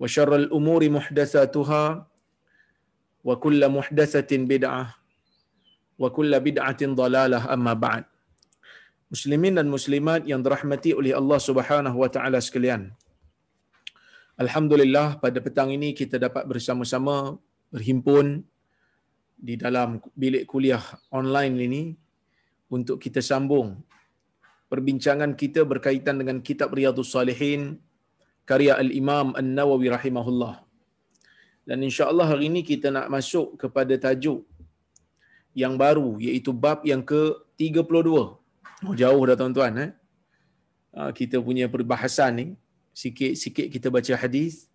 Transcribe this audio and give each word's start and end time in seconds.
وشر 0.00 0.32
الأمور 0.36 0.82
محدثاتها 0.96 1.84
وكل 3.24 3.62
محدثة 3.68 4.30
بدعة 4.52 4.84
وكل 5.98 6.32
بدعة 6.40 6.80
ضلالة 6.84 7.40
أما 7.54 7.74
بعد 7.74 8.04
Muslimin 9.06 9.54
dan 9.54 9.70
muslimat 9.70 10.26
yang 10.26 10.42
dirahmati 10.42 10.90
oleh 10.90 11.14
Allah 11.14 11.38
Subhanahu 11.38 12.02
wa 12.02 12.10
taala 12.10 12.42
sekalian. 12.42 12.90
Alhamdulillah 14.34 15.22
pada 15.22 15.38
petang 15.38 15.70
ini 15.70 15.94
kita 15.94 16.18
dapat 16.18 16.42
bersama-sama 16.42 17.38
berhimpun 17.70 18.42
di 19.38 19.54
dalam 19.54 20.02
bilik 20.18 20.50
kuliah 20.50 20.82
online 21.14 21.54
ini 21.54 21.82
untuk 22.66 22.98
kita 22.98 23.22
sambung 23.22 23.78
perbincangan 24.66 25.38
kita 25.38 25.62
berkaitan 25.62 26.18
dengan 26.18 26.42
kitab 26.42 26.74
Riyadhus 26.74 27.14
Salihin 27.14 27.78
karya 28.49 28.75
Al-Imam 28.75 29.33
An-Nawawi 29.37 29.87
rahimahullah. 29.93 30.63
Dan 31.61 31.77
insya-Allah 31.87 32.25
hari 32.25 32.49
ini 32.49 32.61
kita 32.65 32.89
nak 32.89 33.07
masuk 33.07 33.55
kepada 33.55 33.93
tajuk 33.95 34.43
yang 35.55 35.79
baru 35.79 36.19
iaitu 36.19 36.51
bab 36.51 36.83
yang 36.83 37.05
ke-32. 37.05 38.09
Oh 38.87 38.95
jauh 38.97 39.23
dah 39.29 39.37
tuan-tuan 39.37 39.73
eh. 39.77 39.91
Kita 40.91 41.39
punya 41.39 41.71
perbahasan 41.71 42.31
ni 42.35 42.47
sikit-sikit 42.91 43.71
kita 43.71 43.87
baca 43.87 44.13
hadis 44.19 44.67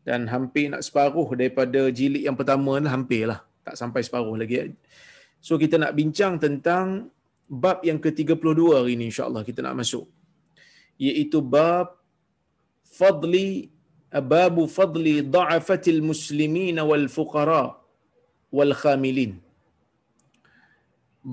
dan 0.00 0.24
hampir 0.32 0.72
nak 0.72 0.80
separuh 0.80 1.28
daripada 1.36 1.92
jilid 1.92 2.24
yang 2.24 2.32
pertama 2.32 2.80
hampirlah 2.80 3.44
tak 3.60 3.76
sampai 3.76 4.00
separuh 4.00 4.32
lagi. 4.32 4.72
So 5.44 5.60
kita 5.60 5.76
nak 5.76 5.92
bincang 5.92 6.40
tentang 6.40 7.12
bab 7.44 7.84
yang 7.84 8.00
ke-32 8.00 8.60
hari 8.72 8.96
ini 8.96 9.12
insya-Allah 9.12 9.44
kita 9.44 9.60
nak 9.60 9.76
masuk. 9.76 10.08
Iaitu 10.96 11.44
bab 11.44 11.99
fadli 12.98 13.48
babu 14.32 14.62
fadli 14.76 15.14
dha'afatil 15.34 16.00
muslimin 16.10 16.78
wal 16.90 17.06
fuqara 17.16 17.64
wal 18.56 18.74
khamilin. 18.82 19.32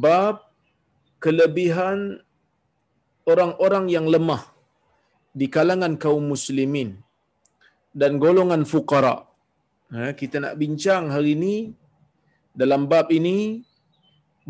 Bab 0.03 0.35
kelebihan 1.23 1.99
orang-orang 3.31 3.85
yang 3.95 4.05
lemah 4.15 4.43
di 5.39 5.47
kalangan 5.55 5.93
kaum 6.03 6.25
muslimin 6.33 6.89
dan 8.01 8.21
golongan 8.23 8.63
fuqara. 8.73 9.15
Ha, 9.93 10.11
kita 10.19 10.37
nak 10.43 10.55
bincang 10.61 11.03
hari 11.15 11.31
ini 11.37 11.55
dalam 12.61 12.81
bab 12.91 13.07
ini 13.19 13.37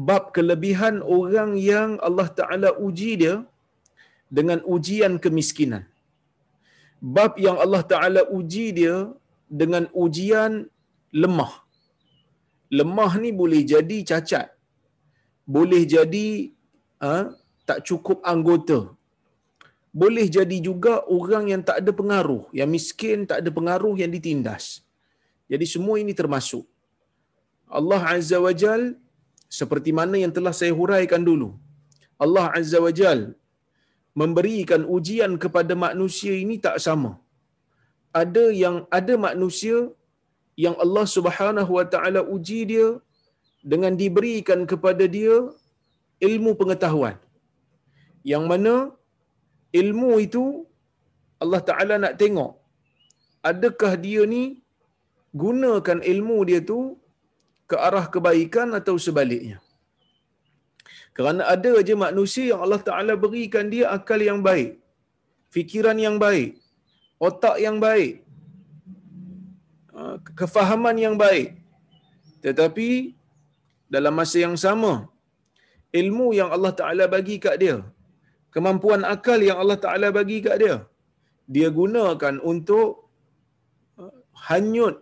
bab 0.08 0.24
kelebihan 0.36 0.96
orang 1.18 1.52
yang 1.72 1.90
Allah 2.08 2.28
Taala 2.40 2.70
uji 2.88 3.12
dia 3.22 3.36
dengan 4.38 4.60
ujian 4.76 5.14
kemiskinan. 5.24 5.84
Bab 6.98 7.34
yang 7.46 7.58
Allah 7.64 7.84
Taala 7.92 8.22
uji 8.38 8.66
dia 8.80 8.96
dengan 9.62 9.86
ujian 10.04 10.66
lemah. 11.24 11.54
Lemah 12.78 13.12
ni 13.24 13.30
boleh 13.42 13.62
jadi 13.74 13.98
cacat. 14.10 14.48
Boleh 15.56 15.84
jadi 15.88 16.52
ha, 17.04 17.32
tak 17.70 17.80
cukup 17.88 18.20
anggota. 18.34 18.80
Boleh 20.02 20.28
jadi 20.38 20.58
juga 20.68 20.94
orang 21.18 21.46
yang 21.52 21.62
tak 21.68 21.78
ada 21.82 21.92
pengaruh, 22.00 22.44
yang 22.60 22.70
miskin, 22.70 23.26
tak 23.30 23.38
ada 23.42 23.50
pengaruh 23.58 23.96
yang 24.02 24.12
ditindas. 24.16 24.84
Jadi 25.52 25.66
semua 25.74 25.96
ini 26.04 26.14
termasuk. 26.22 26.66
Allah 27.80 28.02
Azza 28.16 28.38
wa 28.46 28.52
Jal 28.62 29.00
seperti 29.60 29.92
mana 30.00 30.16
yang 30.24 30.32
telah 30.38 30.54
saya 30.60 30.74
huraikan 30.80 31.24
dulu. 31.30 31.50
Allah 32.26 32.46
Azza 32.60 32.80
wa 32.84 32.92
Jal 33.00 33.20
memberikan 34.22 34.82
ujian 34.96 35.32
kepada 35.44 35.74
manusia 35.86 36.34
ini 36.44 36.56
tak 36.66 36.78
sama. 36.86 37.12
Ada 38.22 38.46
yang 38.64 38.78
ada 39.00 39.14
manusia 39.28 39.78
yang 40.64 40.76
Allah 40.84 41.06
Subhanahu 41.16 41.72
wa 41.78 41.86
taala 41.94 42.22
uji 42.36 42.60
dia 42.72 42.88
dengan 43.72 43.94
diberikan 44.02 44.60
kepada 44.72 45.06
dia 45.18 45.36
ilmu 46.28 46.52
pengetahuan. 46.62 47.18
Yang 48.32 48.44
mana 48.52 48.76
ilmu 49.82 50.12
itu 50.28 50.46
Allah 51.44 51.62
Taala 51.68 51.96
nak 52.04 52.16
tengok 52.22 52.52
adakah 53.50 53.94
dia 54.06 54.22
ni 54.34 54.44
gunakan 55.44 56.00
ilmu 56.14 56.38
dia 56.50 56.60
tu 56.72 56.80
ke 57.70 57.76
arah 57.88 58.06
kebaikan 58.14 58.70
atau 58.80 58.96
sebaliknya. 59.06 59.58
Kerana 61.18 61.44
ada 61.54 61.72
aja 61.82 61.96
manusia 62.06 62.46
yang 62.52 62.62
Allah 62.66 62.82
Taala 62.88 63.14
berikan 63.24 63.68
dia 63.74 63.86
akal 63.98 64.22
yang 64.30 64.40
baik, 64.48 64.72
fikiran 65.56 65.98
yang 66.06 66.18
baik, 66.24 66.50
otak 67.28 67.58
yang 67.66 67.78
baik, 67.86 68.14
kefahaman 70.40 70.98
yang 71.06 71.16
baik. 71.24 71.48
Tetapi 72.46 72.90
dalam 73.96 74.14
masa 74.20 74.38
yang 74.46 74.54
sama 74.66 74.94
ilmu 76.02 76.28
yang 76.40 76.54
Allah 76.56 76.74
Taala 76.80 77.06
bagi 77.16 77.38
kat 77.46 77.58
dia, 77.64 77.78
kemampuan 78.54 79.02
akal 79.16 79.42
yang 79.50 79.58
Allah 79.64 79.80
Taala 79.86 80.14
bagi 80.20 80.38
kat 80.46 80.58
dia, 80.64 80.78
dia 81.56 81.68
gunakan 81.80 82.38
untuk 82.54 83.10
hanyut 84.48 84.96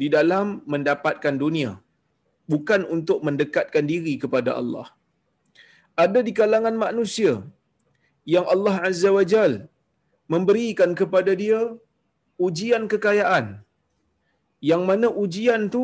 di 0.00 0.06
dalam 0.16 0.46
mendapatkan 0.72 1.34
dunia 1.42 1.70
bukan 2.52 2.80
untuk 2.96 3.18
mendekatkan 3.26 3.84
diri 3.92 4.14
kepada 4.22 4.54
Allah 4.60 4.86
ada 6.04 6.20
di 6.26 6.32
kalangan 6.40 6.76
manusia 6.84 7.32
yang 8.34 8.46
Allah 8.54 8.74
Azza 8.88 9.10
wa 9.18 9.24
Jal 9.32 9.52
memberikan 10.34 10.90
kepada 11.00 11.32
dia 11.42 11.60
ujian 12.46 12.84
kekayaan. 12.92 13.46
Yang 14.70 14.82
mana 14.88 15.06
ujian 15.22 15.62
tu 15.74 15.82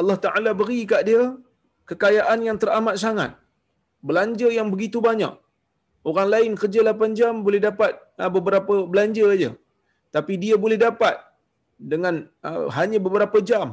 Allah 0.00 0.18
Taala 0.24 0.50
beri 0.60 0.80
kat 0.90 1.02
dia 1.08 1.22
kekayaan 1.90 2.40
yang 2.48 2.58
teramat 2.62 2.96
sangat. 3.04 3.32
Belanja 4.08 4.48
yang 4.58 4.68
begitu 4.74 4.98
banyak. 5.08 5.34
Orang 6.08 6.28
lain 6.34 6.52
kerja 6.60 6.80
8 6.86 7.18
jam 7.18 7.34
boleh 7.46 7.60
dapat 7.68 7.92
beberapa 8.36 8.74
belanja 8.90 9.24
aja 9.36 9.50
tapi 10.16 10.34
dia 10.42 10.56
boleh 10.64 10.78
dapat 10.86 11.16
dengan 11.92 12.14
uh, 12.48 12.66
hanya 12.76 12.98
beberapa 13.06 13.38
jam 13.50 13.66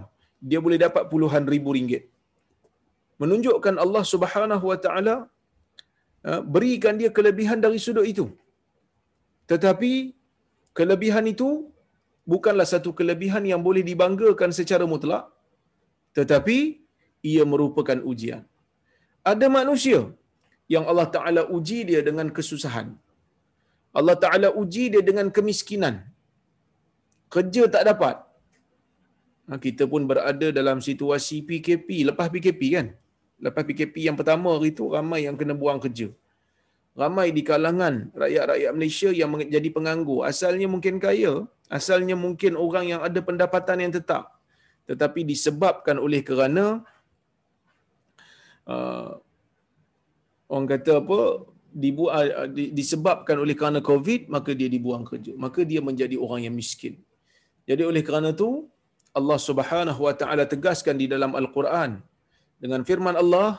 dia 0.49 0.59
boleh 0.65 0.79
dapat 0.85 1.03
puluhan 1.11 1.43
ribu 1.53 1.71
ringgit. 1.75 2.03
Menunjukkan 3.21 3.75
Allah 3.83 4.03
Subhanahu 4.13 4.65
wa 4.71 4.77
taala 4.85 5.15
berikan 6.55 6.95
dia 7.01 7.09
kelebihan 7.17 7.59
dari 7.65 7.79
sudut 7.85 8.07
itu 8.13 8.25
tetapi 9.51 9.91
kelebihan 10.77 11.25
itu 11.33 11.49
bukanlah 12.33 12.67
satu 12.73 12.91
kelebihan 12.99 13.43
yang 13.51 13.61
boleh 13.67 13.83
dibanggakan 13.89 14.51
secara 14.59 14.85
mutlak 14.93 15.23
tetapi 16.17 16.57
ia 17.31 17.43
merupakan 17.53 17.99
ujian. 18.11 18.41
Ada 19.31 19.47
manusia 19.59 19.99
yang 20.73 20.85
Allah 20.91 21.07
Taala 21.15 21.41
uji 21.57 21.79
dia 21.89 22.01
dengan 22.07 22.27
kesusahan. 22.37 22.87
Allah 23.99 24.17
Taala 24.23 24.49
uji 24.61 24.85
dia 24.93 25.03
dengan 25.09 25.27
kemiskinan. 25.37 25.95
Kerja 27.33 27.63
tak 27.75 27.83
dapat. 27.89 28.15
Ha, 29.47 29.59
kita 29.65 29.83
pun 29.91 30.03
berada 30.11 30.47
dalam 30.59 30.77
situasi 30.87 31.37
PKP, 31.47 31.87
lepas 32.09 32.27
PKP 32.33 32.61
kan? 32.75 32.87
Lepas 33.39 33.63
PKP 33.69 34.07
yang 34.07 34.17
pertama 34.19 34.53
itu 34.61 34.85
ramai 34.91 35.25
yang 35.27 35.35
kena 35.39 35.55
buang 35.57 35.79
kerja. 35.81 36.09
Ramai 36.93 37.33
di 37.33 37.41
kalangan 37.41 38.13
rakyat-rakyat 38.13 38.71
Malaysia 38.77 39.09
yang 39.09 39.29
menjadi 39.33 39.69
penganggur. 39.73 40.21
Asalnya 40.29 40.69
mungkin 40.69 41.01
kaya, 41.01 41.49
asalnya 41.65 42.13
mungkin 42.13 42.53
orang 42.53 42.85
yang 42.93 43.01
ada 43.01 43.17
pendapatan 43.17 43.81
yang 43.81 43.93
tetap. 43.97 44.29
Tetapi 44.85 45.25
disebabkan 45.25 45.97
oleh 45.97 46.21
kerana 46.21 46.85
uh, 48.69 49.17
orang 50.51 50.67
kata 50.69 51.01
apa 51.01 51.19
dibu 51.73 52.07
uh, 52.13 52.47
disebabkan 52.53 53.41
oleh 53.41 53.55
kerana 53.57 53.79
covid 53.81 54.29
maka 54.29 54.53
dia 54.53 54.69
dibuang 54.69 55.03
kerja 55.09 55.33
maka 55.33 55.65
dia 55.65 55.81
menjadi 55.81 56.15
orang 56.21 56.45
yang 56.47 56.55
miskin 56.55 57.01
jadi 57.65 57.83
oleh 57.89 58.05
kerana 58.05 58.31
itu 58.35 58.69
Allah 59.17 59.39
Subhanahu 59.41 60.01
wa 60.07 60.13
taala 60.13 60.45
tegaskan 60.45 60.95
di 61.01 61.09
dalam 61.09 61.33
al-Quran 61.33 61.97
dengan 62.63 62.81
firman 62.89 63.15
Allah 63.23 63.49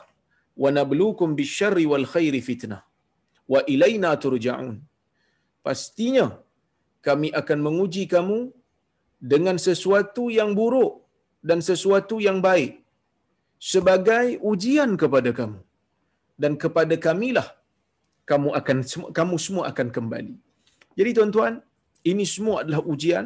wa 0.63 0.69
nabluukum 0.77 1.29
bisyarri 1.39 1.85
wal 1.91 2.07
khairi 2.13 2.41
fitnah 2.49 2.81
wa 3.53 3.59
ilaina 3.73 4.11
turja'un 4.25 4.77
pastinya 5.65 6.27
kami 7.07 7.29
akan 7.41 7.59
menguji 7.67 8.03
kamu 8.15 8.39
dengan 9.33 9.57
sesuatu 9.67 10.23
yang 10.37 10.51
buruk 10.59 10.93
dan 11.49 11.59
sesuatu 11.69 12.17
yang 12.27 12.39
baik 12.47 12.73
sebagai 13.71 14.25
ujian 14.51 14.91
kepada 15.01 15.31
kamu 15.39 15.59
dan 16.43 16.53
kepada 16.63 16.95
kamilah 17.05 17.47
kamu 18.29 18.49
akan 18.59 18.77
kamu 19.17 19.35
semua 19.45 19.63
akan 19.71 19.87
kembali. 19.95 20.35
Jadi 20.99 21.09
tuan-tuan, 21.17 21.53
ini 22.11 22.25
semua 22.33 22.55
adalah 22.63 22.81
ujian. 22.93 23.25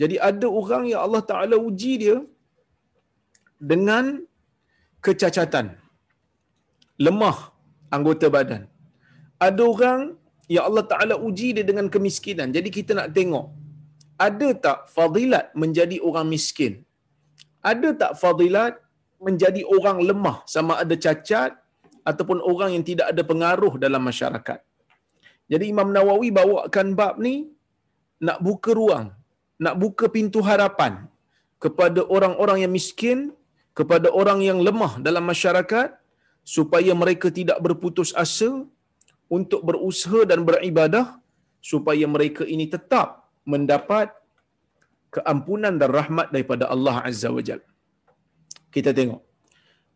Jadi 0.00 0.16
ada 0.30 0.48
orang 0.60 0.82
yang 0.90 1.00
Allah 1.06 1.22
Taala 1.30 1.56
uji 1.68 1.92
dia 2.02 2.16
dengan 3.72 4.04
kecacatan, 5.06 5.66
lemah 7.06 7.38
anggota 7.94 8.26
badan. 8.36 8.62
Ada 9.46 9.62
orang 9.72 10.00
yang 10.54 10.64
Allah 10.68 10.84
Taala 10.90 11.14
uji 11.28 11.48
dia 11.56 11.64
dengan 11.70 11.86
kemiskinan. 11.94 12.48
Jadi 12.56 12.68
kita 12.76 12.92
nak 12.98 13.10
tengok 13.16 13.46
ada 14.26 14.48
tak 14.64 14.78
fadilat 14.94 15.46
menjadi 15.62 15.96
orang 16.08 16.26
miskin? 16.34 16.72
Ada 17.70 17.88
tak 18.02 18.12
fadilat 18.22 18.74
menjadi 19.26 19.62
orang 19.76 19.98
lemah 20.08 20.36
sama 20.54 20.72
ada 20.82 20.94
cacat 21.04 21.50
ataupun 22.10 22.38
orang 22.50 22.70
yang 22.74 22.84
tidak 22.90 23.06
ada 23.12 23.22
pengaruh 23.30 23.74
dalam 23.84 24.02
masyarakat. 24.10 24.58
Jadi 25.52 25.64
Imam 25.72 25.88
Nawawi 25.96 26.28
bawakan 26.38 26.88
bab 26.98 27.14
ni 27.26 27.34
nak 28.26 28.38
buka 28.46 28.70
ruang, 28.80 29.06
nak 29.64 29.74
buka 29.82 30.06
pintu 30.16 30.40
harapan 30.48 30.92
kepada 31.64 32.00
orang-orang 32.14 32.58
yang 32.66 32.72
miskin, 32.78 33.18
kepada 33.78 34.08
orang 34.20 34.40
yang 34.48 34.58
lemah 34.68 34.92
dalam 35.06 35.24
masyarakat 35.32 35.88
supaya 36.54 36.92
mereka 37.02 37.28
tidak 37.38 37.58
berputus 37.66 38.10
asa 38.24 38.50
untuk 39.36 39.60
berusaha 39.68 40.20
dan 40.30 40.40
beribadah 40.48 41.06
supaya 41.70 42.04
mereka 42.14 42.42
ini 42.54 42.66
tetap 42.74 43.08
mendapat 43.52 44.08
keampunan 45.14 45.74
dan 45.80 45.90
rahmat 45.98 46.26
daripada 46.34 46.64
Allah 46.74 46.96
Azza 47.08 47.28
wa 47.36 47.42
Jalla. 47.48 47.68
Kita 48.74 48.90
tengok. 48.98 49.20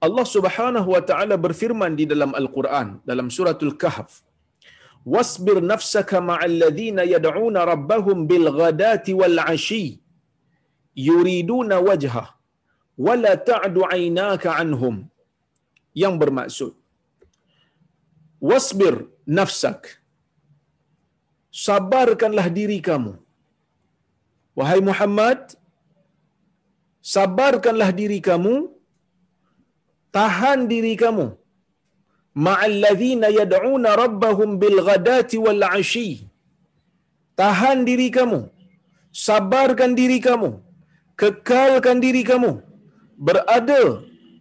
Allah 0.06 0.26
Subhanahu 0.36 0.88
wa 0.94 1.02
taala 1.08 1.34
berfirman 1.46 1.92
di 2.00 2.04
dalam 2.12 2.32
Al-Quran 2.40 2.88
dalam 3.10 3.28
suratul 3.36 3.74
Kahf 3.82 4.10
Wasbir 5.14 5.58
nafsaka 5.72 6.18
ma'al 6.30 6.54
ladhina 6.62 7.02
yad'una 7.14 7.60
rabbahum 7.72 8.26
bil 8.30 8.46
ghadati 8.58 9.12
wal 9.20 9.38
'ashi 9.44 9.86
yuriduna 11.08 11.76
wajha 11.88 12.24
wa 13.04 13.14
la 13.24 13.34
ta'du 13.50 13.82
'aynaka 13.84 14.48
'anhum. 14.56 14.96
Yang 16.02 16.14
bermaksud 16.22 16.72
Wasbir 18.48 18.94
nafsak. 19.36 19.82
Sabarkanlah 21.66 22.46
diri 22.58 22.78
kamu. 22.88 23.12
Wahai 24.58 24.80
Muhammad 24.88 25.40
sabarkanlah 27.14 27.90
diri 28.00 28.18
kamu. 28.28 28.54
Tahan 30.16 30.60
diri 30.72 30.92
kamu. 31.02 31.26
Ma'allazina 32.46 33.28
yad'una 33.38 33.96
rabbahum 34.02 34.60
bil 34.62 34.78
ghadati 34.88 35.40
wal 35.46 35.64
'ashi. 35.70 36.28
Tahan 37.40 37.88
diri 37.88 38.08
kamu. 38.18 38.40
Sabarkan 39.26 39.92
diri 40.00 40.20
kamu. 40.28 40.50
Kekalkan 41.20 41.98
diri 42.04 42.22
kamu 42.30 42.65
berada 43.28 43.82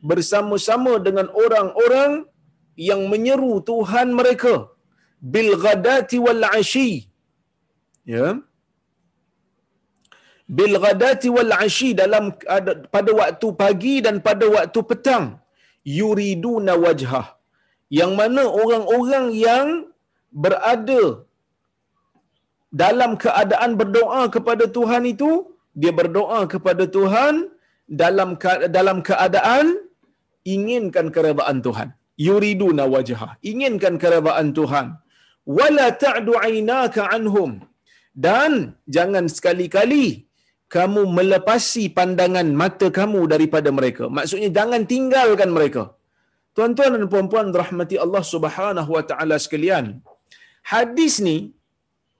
bersama-sama 0.09 0.93
dengan 1.07 1.27
orang-orang 1.43 2.11
yang 2.89 3.01
menyeru 3.11 3.53
Tuhan 3.69 4.07
mereka. 4.19 4.55
Bil 5.33 5.51
ghadati 5.63 6.17
wal 6.25 6.43
'ashi. 6.49 6.89
Ya. 8.13 8.27
Bil 10.57 10.75
ghadati 10.83 11.29
wal 11.35 11.53
'ashi 11.57 11.89
dalam 12.01 12.25
pada 12.95 13.11
waktu 13.21 13.47
pagi 13.63 13.95
dan 14.05 14.17
pada 14.27 14.47
waktu 14.55 14.79
petang. 14.91 15.25
Yuriduna 15.99 16.75
wajhah. 16.85 17.27
Yang 17.99 18.11
mana 18.19 18.43
orang-orang 18.61 19.25
yang 19.47 19.67
berada 20.43 21.03
dalam 22.83 23.11
keadaan 23.23 23.71
berdoa 23.79 24.21
kepada 24.35 24.65
Tuhan 24.77 25.03
itu 25.13 25.31
dia 25.81 25.93
berdoa 25.99 26.39
kepada 26.53 26.83
Tuhan 26.95 27.54
dalam 28.01 28.29
dalam 28.77 28.97
keadaan 29.09 29.65
inginkan 30.55 31.07
keredaan 31.15 31.57
Tuhan 31.65 31.89
yuriduna 32.27 32.83
wajhah 32.95 33.31
inginkan 33.51 33.95
keredaan 34.03 34.47
Tuhan 34.57 34.87
wala 35.57 35.87
ta'du 36.03 36.33
aynaka 36.47 37.09
anhum 37.15 37.51
dan 38.25 38.51
jangan 38.95 39.25
sekali-kali 39.35 40.05
kamu 40.75 41.01
melepasi 41.17 41.83
pandangan 41.97 42.47
mata 42.61 42.87
kamu 42.99 43.21
daripada 43.33 43.69
mereka. 43.77 44.05
Maksudnya 44.17 44.49
jangan 44.57 44.81
tinggalkan 44.93 45.49
mereka. 45.57 45.83
Tuan-tuan 46.55 46.95
dan 46.95 47.05
puan-puan 47.13 47.47
rahmati 47.61 47.95
Allah 48.05 48.23
Subhanahu 48.33 48.89
wa 48.97 49.03
taala 49.09 49.35
sekalian. 49.45 49.85
Hadis 50.73 51.13
ni 51.27 51.37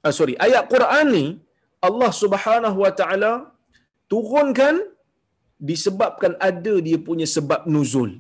uh, 0.06 0.14
sorry, 0.18 0.36
ayat 0.46 0.64
Quran 0.74 1.06
ni 1.18 1.26
Allah 1.88 2.12
Subhanahu 2.24 2.78
wa 2.86 2.92
taala 3.00 3.32
turunkan 4.12 4.76
disebabkan 5.70 6.34
ada 6.50 6.74
dia 6.88 6.98
punya 7.08 7.28
sebab 7.36 7.62
nuzul. 7.74 8.12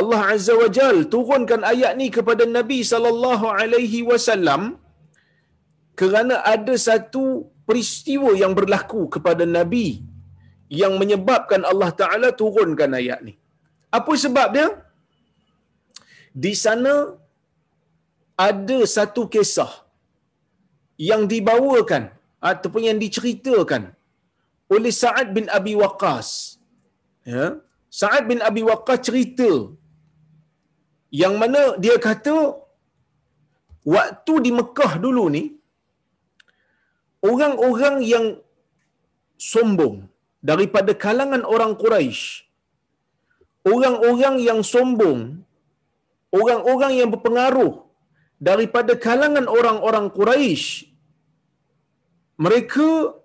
Allah 0.00 0.20
Azza 0.32 0.54
wa 0.62 0.68
Jal 0.76 0.96
turunkan 1.14 1.62
ayat 1.72 1.92
ni 2.00 2.06
kepada 2.16 2.44
Nabi 2.56 2.78
sallallahu 2.90 3.46
alaihi 3.60 4.00
wasallam 4.10 4.62
kerana 6.00 6.34
ada 6.54 6.74
satu 6.88 7.24
peristiwa 7.68 8.30
yang 8.42 8.52
berlaku 8.58 9.00
kepada 9.14 9.44
Nabi 9.56 9.86
yang 10.80 10.94
menyebabkan 11.00 11.62
Allah 11.70 11.90
Ta'ala 12.00 12.28
turunkan 12.40 12.92
ayat 13.00 13.20
ni. 13.26 13.34
Apa 13.98 14.12
sebab 14.24 14.48
dia? 14.56 14.68
Di 16.44 16.52
sana 16.64 16.94
ada 18.48 18.78
satu 18.96 19.22
kisah 19.34 19.72
yang 21.10 21.22
dibawakan 21.32 22.04
ataupun 22.50 22.82
yang 22.88 22.98
diceritakan 23.04 23.82
oleh 24.74 24.92
Sa'ad 25.02 25.28
bin 25.36 25.46
Abi 25.58 25.72
Waqqas. 25.82 26.28
Ya? 27.34 27.46
Sa'ad 28.00 28.24
bin 28.30 28.40
Abi 28.48 28.62
Waqqas 28.70 29.00
cerita 29.08 29.50
yang 31.22 31.34
mana 31.40 31.62
dia 31.84 31.96
kata 32.06 32.36
waktu 33.96 34.34
di 34.44 34.50
Mekah 34.58 34.92
dulu 35.04 35.24
ni 35.36 35.44
orang-orang 37.30 37.96
yang 38.12 38.26
sombong 39.52 39.96
daripada 40.50 40.92
kalangan 41.04 41.42
orang 41.54 41.72
Quraisy 41.82 42.22
orang-orang 43.72 44.36
yang 44.48 44.60
sombong 44.72 45.20
orang-orang 46.40 46.92
yang 47.00 47.08
berpengaruh 47.14 47.72
daripada 48.48 48.92
kalangan 49.06 49.46
orang-orang 49.58 50.06
Quraisy 50.18 50.92
mereka 52.46 53.17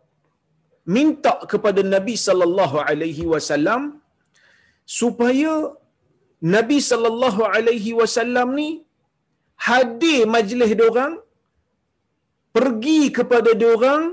minta 0.96 1.34
kepada 1.52 1.82
Nabi 1.96 2.16
sallallahu 2.28 2.78
alaihi 2.90 3.25
wasallam 3.34 3.82
supaya 5.00 5.54
Nabi 6.56 6.78
sallallahu 6.90 7.42
alaihi 7.56 7.92
wasallam 8.00 8.48
ni 8.60 8.70
hadir 9.68 10.22
majlis 10.36 10.72
dia 10.80 10.88
orang 10.92 11.13
pergi 12.58 13.00
kepada 13.18 13.52
dia 13.60 13.70
orang 13.75 14.04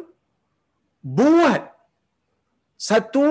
buat 1.18 1.62
satu 2.88 3.24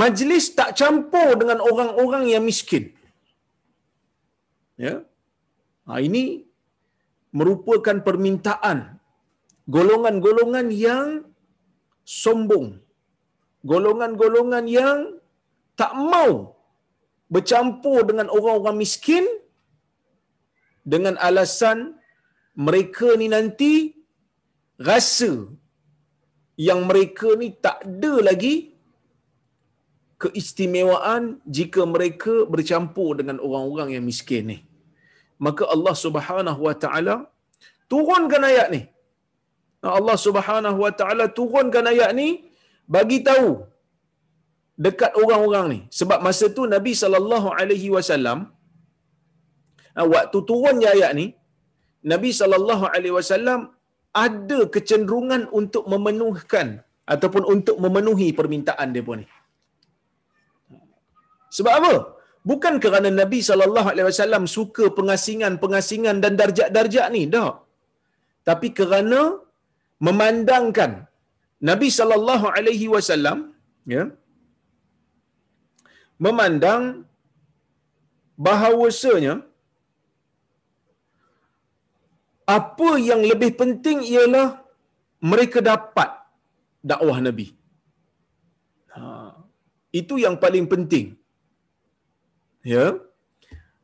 majlis 0.00 0.46
tak 0.58 0.70
campur 0.80 1.28
dengan 1.40 1.58
orang-orang 1.70 2.24
yang 2.32 2.42
miskin. 2.50 2.84
Ya. 4.84 4.94
Ha, 5.86 6.00
ini 6.08 6.24
merupakan 7.38 7.96
permintaan 8.06 8.78
golongan-golongan 9.74 10.66
yang 10.86 11.06
sombong. 12.06 12.78
Golongan-golongan 13.70 14.64
yang 14.78 14.98
tak 15.80 15.92
mau 16.12 16.54
bercampur 17.34 18.06
dengan 18.08 18.30
orang-orang 18.36 18.78
miskin 18.78 19.24
dengan 20.92 21.18
alasan 21.28 21.78
mereka 22.66 23.18
ni 23.20 23.26
nanti 23.36 23.72
rasa 24.78 25.32
yang 26.66 26.80
mereka 26.88 27.28
ni 27.40 27.48
tak 27.66 27.78
ada 27.84 28.12
lagi 28.28 28.54
keistimewaan 30.22 31.22
jika 31.56 31.84
mereka 31.94 32.34
bercampur 32.52 33.10
dengan 33.20 33.36
orang-orang 33.46 33.88
yang 33.98 34.04
miskin 34.10 34.44
ni. 34.52 34.58
Maka 35.46 35.68
Allah 35.74 35.94
Subhanahu 36.04 36.60
Wa 36.68 36.76
Taala 36.82 37.16
turunkan 37.90 38.40
ayat 38.50 38.68
ni. 38.74 38.82
Allah 39.98 40.16
Subhanahu 40.26 40.78
Wa 40.84 40.92
Taala 41.00 41.24
turunkan 41.38 41.86
ayat 41.92 42.10
ni 42.20 42.28
bagi 42.96 43.18
tahu 43.28 43.48
dekat 44.86 45.12
orang-orang 45.22 45.66
ni. 45.74 45.80
Sebab 45.98 46.18
masa 46.26 46.46
tu 46.56 46.64
Nabi 46.74 46.92
sallallahu 47.02 47.48
alaihi 47.60 47.90
wasallam 47.96 48.38
waktu 50.14 50.38
turunnya 50.50 50.90
ayat 50.96 51.12
ni 51.20 51.26
Nabi 52.12 52.30
sallallahu 52.40 52.84
alaihi 52.94 53.14
wasallam 53.18 53.60
ada 54.24 54.58
kecenderungan 54.74 55.42
untuk 55.60 55.84
memenuhkan 55.92 56.68
ataupun 57.14 57.42
untuk 57.54 57.76
memenuhi 57.84 58.28
permintaan 58.38 58.90
pun 59.08 59.18
ni. 59.22 59.26
Sebab 61.56 61.72
apa? 61.80 61.94
Bukan 62.50 62.74
kerana 62.84 63.08
Nabi 63.20 63.38
sallallahu 63.48 63.88
alaihi 63.92 64.08
wasallam 64.10 64.44
suka 64.56 64.84
pengasingan-pengasingan 64.98 66.16
dan 66.24 66.32
darjat-darjat 66.40 67.06
ni, 67.14 67.22
dah. 67.34 67.50
Tapi 68.48 68.68
kerana 68.78 69.20
memandangkan 70.06 70.92
Nabi 71.68 71.88
sallallahu 71.98 72.46
alaihi 72.56 72.86
wasallam 72.94 73.38
ya 73.94 74.04
memandang 76.24 76.84
bahawasanya 78.46 79.34
apa 82.56 82.90
yang 83.08 83.22
lebih 83.30 83.50
penting 83.60 83.98
ialah 84.12 84.48
mereka 85.30 85.58
dapat 85.72 86.10
dakwah 86.90 87.18
Nabi. 87.26 87.46
Ha, 88.94 89.02
itu 90.00 90.14
yang 90.24 90.36
paling 90.44 90.66
penting. 90.72 91.06
Ya. 92.72 92.84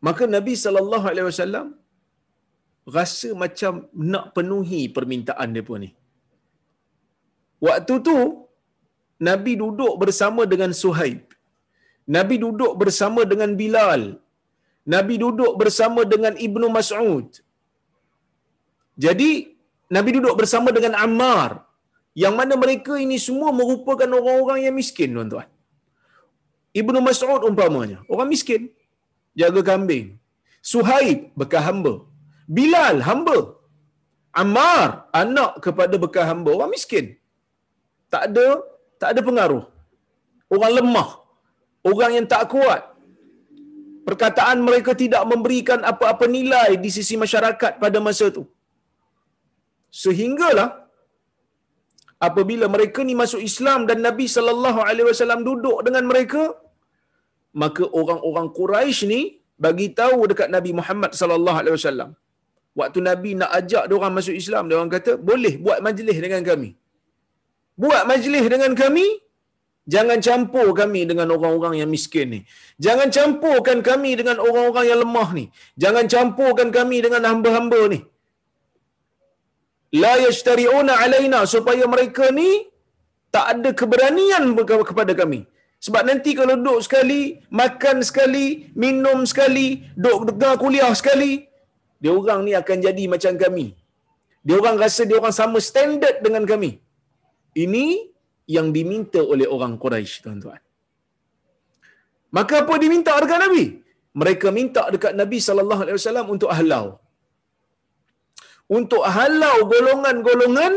Maka 0.06 0.24
Nabi 0.36 0.54
sallallahu 0.64 1.06
alaihi 1.10 1.26
wasallam 1.30 1.66
rasa 2.96 3.28
macam 3.42 3.72
nak 4.12 4.24
penuhi 4.36 4.80
permintaan 4.96 5.54
dia 5.56 5.66
pun 5.68 5.80
ni. 5.84 5.90
Waktu 7.66 7.94
tu 8.08 8.18
Nabi 9.28 9.52
duduk 9.62 9.94
bersama 10.02 10.42
dengan 10.52 10.70
Suhaib. 10.82 11.22
Nabi 12.16 12.36
duduk 12.44 12.72
bersama 12.80 13.22
dengan 13.32 13.50
Bilal. 13.60 14.02
Nabi 14.94 15.14
duduk 15.24 15.52
bersama 15.60 16.02
dengan 16.12 16.34
Ibnu 16.46 16.66
Mas'ud. 16.76 17.28
Jadi 19.04 19.30
Nabi 19.94 20.10
duduk 20.16 20.34
bersama 20.40 20.68
dengan 20.76 20.94
Ammar 21.04 21.50
yang 22.22 22.34
mana 22.38 22.54
mereka 22.62 22.94
ini 23.04 23.16
semua 23.26 23.50
merupakan 23.60 24.10
orang-orang 24.18 24.60
yang 24.66 24.74
miskin 24.80 25.14
tuan-tuan. 25.16 25.48
Ibnu 26.80 26.98
Mas'ud 27.06 27.42
umpamanya, 27.48 27.98
orang 28.12 28.28
miskin, 28.34 28.62
jaga 29.40 29.62
kambing. 29.70 30.06
Suhaib 30.72 31.18
bekas 31.40 31.64
hamba. 31.68 31.94
Bilal 32.56 32.98
hamba. 33.08 33.38
Ammar 34.42 34.88
anak 35.22 35.52
kepada 35.64 35.94
bekas 36.04 36.26
hamba, 36.30 36.50
orang 36.58 36.72
miskin. 36.76 37.06
Tak 38.14 38.22
ada 38.28 38.46
tak 39.02 39.10
ada 39.12 39.20
pengaruh. 39.28 39.62
Orang 40.54 40.72
lemah, 40.78 41.08
orang 41.90 42.12
yang 42.16 42.26
tak 42.32 42.44
kuat. 42.54 42.82
Perkataan 44.08 44.58
mereka 44.68 44.92
tidak 45.02 45.22
memberikan 45.32 45.80
apa-apa 45.90 46.24
nilai 46.36 46.70
di 46.84 46.90
sisi 46.96 47.14
masyarakat 47.24 47.72
pada 47.82 47.98
masa 48.06 48.26
itu. 48.32 48.42
Sehinggalah 50.02 50.68
apabila 52.26 52.66
mereka 52.74 53.00
ni 53.08 53.14
masuk 53.22 53.40
Islam 53.50 53.80
dan 53.90 53.98
Nabi 54.08 54.26
sallallahu 54.34 54.80
alaihi 54.88 55.06
wasallam 55.10 55.40
duduk 55.48 55.78
dengan 55.86 56.04
mereka 56.10 56.42
maka 57.62 57.84
orang-orang 58.00 58.46
Quraisy 58.58 59.00
ni 59.12 59.20
bagi 59.64 59.86
tahu 60.00 60.18
dekat 60.30 60.48
Nabi 60.56 60.70
Muhammad 60.80 61.10
sallallahu 61.20 61.58
alaihi 61.62 61.76
wasallam 61.78 62.10
waktu 62.80 63.00
Nabi 63.08 63.30
nak 63.40 63.50
ajak 63.58 63.84
dia 63.88 63.96
orang 64.00 64.14
masuk 64.18 64.36
Islam 64.42 64.64
dia 64.68 64.76
orang 64.78 64.92
kata 64.96 65.12
boleh 65.30 65.54
buat 65.64 65.78
majlis 65.86 66.18
dengan 66.26 66.42
kami 66.50 66.70
buat 67.82 68.02
majlis 68.10 68.46
dengan 68.54 68.72
kami 68.82 69.06
jangan 69.94 70.18
campur 70.26 70.66
kami 70.80 71.02
dengan 71.10 71.28
orang-orang 71.34 71.74
yang 71.80 71.90
miskin 71.94 72.26
ni 72.34 72.40
jangan 72.86 73.08
campurkan 73.16 73.78
kami 73.88 74.10
dengan 74.20 74.36
orang-orang 74.46 74.86
yang 74.90 75.00
lemah 75.04 75.28
ni 75.38 75.44
jangan 75.84 76.06
campurkan 76.14 76.68
kami 76.78 76.98
dengan 77.06 77.22
hamba-hamba 77.30 77.80
ni 77.94 78.00
la 80.02 80.14
yashtari'una 80.24 80.94
alaina 81.04 81.40
supaya 81.54 81.86
mereka 81.94 82.26
ni 82.40 82.50
tak 83.34 83.46
ada 83.52 83.70
keberanian 83.80 84.44
kepada 84.90 85.14
kami 85.22 85.40
sebab 85.84 86.02
nanti 86.08 86.30
kalau 86.38 86.54
duduk 86.58 86.78
sekali, 86.86 87.22
makan 87.60 87.96
sekali, 88.08 88.46
minum 88.82 89.26
sekali, 89.30 89.82
duduk 89.98 90.20
dengar 90.30 90.54
kuliah 90.62 90.92
sekali, 91.00 91.32
dia 92.02 92.12
orang 92.18 92.46
ni 92.46 92.52
akan 92.60 92.78
jadi 92.86 93.04
macam 93.14 93.34
kami. 93.34 93.66
Dia 94.46 94.54
orang 94.62 94.78
rasa 94.78 95.02
dia 95.08 95.18
orang 95.18 95.34
sama 95.40 95.58
standard 95.68 96.22
dengan 96.22 96.46
kami. 96.46 96.78
Ini 97.52 97.86
yang 98.56 98.68
diminta 98.76 99.20
oleh 99.32 99.46
orang 99.54 99.76
Quraisy, 99.82 100.24
tuan-tuan. 100.24 100.60
Maka 102.36 102.64
apa 102.64 102.74
diminta 102.80 103.12
dekat 103.20 103.40
Nabi? 103.44 103.64
Mereka 104.20 104.48
minta 104.58 104.82
dekat 104.94 105.12
Nabi 105.20 105.38
sallallahu 105.46 105.82
alaihi 105.84 105.98
wasallam 106.00 106.26
untuk 106.34 106.50
halau 106.56 106.86
untuk 108.78 109.02
halau 109.16 109.56
golongan-golongan 109.72 110.74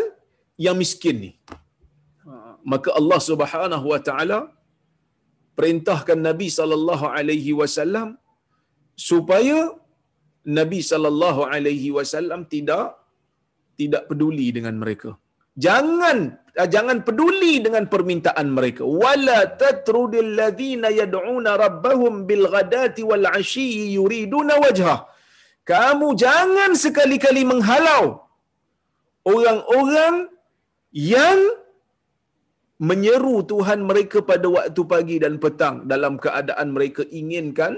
yang 0.65 0.75
miskin 0.81 1.17
ni. 1.25 1.31
Maka 2.71 2.89
Allah 2.99 3.19
Subhanahu 3.29 3.87
wa 3.93 3.99
taala 4.07 4.39
perintahkan 5.57 6.19
Nabi 6.27 6.47
sallallahu 6.57 7.05
alaihi 7.17 7.51
wasallam 7.59 8.07
supaya 9.09 9.59
Nabi 10.59 10.79
sallallahu 10.91 11.41
alaihi 11.55 11.89
wasallam 11.97 12.41
tidak 12.53 12.85
tidak 13.79 14.03
peduli 14.09 14.47
dengan 14.57 14.75
mereka. 14.81 15.11
Jangan 15.65 16.17
jangan 16.55 17.03
peduli 17.07 17.59
dengan 17.65 17.83
permintaan 17.91 18.47
mereka. 18.57 18.87
Wala 18.87 19.39
tatrudil 19.59 20.39
ladzina 20.39 20.87
yad'una 20.87 21.59
rabbahum 21.59 22.23
bil 22.29 22.47
ghadati 22.47 23.03
wal 23.03 23.27
'ashyi 23.27 23.91
yuriduna 23.99 24.55
wajhah 24.63 24.99
kamu 25.71 26.07
jangan 26.23 26.71
sekali-kali 26.77 27.41
menghalau 27.51 28.03
orang-orang 29.33 30.29
yang 30.93 31.39
menyeru 32.89 33.41
Tuhan 33.51 33.81
mereka 33.89 34.21
pada 34.29 34.47
waktu 34.55 34.81
pagi 34.93 35.17
dan 35.23 35.41
petang 35.43 35.89
dalam 35.91 36.21
keadaan 36.21 36.69
mereka 36.75 37.01
inginkan 37.09 37.73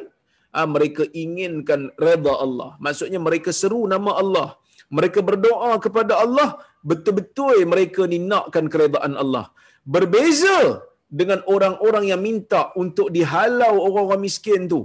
ah, 0.51 0.67
mereka 0.67 1.07
inginkan 1.23 1.81
redha 2.05 2.33
Allah. 2.45 2.69
Maksudnya 2.85 3.19
mereka 3.27 3.55
seru 3.55 3.81
nama 3.87 4.19
Allah. 4.21 4.49
Mereka 4.97 5.19
berdoa 5.29 5.71
kepada 5.85 6.13
Allah, 6.23 6.49
betul-betul 6.89 7.57
mereka 7.73 8.03
ni 8.11 8.19
nakkan 8.31 8.67
keredaan 8.73 9.15
Allah. 9.23 9.45
Berbeza 9.95 10.83
dengan 11.19 11.39
orang-orang 11.55 12.05
yang 12.11 12.21
minta 12.27 12.61
untuk 12.83 13.07
dihalau 13.15 13.73
orang-orang 13.87 14.23
miskin 14.27 14.67
tu. 14.71 14.81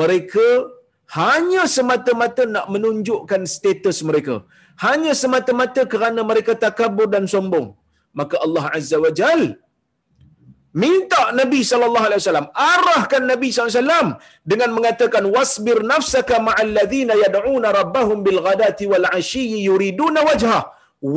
Mereka 0.00 0.46
hanya 1.18 1.62
semata-mata 1.76 2.42
nak 2.54 2.66
menunjukkan 2.74 3.42
status 3.54 3.98
mereka 4.08 4.34
hanya 4.86 5.12
semata-mata 5.22 5.82
kerana 5.92 6.20
mereka 6.30 6.54
takabur 6.64 7.08
dan 7.14 7.26
sombong 7.32 7.68
maka 8.20 8.36
Allah 8.44 8.64
Azza 8.78 8.98
wa 9.04 9.10
Jal 9.20 9.42
minta 10.82 11.22
Nabi 11.40 11.60
sallallahu 11.70 12.06
alaihi 12.08 12.22
wasallam 12.22 12.48
arahkan 12.72 13.22
Nabi 13.32 13.48
sallallahu 13.50 13.72
alaihi 13.74 13.82
wasallam 13.82 14.08
dengan 14.50 14.70
mengatakan 14.76 15.24
wasbir 15.36 15.78
nafsaka 15.92 16.38
ma'al 16.48 16.70
ladzina 16.78 17.14
yad'una 17.24 17.74
rabbahum 17.80 18.22
bil 18.26 18.40
ghadati 18.46 18.86
wal 18.92 19.06
'ashyi 19.10 19.64
yuriduna 19.68 20.22
wajha 20.28 20.58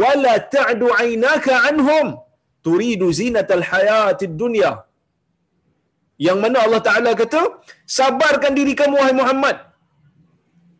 wala 0.01 0.33
ta'du 0.55 0.87
'ainaka 0.97 1.53
'anhum 1.67 2.07
turidu 2.65 3.07
zinatal 3.21 3.65
hayatid 3.71 4.33
dunya. 4.43 4.71
Yang 6.25 6.37
mana 6.43 6.57
Allah 6.65 6.81
Taala 6.87 7.11
kata 7.21 7.41
sabarkan 7.97 8.53
diri 8.57 8.73
kamu 8.81 8.95
wahai 9.01 9.15
Muhammad 9.21 9.55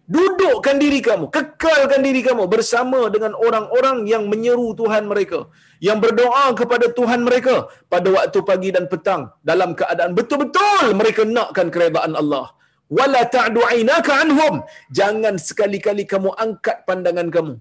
Dudukkan 0.03 0.77
diri 0.83 0.99
kamu, 0.99 1.25
kekalkan 1.35 2.01
diri 2.03 2.21
kamu 2.27 2.43
bersama 2.53 3.07
dengan 3.13 3.31
orang-orang 3.45 4.03
yang 4.03 4.23
menyeru 4.31 4.75
Tuhan 4.79 5.07
mereka, 5.07 5.47
yang 5.79 6.03
berdoa 6.03 6.51
kepada 6.59 6.91
Tuhan 6.97 7.23
mereka 7.27 7.71
pada 7.87 8.11
waktu 8.11 8.39
pagi 8.49 8.69
dan 8.75 8.91
petang 8.91 9.31
dalam 9.49 9.71
keadaan 9.79 10.11
betul-betul 10.11 10.91
mereka 10.99 11.23
nakkan 11.23 11.71
keredaan 11.71 12.19
Allah. 12.21 12.51
Wala 12.97 13.21
ta'du 13.35 13.63
aynaka 13.73 14.13
anhum. 14.23 14.55
Jangan 14.99 15.39
sekali-kali 15.47 16.03
kamu 16.13 16.35
angkat 16.45 16.83
pandangan 16.89 17.31
kamu. 17.35 17.53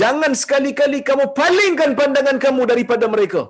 Jangan 0.00 0.32
sekali-kali 0.42 1.06
kamu 1.06 1.24
palingkan 1.38 1.94
pandangan 2.00 2.38
kamu 2.44 2.62
daripada 2.72 3.06
mereka. 3.14 3.42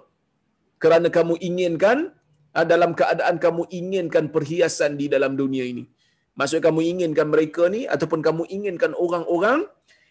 Kerana 0.83 1.09
kamu 1.09 1.41
inginkan 1.49 2.13
ah, 2.53 2.67
dalam 2.73 2.93
keadaan 2.93 3.41
kamu 3.45 3.65
inginkan 3.81 4.29
perhiasan 4.29 5.01
di 5.01 5.09
dalam 5.15 5.41
dunia 5.41 5.65
ini. 5.73 5.85
Maksud 6.39 6.61
kamu 6.67 6.81
inginkan 6.93 7.27
mereka 7.33 7.63
ni 7.75 7.83
ataupun 7.95 8.21
kamu 8.27 8.43
inginkan 8.57 8.93
orang-orang 9.05 9.61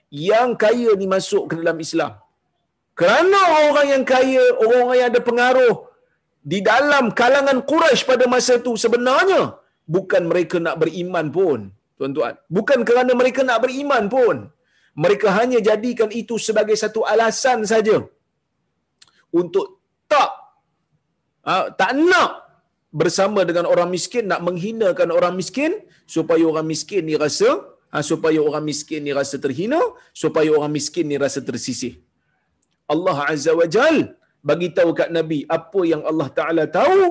yang 0.09 0.49
kaya 0.63 0.91
ni 0.99 1.05
masuk 1.15 1.43
ke 1.49 1.53
dalam 1.61 1.77
Islam. 1.85 2.11
Kerana 2.99 3.39
orang 3.67 3.87
yang 3.93 4.03
kaya, 4.13 4.43
orang-orang 4.63 4.97
yang 4.99 5.09
ada 5.11 5.21
pengaruh 5.29 5.75
di 6.51 6.59
dalam 6.69 7.05
kalangan 7.19 7.57
Quraisy 7.69 8.07
pada 8.09 8.25
masa 8.33 8.53
itu 8.61 8.73
sebenarnya 8.83 9.41
bukan 9.95 10.23
mereka 10.31 10.57
nak 10.65 10.75
beriman 10.81 11.27
pun, 11.37 11.59
tuan-tuan. 11.97 12.33
Bukan 12.57 12.79
kerana 12.87 13.11
mereka 13.21 13.41
nak 13.49 13.61
beriman 13.65 14.05
pun. 14.15 14.35
Mereka 15.03 15.27
hanya 15.37 15.59
jadikan 15.59 16.07
itu 16.21 16.39
sebagai 16.39 16.77
satu 16.79 17.03
alasan 17.13 17.67
saja 17.67 17.99
untuk 19.39 19.83
tak 20.07 20.29
uh, 21.43 21.65
tak 21.79 21.91
nak 21.99 22.44
bersama 23.01 23.41
dengan 23.49 23.65
orang 23.73 23.89
miskin 23.95 24.25
nak 24.31 24.41
menghinakan 24.47 25.09
orang 25.17 25.33
miskin 25.39 25.71
supaya 26.15 26.43
orang 26.51 26.67
miskin 26.71 27.03
ni 27.09 27.15
rasa 27.23 27.49
ha, 27.91 27.99
supaya 28.11 28.39
orang 28.47 28.63
miskin 28.69 29.01
ni 29.07 29.11
rasa 29.19 29.35
terhina 29.45 29.81
supaya 30.23 30.49
orang 30.57 30.73
miskin 30.77 31.05
ni 31.11 31.17
rasa 31.25 31.41
tersisih. 31.49 31.93
Allah 32.93 33.17
azza 33.33 33.51
wa 33.59 33.67
jal 33.75 33.97
bagi 34.49 34.67
tahu 34.77 34.91
kat 34.99 35.09
nabi 35.17 35.39
apa 35.57 35.81
yang 35.91 36.01
Allah 36.11 36.27
taala 36.39 36.63
tahu 36.79 37.03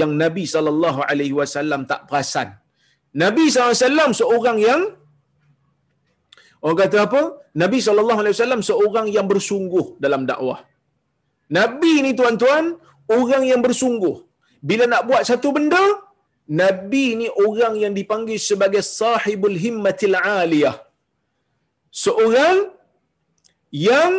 yang 0.00 0.12
nabi 0.22 0.44
sallallahu 0.54 1.00
alaihi 1.10 1.34
wasallam 1.40 1.82
tak 1.90 2.00
perasan. 2.10 2.48
Nabi 3.24 3.44
sallallahu 3.48 3.72
alaihi 3.72 3.84
wasallam 3.86 4.10
seorang 4.20 4.58
yang 4.68 4.82
orang 6.64 6.78
kata 6.82 6.98
apa? 7.08 7.22
Nabi 7.62 7.78
sallallahu 7.86 8.20
alaihi 8.22 8.36
wasallam 8.36 8.62
seorang 8.70 9.06
yang 9.16 9.26
bersungguh 9.32 9.86
dalam 10.04 10.22
dakwah. 10.30 10.60
Nabi 11.58 11.92
ni 12.04 12.12
tuan-tuan 12.18 12.64
orang 13.18 13.42
yang 13.50 13.60
bersungguh 13.66 14.25
bila 14.68 14.84
nak 14.92 15.02
buat 15.08 15.22
satu 15.30 15.48
benda 15.56 15.84
nabi 16.60 17.04
ni 17.20 17.28
orang 17.46 17.74
yang 17.82 17.92
dipanggil 17.98 18.38
sebagai 18.50 18.82
sahibul 18.98 19.56
himmatil 19.64 20.16
aliyah. 20.16 20.76
Seorang 22.04 22.58
yang 23.72 24.12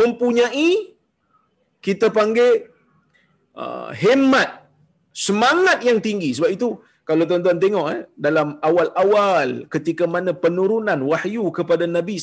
mempunyai 0.00 0.70
kita 1.86 2.06
panggil 2.18 2.68
uh, 3.62 3.88
hemat 4.02 4.50
semangat 5.26 5.78
yang 5.88 5.98
tinggi. 6.06 6.30
Sebab 6.36 6.50
itu 6.56 6.68
kalau 7.08 7.24
tuan-tuan 7.28 7.58
tengok 7.64 7.86
eh 7.96 8.02
dalam 8.26 8.48
awal-awal 8.68 9.48
ketika 9.74 10.04
mana 10.14 10.32
penurunan 10.44 11.00
wahyu 11.10 11.44
kepada 11.58 11.84
Nabi 11.96 12.16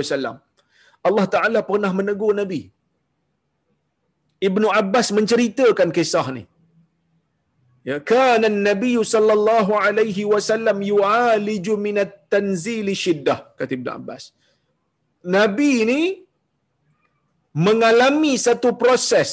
wasallam 0.00 0.36
Allah 1.08 1.26
Taala 1.34 1.60
pernah 1.70 1.92
menegur 1.98 2.32
Nabi. 2.40 2.62
Ibnu 4.48 4.68
Abbas 4.80 5.08
menceritakan 5.16 5.88
kisah 5.96 6.26
ni 6.36 6.44
Ya 7.88 7.96
kana 8.10 8.48
Nabi 8.68 8.92
sallallahu 9.12 9.72
alaihi 9.84 10.24
wasallam 10.32 10.78
yu'aliju 10.92 11.74
min 11.86 11.96
at-tanzil 12.04 12.88
shiddah 13.04 13.38
kata 13.58 13.72
Ibnu 13.78 13.90
Abbas. 13.98 14.24
Nabi 15.36 15.70
ini 15.84 16.00
mengalami 17.66 18.32
satu 18.46 18.70
proses 18.82 19.30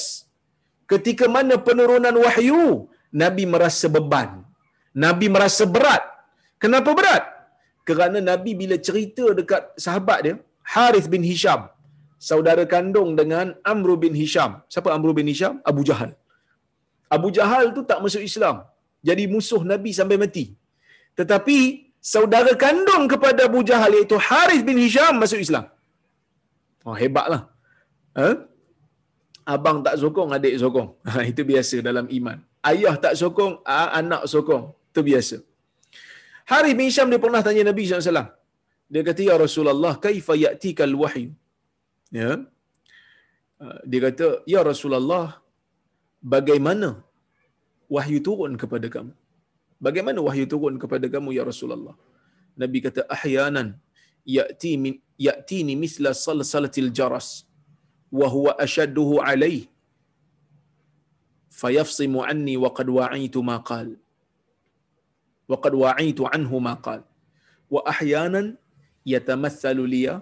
ketika 0.91 1.25
mana 1.35 1.55
penurunan 1.67 2.15
wahyu 2.25 2.63
Nabi 3.23 3.43
merasa 3.53 3.87
beban. 3.95 4.29
Nabi 5.05 5.27
merasa 5.35 5.63
berat. 5.75 6.03
Kenapa 6.63 6.91
berat? 6.99 7.23
Kerana 7.87 8.19
Nabi 8.31 8.51
bila 8.61 8.75
cerita 8.87 9.25
dekat 9.39 9.63
sahabat 9.85 10.19
dia, 10.25 10.35
Harith 10.73 11.07
bin 11.13 11.23
Hisham, 11.29 11.61
saudara 12.29 12.63
kandung 12.73 13.09
dengan 13.19 13.55
Amr 13.71 13.89
bin 14.03 14.15
Hisham. 14.21 14.51
Siapa 14.73 14.89
Amr 14.95 15.11
bin 15.19 15.29
Hisham? 15.31 15.55
Abu 15.71 15.83
Jahal. 15.89 16.11
Abu 17.15 17.27
Jahal 17.37 17.65
tu 17.75 17.81
tak 17.89 17.99
masuk 18.03 18.23
Islam. 18.29 18.55
Jadi 19.07 19.23
musuh 19.33 19.61
Nabi 19.71 19.91
sampai 19.99 20.17
mati. 20.23 20.45
Tetapi 21.19 21.57
saudara 22.13 22.51
kandung 22.63 23.05
kepada 23.13 23.41
Abu 23.49 23.61
Jahal 23.69 23.91
iaitu 23.97 24.17
Harith 24.27 24.63
bin 24.67 24.77
Hisham 24.83 25.15
masuk 25.23 25.39
Islam. 25.45 25.65
Oh, 26.87 26.95
hebatlah. 27.01 27.41
Ha? 28.19 28.29
Abang 29.53 29.79
tak 29.85 29.95
sokong, 30.01 30.29
adik 30.37 30.55
sokong. 30.63 30.89
Ha, 31.11 31.23
itu 31.31 31.41
biasa 31.51 31.75
dalam 31.89 32.05
iman. 32.17 32.37
Ayah 32.71 32.95
tak 33.03 33.13
sokong, 33.21 33.53
anak 33.99 34.23
sokong. 34.33 34.63
Itu 34.91 35.01
biasa. 35.09 35.37
Harith 36.51 36.75
bin 36.79 36.87
Hisham 36.89 37.07
dia 37.11 37.19
pernah 37.25 37.41
tanya 37.47 37.63
Nabi 37.71 37.83
SAW. 37.87 38.27
Dia 38.93 39.01
kata, 39.07 39.21
Ya 39.29 39.35
Rasulullah, 39.45 39.93
kaifa 40.05 40.33
ya'tikal 40.43 40.95
wahyu? 40.95 41.31
Ya. 42.19 42.31
Ha, 43.59 43.83
dia 43.83 43.99
kata, 44.07 44.27
Ya 44.53 44.61
Rasulullah, 44.63 45.43
bagaimana 46.21 46.89
wahyu 47.95 48.19
turun 48.27 48.53
kepada 48.61 48.87
kamu? 48.95 49.13
Bagaimana 49.85 50.19
wahyu 50.27 50.45
turun 50.53 50.75
kepada 50.81 51.05
kamu 51.13 51.29
ya 51.37 51.43
Rasulullah? 51.51 51.95
Nabi 52.57 52.81
kata 52.85 53.05
ahyanan 53.15 53.77
ya'ti 54.25 54.71
min 54.83 54.93
ya'tini 55.27 55.73
misla 55.83 56.11
salsalatil 56.25 56.89
jaras 56.99 57.45
wa 58.19 58.27
huwa 58.33 58.51
ashadduhu 58.65 59.21
alai 59.21 59.69
fayafsimu 61.61 62.21
anni 62.31 62.55
wa 62.63 62.69
qad 62.77 62.89
wa'itu 62.99 63.41
ma 63.49 63.57
qal. 63.69 63.87
Wa 65.51 65.57
qad 65.63 65.73
wa'itu 65.83 66.23
anhu 66.37 66.57
ma 66.67 66.75
qal. 66.87 67.01
Wa 67.73 67.81
ahyanan 67.93 68.47
yatamathalu 69.13 69.83
liya 69.93 70.15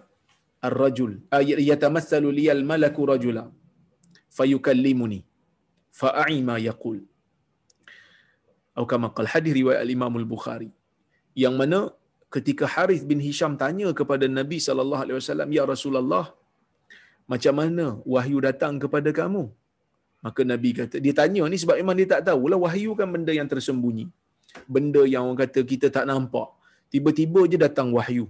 ar-rajul 0.68 1.14
ay 1.38 1.56
yatamathalu 1.72 2.30
liya 2.38 2.52
al-malaku 2.58 3.04
rajula. 3.12 3.44
Fayukallimuni 4.38 5.20
fa'i 6.00 6.38
ma 6.48 6.56
yaqul. 6.70 7.00
Atau 8.76 8.86
kama 8.92 9.08
qal 9.18 9.30
hadis 9.34 9.54
riwayat 9.60 9.82
al-Imam 9.86 10.14
al-Bukhari 10.22 10.72
yang 11.44 11.56
mana 11.60 11.80
ketika 12.36 12.66
Harith 12.74 13.04
bin 13.12 13.20
Hisham 13.26 13.54
tanya 13.62 13.90
kepada 14.00 14.26
Nabi 14.40 14.58
sallallahu 14.66 15.04
alaihi 15.06 15.18
wasallam 15.20 15.50
ya 15.58 15.64
Rasulullah 15.74 16.26
macam 17.34 17.54
mana 17.60 17.86
wahyu 18.14 18.38
datang 18.48 18.76
kepada 18.84 19.10
kamu? 19.20 19.44
Maka 20.26 20.42
Nabi 20.52 20.70
kata 20.80 20.98
dia 21.06 21.14
tanya 21.20 21.44
ni 21.52 21.58
sebab 21.64 21.76
memang 21.80 21.96
dia 22.00 22.08
tak 22.14 22.22
tahu. 22.30 22.42
Lah 22.52 22.60
wahyu 22.66 22.92
kan 23.00 23.08
benda 23.16 23.34
yang 23.40 23.50
tersembunyi. 23.54 24.06
Benda 24.76 25.02
yang 25.14 25.24
orang 25.28 25.40
kata 25.44 25.60
kita 25.72 25.88
tak 25.96 26.06
nampak. 26.12 26.50
Tiba-tiba 26.94 27.42
je 27.52 27.58
datang 27.66 27.90
wahyu. 27.98 28.26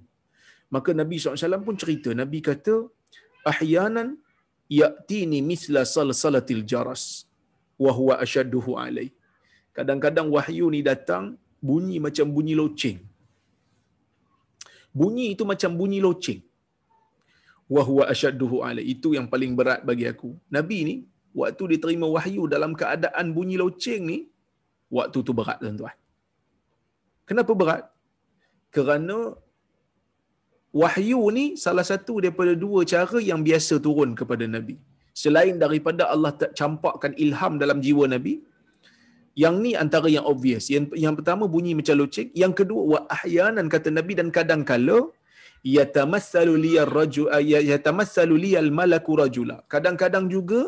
Maka 0.76 0.92
Nabi 1.02 1.16
SAW 1.22 1.66
pun 1.68 1.76
cerita. 1.82 2.10
Nabi 2.22 2.40
kata 2.50 2.76
ahyanan 3.52 4.08
ya'tini 4.80 5.40
misla 5.52 5.82
salsalatil 5.96 6.64
jaras 6.72 7.04
wa 7.84 7.92
huwa 7.98 8.14
ashadduhu 8.26 8.74
alai. 8.84 9.08
Kadang-kadang 9.78 10.28
wahyu 10.36 10.68
ni 10.76 10.80
datang 10.90 11.36
bunyi 11.70 11.98
macam 12.06 12.28
bunyi 12.36 12.54
loceng. 12.62 13.00
Bunyi 15.00 15.26
itu 15.36 15.44
macam 15.52 15.72
bunyi 15.80 16.00
loceng. 16.08 16.40
Wa 17.76 17.82
huwa 17.88 18.04
ashadduhu 18.14 18.64
alai. 18.68 18.86
Itu 18.94 19.12
yang 19.18 19.28
paling 19.34 19.54
berat 19.60 19.82
bagi 19.90 20.08
aku. 20.14 20.32
Nabi 20.58 20.80
ni 20.90 20.96
waktu 21.42 21.64
diterima 21.76 22.08
wahyu 22.16 22.44
dalam 22.56 22.72
keadaan 22.82 23.36
bunyi 23.38 23.58
loceng 23.64 24.04
ni 24.12 24.20
waktu 24.98 25.18
tu 25.28 25.34
berat 25.40 25.60
tuan-tuan. 25.64 25.98
Kenapa 27.28 27.52
berat? 27.62 27.84
Kerana 28.76 29.18
wahyu 30.82 31.20
ni 31.38 31.46
salah 31.66 31.86
satu 31.92 32.24
daripada 32.24 32.54
dua 32.64 32.80
cara 32.94 33.20
yang 33.30 33.42
biasa 33.48 33.76
turun 33.86 34.12
kepada 34.20 34.46
Nabi 34.56 34.76
selain 35.24 35.56
daripada 35.64 36.04
Allah 36.14 36.32
campakkan 36.60 37.14
ilham 37.26 37.54
dalam 37.64 37.80
jiwa 37.86 38.06
Nabi 38.16 38.34
yang 39.44 39.56
ni 39.64 39.72
antara 39.84 40.08
yang 40.16 40.26
obvious. 40.34 40.66
Yang, 40.74 40.84
yang 41.04 41.14
pertama 41.20 41.44
bunyi 41.56 41.72
macam 41.80 41.96
loceng. 42.02 42.30
Yang 42.42 42.54
kedua 42.60 42.82
wa 42.92 43.00
ahyanan 43.18 43.68
kata 43.74 43.90
Nabi 43.98 44.14
dan 44.20 44.28
kadang 44.38 44.64
kala 44.72 45.00
yatamassalu 45.76 46.54
liyar 46.66 46.90
rajul 46.98 47.28
ya, 47.52 47.60
yatamassalu 47.72 48.36
liyal 48.46 48.70
malaku 48.80 49.14
rajula. 49.22 49.58
Kadang-kadang 49.74 50.26
juga 50.36 50.62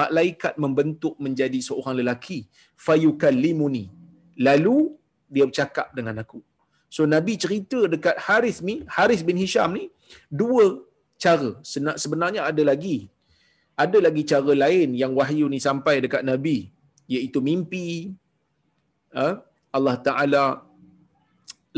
malaikat 0.00 0.54
membentuk 0.64 1.14
menjadi 1.24 1.60
seorang 1.68 1.96
lelaki. 2.00 2.38
Fayukallimuni. 2.86 3.84
Lalu 4.48 4.76
dia 5.34 5.44
bercakap 5.48 5.92
dengan 5.98 6.16
aku. 6.24 6.40
So 6.88 7.04
nabi 7.14 7.36
cerita 7.44 7.84
dekat 7.94 8.16
Haris 8.26 8.58
ni 8.68 8.74
Haris 8.96 9.20
bin 9.28 9.36
Hisham 9.42 9.76
ni 9.76 9.84
dua 10.40 10.80
cara. 11.20 11.50
Sebenarnya 12.04 12.48
ada 12.48 12.62
lagi 12.64 13.12
ada 13.84 13.98
lagi 14.06 14.22
cara 14.30 14.52
lain 14.64 14.88
yang 15.02 15.12
wahyu 15.18 15.46
ni 15.52 15.58
sampai 15.68 15.96
dekat 16.04 16.22
Nabi 16.30 16.56
iaitu 17.14 17.38
mimpi 17.48 17.88
ha? 19.18 19.28
Allah 19.76 19.96
Ta'ala 20.08 20.44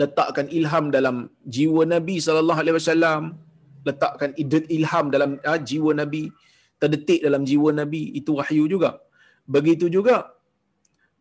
letakkan 0.00 0.46
ilham 0.58 0.84
dalam 0.96 1.16
jiwa 1.56 1.82
Nabi 1.94 2.16
sallallahu 2.26 2.60
alaihi 2.62 2.76
wasallam, 2.78 3.22
letakkan 3.88 4.30
idet 4.42 4.66
ilham 4.76 5.06
dalam 5.14 5.30
uh, 5.50 5.60
jiwa 5.70 5.92
Nabi, 6.02 6.24
terdetik 6.80 7.20
dalam 7.26 7.42
jiwa 7.50 7.70
Nabi, 7.80 8.02
itu 8.20 8.32
wahyu 8.40 8.64
juga. 8.74 8.90
Begitu 9.54 9.86
juga 9.96 10.16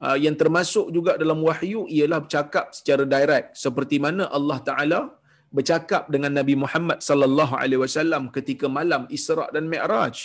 uh, 0.06 0.18
yang 0.26 0.36
termasuk 0.42 0.88
juga 0.98 1.12
dalam 1.22 1.40
wahyu 1.50 1.82
ialah 1.96 2.20
bercakap 2.26 2.66
secara 2.78 3.04
direct 3.16 3.58
seperti 3.66 3.98
mana 4.06 4.26
Allah 4.40 4.60
Taala 4.70 5.00
bercakap 5.58 6.04
dengan 6.14 6.32
Nabi 6.40 6.54
Muhammad 6.64 7.02
sallallahu 7.02 7.58
alaihi 7.58 7.82
wasallam 7.82 8.30
ketika 8.36 8.70
malam 8.70 9.10
Isra 9.18 9.50
dan 9.56 9.66
Mi'raj. 9.66 10.18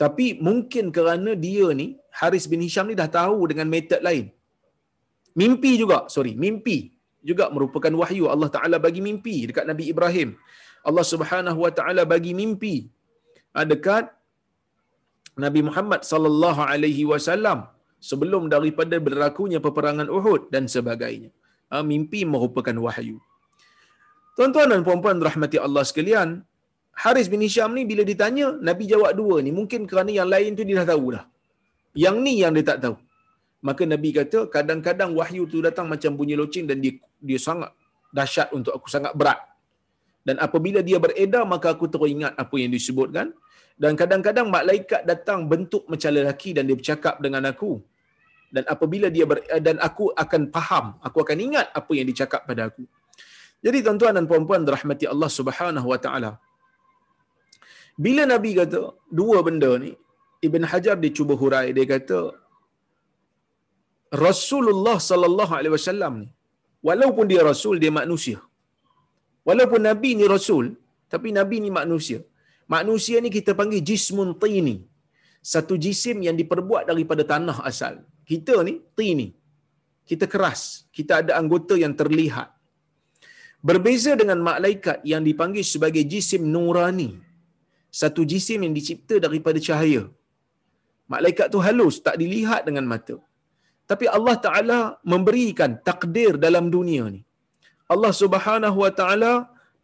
Tapi 0.00 0.26
mungkin 0.46 0.84
kerana 0.96 1.32
dia 1.38 1.66
ni 1.80 1.86
Haris 2.18 2.46
bin 2.52 2.64
Hisham 2.64 2.88
ni 2.90 2.96
dah 2.98 3.08
tahu 3.08 3.48
dengan 3.50 3.68
metod 3.74 4.00
lain. 4.08 4.32
Mimpi 5.40 5.80
juga, 5.80 5.98
sorry, 6.14 6.32
mimpi 6.44 6.92
juga 7.24 7.44
merupakan 7.54 7.92
wahyu 8.02 8.26
Allah 8.34 8.50
Taala 8.56 8.76
bagi 8.86 9.00
mimpi 9.08 9.48
dekat 9.48 9.64
Nabi 9.70 9.84
Ibrahim. 9.92 10.36
Allah 10.88 11.06
Subhanahu 11.12 11.58
Wa 11.64 11.72
Taala 11.78 12.02
bagi 12.12 12.32
mimpi 12.40 12.90
ah, 13.56 13.66
dekat 13.72 14.10
Nabi 15.44 15.60
Muhammad 15.68 16.00
sallallahu 16.04 16.60
alaihi 16.72 17.08
wasallam 17.08 17.70
sebelum 18.02 18.50
daripada 18.54 18.98
berlakunya 19.06 19.62
peperangan 19.66 20.10
Uhud 20.18 20.50
dan 20.54 20.66
sebagainya. 20.68 21.30
Ah, 21.72 21.84
mimpi 21.86 22.28
merupakan 22.28 22.76
wahyu. 22.86 23.16
Tuan-tuan 24.36 24.68
dan 24.72 24.80
puan-puan 24.84 25.20
rahmati 25.28 25.56
Allah 25.60 25.84
sekalian, 25.88 26.28
Haris 26.92 27.26
bin 27.32 27.40
Hisham 27.40 27.72
ni 27.72 27.82
bila 27.88 28.02
ditanya, 28.04 28.52
Nabi 28.68 28.84
jawab 28.92 29.12
dua 29.16 29.40
ni. 29.44 29.50
Mungkin 29.50 29.88
kerana 29.90 30.10
yang 30.12 30.28
lain 30.28 30.52
tu 30.58 30.62
dia 30.68 30.84
dah 30.84 30.88
tahu 30.92 31.06
dah. 31.16 31.24
Yang 31.96 32.16
ni 32.24 32.34
yang 32.44 32.52
dia 32.56 32.64
tak 32.72 32.78
tahu. 32.84 32.96
Maka 33.62 33.82
Nabi 33.86 34.10
kata, 34.10 34.50
kadang-kadang 34.50 35.10
wahyu 35.14 35.46
tu 35.46 35.62
datang 35.62 35.86
macam 35.86 36.10
bunyi 36.18 36.34
loceng 36.34 36.66
dan 36.66 36.82
dia 36.82 36.98
dia 37.22 37.38
sangat 37.38 37.70
dahsyat 38.10 38.50
untuk 38.56 38.74
aku, 38.76 38.90
sangat 38.90 39.14
berat. 39.14 39.38
Dan 40.26 40.38
apabila 40.38 40.80
dia 40.82 40.98
beredar, 41.02 41.42
maka 41.46 41.74
aku 41.74 41.86
teringat 41.90 42.34
apa 42.38 42.54
yang 42.58 42.70
disebutkan. 42.74 43.30
Dan 43.82 43.98
kadang-kadang 43.98 44.46
malaikat 44.46 45.02
datang 45.02 45.46
bentuk 45.50 45.86
macam 45.90 46.10
lelaki 46.14 46.54
dan 46.54 46.68
dia 46.68 46.76
bercakap 46.78 47.18
dengan 47.24 47.42
aku. 47.50 47.82
Dan 48.52 48.68
apabila 48.68 49.08
dia 49.08 49.24
ber, 49.24 49.40
dan 49.66 49.80
aku 49.80 50.12
akan 50.12 50.52
faham, 50.52 50.86
aku 51.00 51.24
akan 51.24 51.38
ingat 51.40 51.66
apa 51.72 51.92
yang 51.96 52.06
dicakap 52.06 52.44
pada 52.44 52.68
aku. 52.68 52.84
Jadi 53.64 53.78
tuan-tuan 53.80 54.12
dan 54.12 54.28
puan-puan 54.28 54.60
rahmati 54.66 55.08
Allah 55.08 55.30
Subhanahu 55.30 55.88
wa 55.88 55.98
taala. 55.98 56.36
Bila 58.04 58.22
Nabi 58.32 58.50
kata 58.60 58.82
dua 59.20 59.38
benda 59.46 59.72
ni, 59.84 59.92
Ibn 60.46 60.62
Hajar 60.70 60.96
dia 61.02 61.14
cuba 61.18 61.34
hurai 61.40 61.70
dia 61.76 61.86
kata 61.94 62.20
Rasulullah 64.26 64.96
sallallahu 65.10 65.52
alaihi 65.58 65.74
wasallam 65.78 66.14
ni 66.22 66.28
walaupun 66.88 67.24
dia 67.30 67.42
rasul 67.50 67.76
dia 67.82 67.92
manusia. 68.00 68.38
Walaupun 69.48 69.82
nabi 69.88 70.10
ni 70.18 70.26
rasul 70.34 70.66
tapi 71.12 71.28
nabi 71.38 71.58
ni 71.64 71.70
manusia. 71.80 72.20
Manusia 72.74 73.16
ni 73.24 73.30
kita 73.36 73.52
panggil 73.60 73.82
jismun 73.90 74.28
tini. 74.42 74.76
Satu 75.52 75.74
jisim 75.84 76.18
yang 76.26 76.36
diperbuat 76.40 76.84
daripada 76.90 77.22
tanah 77.32 77.56
asal. 77.70 77.94
Kita 78.30 78.62
ni 78.66 78.74
tini. 78.98 79.28
Kita 80.08 80.26
keras. 80.32 80.86
Kita 80.96 81.12
ada 81.20 81.32
anggota 81.40 81.74
yang 81.84 81.94
terlihat. 82.00 82.48
Berbeza 83.68 84.12
dengan 84.20 84.38
malaikat 84.50 85.02
yang 85.12 85.22
dipanggil 85.26 85.66
sebagai 85.72 86.04
jisim 86.12 86.46
nurani. 86.54 87.10
Satu 88.00 88.20
jisim 88.30 88.60
yang 88.64 88.74
dicipta 88.78 89.16
daripada 89.24 89.58
cahaya. 89.66 90.02
Malaikat 91.14 91.46
tu 91.54 91.60
halus, 91.66 91.96
tak 92.06 92.16
dilihat 92.20 92.62
dengan 92.68 92.86
mata. 92.92 93.16
Tapi 93.90 94.06
Allah 94.16 94.36
Ta'ala 94.44 94.78
memberikan 95.12 95.70
takdir 95.88 96.32
dalam 96.44 96.66
dunia 96.76 97.04
ni. 97.14 97.20
Allah 97.94 98.12
Subhanahu 98.22 98.78
Wa 98.84 98.92
Ta'ala 99.00 99.32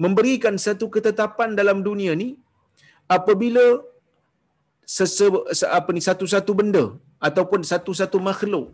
memberikan 0.05 0.55
satu 0.66 0.87
ketetapan 0.94 1.51
dalam 1.61 1.79
dunia 1.88 2.12
ni 2.23 2.29
apabila 3.16 3.64
sese, 4.97 5.27
apa 5.79 5.90
ni 5.97 6.03
satu-satu 6.09 6.53
benda 6.61 6.85
ataupun 7.29 7.61
satu-satu 7.73 8.18
makhluk 8.29 8.66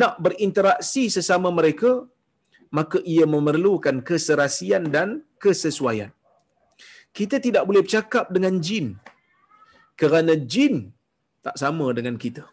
nak 0.00 0.14
berinteraksi 0.24 1.04
sesama 1.16 1.48
mereka 1.58 1.90
maka 2.78 2.98
ia 3.14 3.24
memerlukan 3.34 3.96
keserasian 4.08 4.84
dan 4.94 5.08
kesesuaian. 5.42 6.10
Kita 7.18 7.36
tidak 7.46 7.62
boleh 7.68 7.82
bercakap 7.86 8.26
dengan 8.34 8.54
jin 8.66 8.86
kerana 10.00 10.34
jin 10.52 10.74
tak 11.46 11.56
sama 11.62 11.86
dengan 11.96 12.14
kita. 12.24 12.44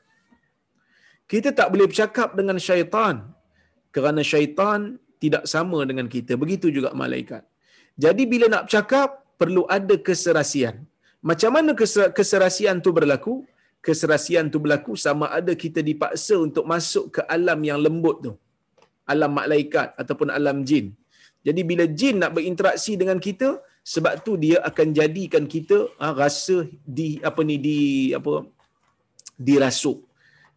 Kita 1.31 1.49
tak 1.59 1.67
boleh 1.73 1.87
bercakap 1.91 2.29
dengan 2.39 2.57
syaitan 2.67 3.15
kerana 3.95 4.21
syaitan 4.31 4.79
tidak 5.23 5.43
sama 5.53 5.79
dengan 5.89 6.07
kita. 6.15 6.33
Begitu 6.43 6.67
juga 6.77 6.89
malaikat. 7.01 7.43
Jadi 8.03 8.23
bila 8.31 8.45
nak 8.53 8.63
bercakap, 8.67 9.09
perlu 9.41 9.63
ada 9.77 9.95
keserasian. 10.07 10.75
Macam 11.29 11.51
mana 11.55 11.71
keserasian 12.17 12.77
tu 12.85 12.91
berlaku? 12.97 13.33
Keserasian 13.85 14.45
tu 14.53 14.57
berlaku 14.63 14.93
sama 15.05 15.25
ada 15.37 15.53
kita 15.63 15.79
dipaksa 15.89 16.35
untuk 16.47 16.65
masuk 16.73 17.05
ke 17.17 17.21
alam 17.35 17.59
yang 17.69 17.79
lembut 17.85 18.17
tu. 18.25 18.33
Alam 19.13 19.31
malaikat 19.41 19.97
ataupun 20.01 20.29
alam 20.37 20.57
jin. 20.69 20.93
Jadi 21.47 21.61
bila 21.69 21.85
jin 21.99 22.21
nak 22.21 22.31
berinteraksi 22.37 22.93
dengan 23.01 23.17
kita, 23.27 23.49
sebab 23.81 24.21
tu 24.25 24.37
dia 24.37 24.57
akan 24.69 24.87
jadikan 24.93 25.43
kita 25.49 25.89
ha, 25.97 26.13
rasa 26.13 26.69
di 26.85 27.17
apa 27.29 27.41
ni 27.41 27.57
di 27.57 27.79
apa 28.13 28.45
dirasuk 29.41 29.97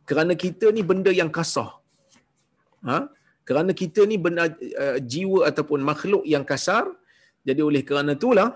kerana 0.09 0.33
kita 0.45 0.69
ni 0.77 0.83
benda 0.91 1.11
yang 1.21 1.33
kasar. 1.33 1.71
Ha? 2.89 2.99
Kerana 3.49 3.73
kita 3.73 4.05
ni 4.11 4.17
benda 4.25 4.45
uh, 4.49 4.99
jiwa 5.13 5.49
ataupun 5.51 5.81
makhluk 5.91 6.25
yang 6.29 6.45
kasar, 6.45 6.85
jadi 7.49 7.61
oleh 7.69 7.83
kerana 7.89 8.13
itulah 8.19 8.51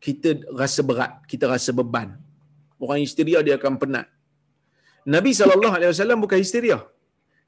kita 0.00 0.48
rasa 0.60 0.80
berat, 0.88 1.12
kita 1.30 1.44
rasa 1.54 1.70
beban. 1.76 2.08
Orang 2.80 3.00
histeria 3.04 3.40
dia 3.46 3.56
akan 3.60 3.76
penat. 3.82 4.06
Nabi 5.14 5.30
SAW 5.32 6.24
bukan 6.24 6.40
histeria. 6.44 6.78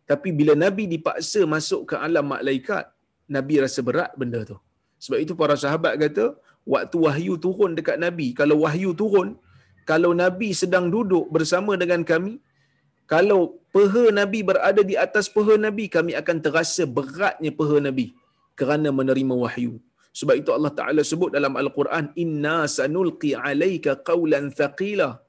Tapi 0.08 0.28
bila 0.32 0.52
Nabi 0.56 0.84
dipaksa 0.88 1.40
masuk 1.44 1.92
ke 1.92 1.94
alam 2.06 2.24
malaikat, 2.32 2.84
Nabi 3.28 3.60
rasa 3.64 3.80
berat 3.88 4.12
benda 4.20 4.40
tu. 4.50 4.56
Sebab 5.04 5.18
itu 5.24 5.32
para 5.40 5.54
sahabat 5.64 5.94
kata, 6.02 6.26
waktu 6.74 6.96
wahyu 7.06 7.34
turun 7.44 7.72
dekat 7.78 7.96
Nabi, 8.06 8.26
kalau 8.40 8.56
wahyu 8.64 8.92
turun, 9.00 9.28
kalau 9.90 10.10
Nabi 10.22 10.48
sedang 10.62 10.86
duduk 10.94 11.26
bersama 11.34 11.72
dengan 11.82 12.02
kami, 12.10 12.34
kalau 13.12 13.56
peha 13.74 14.04
Nabi 14.20 14.40
berada 14.48 14.82
di 14.90 14.94
atas 15.04 15.26
peha 15.34 15.54
Nabi, 15.66 15.84
kami 15.96 16.12
akan 16.20 16.36
terasa 16.44 16.84
beratnya 16.84 17.50
peha 17.60 17.76
Nabi 17.88 18.06
kerana 18.60 18.92
menerima 18.98 19.34
wahyu. 19.44 19.74
Sebab 20.18 20.34
itu 20.40 20.50
Allah 20.56 20.72
Ta'ala 20.78 21.02
sebut 21.10 21.30
dalam 21.36 21.54
Al-Quran, 21.62 22.10
Inna 22.22 22.56
sanulqi 22.76 23.30
alaika 23.38 23.96
qawlan 24.08 24.50
thaqila. 24.58 25.22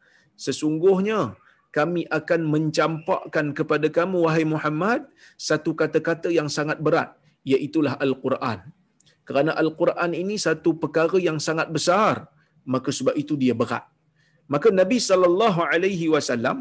Sesungguhnya, 0.45 1.37
kami 1.77 2.01
akan 2.19 2.41
mencampakkan 2.53 3.53
kepada 3.53 3.87
kamu, 3.97 4.25
wahai 4.25 4.45
Muhammad, 4.53 5.05
satu 5.37 5.77
kata-kata 5.77 6.33
yang 6.33 6.49
sangat 6.49 6.81
berat, 6.81 7.13
iaitulah 7.45 7.95
Al-Quran. 8.05 8.59
Kerana 9.29 9.51
Al-Quran 9.61 10.11
ini 10.21 10.35
satu 10.45 10.69
perkara 10.83 11.17
yang 11.25 11.37
sangat 11.47 11.67
besar, 11.75 12.13
maka 12.73 12.89
sebab 12.99 13.15
itu 13.21 13.33
dia 13.41 13.53
berat. 13.59 13.85
Maka 14.53 14.67
Nabi 14.79 14.97
sallallahu 15.07 15.59
alaihi 15.71 16.05
wasallam 16.13 16.57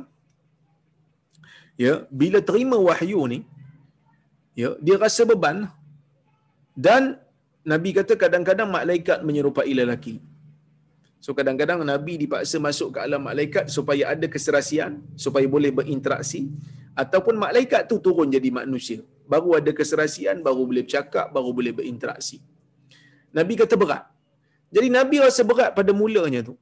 ya 1.84 1.94
bila 2.20 2.38
terima 2.48 2.76
wahyu 2.88 3.20
ni 3.32 3.38
ya 4.60 4.70
dia 4.86 4.96
rasa 5.04 5.24
beban. 5.30 5.58
Dan 6.86 7.02
nabi 7.70 7.90
kata 7.96 8.14
kadang-kadang 8.22 8.68
malaikat 8.74 9.24
menyerupai 9.28 9.72
lelaki. 9.78 10.14
So 11.24 11.32
kadang-kadang 11.38 11.80
nabi 11.92 12.14
dipaksa 12.22 12.56
masuk 12.66 12.88
ke 12.94 12.98
alam 13.06 13.24
malaikat 13.30 13.64
supaya 13.76 14.04
ada 14.12 14.26
keserasian 14.34 14.92
supaya 15.24 15.48
boleh 15.56 15.72
berinteraksi. 15.78 16.42
Ataupun 17.02 17.34
malaikat 17.46 17.82
tu 17.90 17.96
turun 18.04 18.28
jadi 18.36 18.50
manusia. 18.60 19.00
Baru 19.32 19.50
ada 19.58 19.72
keserasian 19.80 20.38
baru 20.46 20.62
boleh 20.70 20.84
bercakap 20.86 21.26
baru 21.34 21.50
boleh 21.58 21.74
berinteraksi 21.80 22.38
nabi 23.38 23.54
kata 23.62 23.76
berat 23.82 24.04
jadi 24.76 24.88
nabi 24.98 25.16
rasa 25.26 25.42
berat 25.50 25.70
pada 25.78 25.92
mulanya 26.00 26.40
tu 26.48 26.54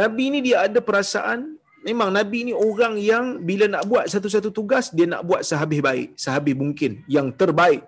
nabi 0.00 0.26
ni 0.34 0.40
dia 0.46 0.66
ada 0.66 0.80
perasaan 0.88 1.58
memang 1.88 2.10
Nabi 2.18 2.38
ni 2.48 2.52
orang 2.68 2.94
yang 3.10 3.24
bila 3.48 3.64
nak 3.74 3.84
buat 3.90 4.04
satu-satu 4.12 4.50
tugas, 4.58 4.86
dia 4.96 5.06
nak 5.12 5.22
buat 5.28 5.42
sehabis 5.50 5.80
baik, 5.88 6.08
sehabis 6.24 6.54
mungkin, 6.62 6.92
yang 7.16 7.28
terbaik. 7.40 7.82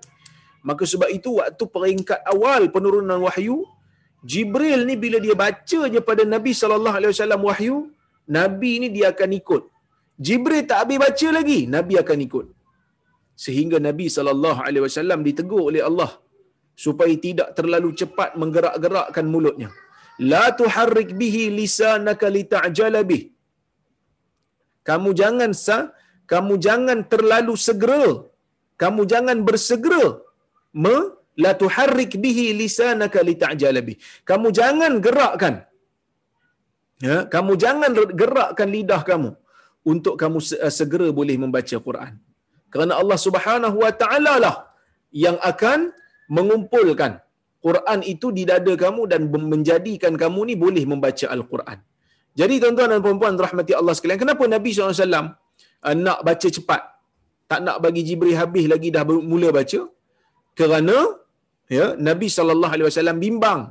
Maka 0.69 0.85
sebab 0.93 1.09
itu 1.19 1.31
waktu 1.41 1.65
peringkat 1.75 2.21
awal 2.35 2.69
penurunan 2.75 3.21
wahyu, 3.27 3.59
Jibril 4.31 4.81
ni 4.89 4.95
bila 5.05 5.19
dia 5.25 5.35
baca 5.45 5.81
je 5.93 6.01
pada 6.09 6.23
Nabi 6.35 6.53
wasallam 6.53 7.43
wahyu, 7.51 7.77
Nabi 8.39 8.73
ni 8.83 8.89
dia 8.97 9.07
akan 9.13 9.31
ikut. 9.41 9.63
Jibril 10.27 10.63
tak 10.71 10.79
habis 10.85 10.99
baca 11.05 11.29
lagi, 11.39 11.61
Nabi 11.77 11.95
akan 12.03 12.19
ikut. 12.29 12.47
Sehingga 13.45 13.77
Nabi 13.81 14.07
wasallam 14.13 15.21
ditegur 15.29 15.63
oleh 15.73 15.81
Allah 15.91 16.11
supaya 16.85 17.14
tidak 17.27 17.49
terlalu 17.59 17.90
cepat 18.01 18.31
menggerak-gerakkan 18.40 19.27
mulutnya. 19.35 19.69
La 20.33 20.45
tuharrik 20.61 21.11
bihi 21.21 21.45
lisanaka 21.59 22.29
lita'jala 22.37 23.03
bihi 23.11 23.27
kamu 24.88 25.11
jangan 25.21 25.51
sa 25.64 25.77
kamu 26.33 26.55
jangan 26.66 26.99
terlalu 27.12 27.55
segera 27.66 28.05
kamu 28.83 29.03
jangan 29.12 29.38
bersegera 29.49 30.07
me 30.85 30.97
la 31.43 31.53
tuharrik 31.62 32.12
bihi 32.25 32.47
lisanaka 32.61 33.21
lita'jala 33.29 33.81
bih. 33.87 33.97
Kamu 34.29 34.49
jangan 34.59 34.93
gerakkan 35.07 35.55
ya, 37.07 37.16
kamu 37.35 37.53
jangan 37.64 37.90
gerakkan 38.23 38.69
lidah 38.77 39.03
kamu 39.11 39.31
untuk 39.93 40.14
kamu 40.23 40.38
eh, 40.64 40.73
segera 40.81 41.09
boleh 41.19 41.37
membaca 41.45 41.77
Quran. 41.88 42.12
Kerana 42.73 42.95
Allah 43.03 43.19
Subhanahu 43.27 43.77
wa 43.85 43.93
taala 44.03 44.35
lah 44.45 44.57
yang 45.25 45.37
akan 45.51 45.79
mengumpulkan 46.37 47.12
Quran 47.66 47.99
itu 48.12 48.27
di 48.37 48.43
dada 48.51 48.73
kamu 48.83 49.03
dan 49.12 49.23
menjadikan 49.53 50.12
kamu 50.23 50.40
ni 50.49 50.55
boleh 50.64 50.85
membaca 50.93 51.27
Al-Quran. 51.37 51.79
Jadi 52.40 52.55
tuan-tuan 52.62 52.88
dan 52.93 53.01
puan-puan 53.05 53.35
rahmati 53.47 53.73
Allah 53.81 53.95
sekalian, 53.97 54.21
kenapa 54.25 54.45
Nabi 54.55 54.71
SAW 54.73 55.16
uh, 55.87 55.97
nak 56.07 56.21
baca 56.29 56.49
cepat? 56.57 56.83
Tak 57.51 57.61
nak 57.66 57.77
bagi 57.85 58.03
Jibril 58.09 58.37
habis 58.43 58.66
lagi 58.73 58.88
dah 58.97 59.03
mula 59.33 59.49
baca? 59.59 59.81
Kerana 60.59 60.99
ya, 61.77 61.87
Nabi 62.09 62.27
SAW 62.33 63.19
bimbang. 63.25 63.62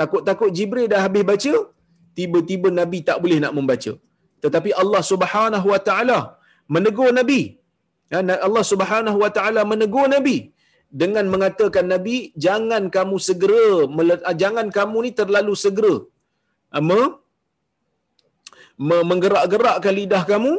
Takut-takut 0.00 0.50
Jibril 0.56 0.86
dah 0.92 1.00
habis 1.06 1.24
baca, 1.30 1.52
tiba-tiba 2.18 2.68
Nabi 2.80 2.98
tak 3.08 3.18
boleh 3.24 3.38
nak 3.44 3.54
membaca. 3.58 3.92
Tetapi 4.44 4.70
Allah 4.82 5.02
Subhanahu 5.12 5.66
Wa 5.72 5.80
Taala 5.88 6.18
menegur 6.74 7.10
Nabi. 7.20 7.42
Ya, 8.12 8.20
Allah 8.46 8.64
Subhanahu 8.72 9.18
Wa 9.24 9.30
Taala 9.36 9.62
menegur 9.72 10.06
Nabi 10.16 10.36
dengan 11.00 11.26
mengatakan 11.34 11.86
Nabi 11.92 12.16
jangan 12.44 12.82
kamu 12.96 13.16
segera 13.28 13.64
ah, 14.28 14.36
jangan 14.42 14.66
kamu 14.78 14.96
ni 15.06 15.10
terlalu 15.20 15.54
segera 15.64 15.94
ama 16.78 17.00
menggerak-gerakkan 19.10 19.94
lidah 20.00 20.24
kamu. 20.32 20.54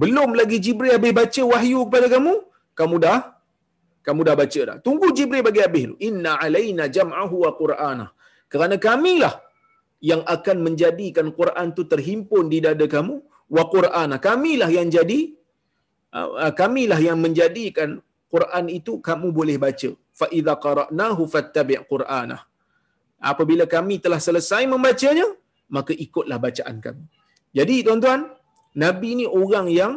Belum 0.00 0.30
lagi 0.40 0.56
Jibril 0.64 0.92
habis 0.96 1.12
baca 1.20 1.42
wahyu 1.52 1.80
kepada 1.86 2.06
kamu 2.14 2.34
kamu 2.80 2.96
dah 3.04 3.18
kamu 4.06 4.20
dah 4.28 4.34
baca 4.40 4.60
dah. 4.68 4.76
Tunggu 4.86 5.08
Jibril 5.16 5.44
bagi 5.48 5.60
habis 5.64 5.82
dulu. 5.88 5.96
Inna 6.08 6.32
alaina 6.44 6.84
jam'ahu 6.96 7.36
wa 7.44 7.50
qur'ana 7.60 8.06
kerana 8.52 8.76
kamilah 8.86 9.34
yang 10.10 10.22
akan 10.34 10.56
menjadikan 10.66 11.26
Quran 11.38 11.66
tu 11.76 11.82
terhimpun 11.92 12.44
di 12.52 12.58
dada 12.64 12.86
kamu 12.94 13.16
wa 13.56 13.64
qur'ana 13.74 14.16
kamilah 14.28 14.70
yang 14.78 14.88
jadi 14.96 15.20
ah, 16.16 16.52
kamilah 16.60 17.00
yang 17.08 17.20
menjadikan 17.26 17.90
Quran 18.32 18.64
itu 18.78 18.92
kamu 19.08 19.28
boleh 19.38 19.56
baca. 19.64 19.90
Fa 20.20 20.26
idza 20.38 20.54
qara'nahu 20.64 21.22
fattabi' 21.34 21.80
Qur'anah. 21.92 22.40
Apabila 23.30 23.64
kami 23.74 23.96
telah 24.04 24.20
selesai 24.26 24.62
membacanya, 24.72 25.26
maka 25.76 25.92
ikutlah 26.04 26.38
bacaan 26.46 26.76
kami. 26.86 27.04
Jadi 27.58 27.76
tuan-tuan, 27.86 28.20
Nabi 28.84 29.10
ni 29.20 29.26
orang 29.42 29.66
yang 29.80 29.92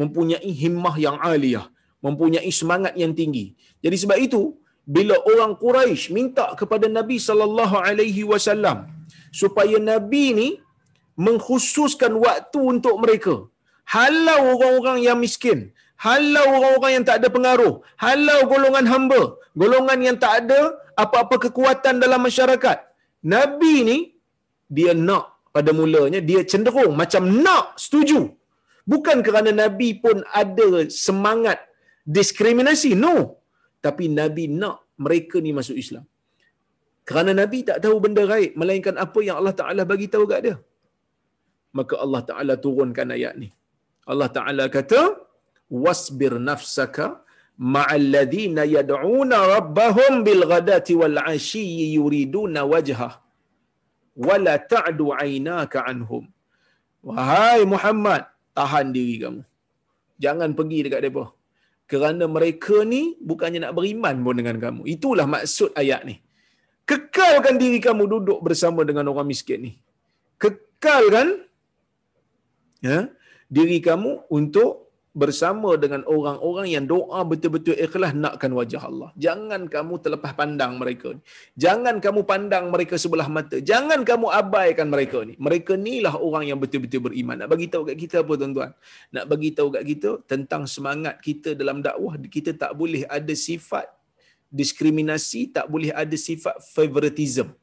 mempunyai 0.00 0.50
himmah 0.62 0.94
yang 1.06 1.16
aliyah, 1.30 1.66
mempunyai 2.06 2.50
semangat 2.60 2.94
yang 3.02 3.12
tinggi. 3.20 3.46
Jadi 3.84 3.96
sebab 4.02 4.18
itu, 4.26 4.42
bila 4.94 5.16
orang 5.32 5.52
Quraisy 5.62 6.14
minta 6.16 6.46
kepada 6.60 6.86
Nabi 6.98 7.16
sallallahu 7.26 7.76
alaihi 7.88 8.22
wasallam 8.32 8.78
supaya 9.40 9.76
Nabi 9.92 10.24
ni 10.38 10.48
mengkhususkan 11.26 12.12
waktu 12.26 12.60
untuk 12.74 12.96
mereka, 13.02 13.34
halau 13.94 14.40
orang-orang 14.54 14.98
yang 15.06 15.18
miskin, 15.24 15.73
halau 16.06 16.46
orang-orang 16.56 16.92
yang 16.96 17.04
tak 17.08 17.16
ada 17.20 17.28
pengaruh, 17.36 17.74
halau 18.04 18.38
golongan 18.52 18.86
hamba, 18.92 19.22
golongan 19.62 19.98
yang 20.06 20.16
tak 20.24 20.34
ada 20.44 20.60
apa-apa 21.02 21.36
kekuatan 21.44 22.02
dalam 22.04 22.20
masyarakat. 22.28 22.78
Nabi 23.34 23.74
ni 23.88 23.98
dia 24.76 24.92
nak 25.08 25.24
pada 25.54 25.70
mulanya 25.70 26.20
dia 26.30 26.40
cenderung 26.52 26.92
macam 27.02 27.22
nak 27.44 27.78
setuju. 27.84 28.20
Bukan 28.84 29.18
kerana 29.26 29.50
Nabi 29.62 29.88
pun 30.04 30.20
ada 30.28 30.68
semangat 31.04 31.58
diskriminasi, 32.04 32.92
no. 33.04 33.40
Tapi 33.84 34.04
Nabi 34.20 34.44
nak 34.60 34.76
mereka 35.04 35.40
ni 35.44 35.52
masuk 35.58 35.76
Islam. 35.84 36.04
Kerana 37.08 37.32
Nabi 37.40 37.58
tak 37.68 37.78
tahu 37.84 37.96
benda 38.04 38.22
gaib 38.32 38.52
melainkan 38.60 38.96
apa 39.04 39.20
yang 39.26 39.36
Allah 39.40 39.54
Taala 39.60 39.82
bagi 39.92 40.08
tahu 40.12 40.24
kat 40.32 40.40
dia. 40.46 40.56
Maka 41.78 41.94
Allah 42.04 42.22
Taala 42.28 42.54
turunkan 42.64 43.12
ayat 43.16 43.34
ni. 43.40 43.48
Allah 44.12 44.28
Taala 44.36 44.64
kata, 44.76 45.00
wasbir 45.70 46.36
nafsaka 46.48 47.24
ma'al 47.74 48.06
ladhina 48.14 48.62
yad'una 48.76 49.38
rabbahum 49.54 50.22
bil 50.26 50.42
ghadati 50.52 50.98
wal 51.00 51.18
'ashiyyi 51.22 51.94
yuriduna 51.96 52.62
wajha 52.72 53.10
wala 54.26 54.54
ta'du 54.58 55.06
'ainaka 55.14 55.86
anhum. 55.90 56.24
Wahai 57.04 57.62
Muhammad 57.74 58.22
tahan 58.56 58.88
diri 58.96 59.16
kamu. 59.22 59.42
Jangan 60.24 60.50
pergi 60.58 60.78
dekat 60.86 61.02
depa 61.06 61.24
kerana 61.92 62.24
mereka 62.36 62.76
ni 62.92 63.02
bukannya 63.28 63.60
nak 63.64 63.74
beriman 63.76 64.16
pun 64.24 64.36
dengan 64.40 64.56
kamu. 64.64 64.82
Itulah 64.94 65.26
maksud 65.34 65.76
ayat 65.82 66.02
ni. 66.08 66.16
Kekalkan 66.90 67.56
diri 67.60 67.78
kamu 67.86 68.04
duduk 68.12 68.38
bersama 68.46 68.80
dengan 68.88 69.08
orang 69.12 69.28
miskin 69.32 69.60
ni. 69.66 69.72
Kekalkan 70.40 71.28
ya 72.84 73.08
diri 73.56 73.78
kamu 73.80 74.28
untuk 74.38 74.83
bersama 75.14 75.78
dengan 75.78 76.02
orang-orang 76.10 76.74
yang 76.74 76.84
doa 76.90 77.22
betul-betul 77.22 77.78
ikhlas 77.78 78.18
nakkan 78.18 78.50
wajah 78.50 78.82
Allah. 78.82 79.14
Jangan 79.14 79.70
kamu 79.70 80.02
terlepas 80.02 80.34
pandang 80.34 80.74
mereka 80.74 81.14
ni. 81.14 81.22
Jangan 81.54 82.02
kamu 82.02 82.26
pandang 82.26 82.74
mereka 82.74 82.98
sebelah 82.98 83.30
mata. 83.30 83.62
Jangan 83.62 84.02
kamu 84.02 84.26
abaikan 84.26 84.90
mereka 84.90 85.22
ni. 85.22 85.38
Mereka 85.38 85.78
ni 85.78 86.02
lah 86.02 86.18
orang 86.18 86.50
yang 86.50 86.58
betul-betul 86.58 87.06
beriman. 87.06 87.46
Nak 87.46 87.48
bagi 87.54 87.70
tahu 87.70 87.86
kat 87.86 87.96
kita 88.02 88.26
apa 88.26 88.32
tuan-tuan? 88.34 88.70
Nak 89.14 89.24
bagi 89.30 89.50
tahu 89.54 89.68
kat 89.70 89.84
kita 89.86 90.10
tentang 90.26 90.66
semangat 90.66 91.22
kita 91.22 91.54
dalam 91.54 91.78
dakwah. 91.78 92.18
Kita 92.18 92.50
tak 92.50 92.74
boleh 92.74 93.06
ada 93.06 93.34
sifat 93.38 93.86
diskriminasi, 94.50 95.54
tak 95.54 95.70
boleh 95.70 95.94
ada 95.94 96.16
sifat 96.18 96.58
favoritism. 96.74 97.54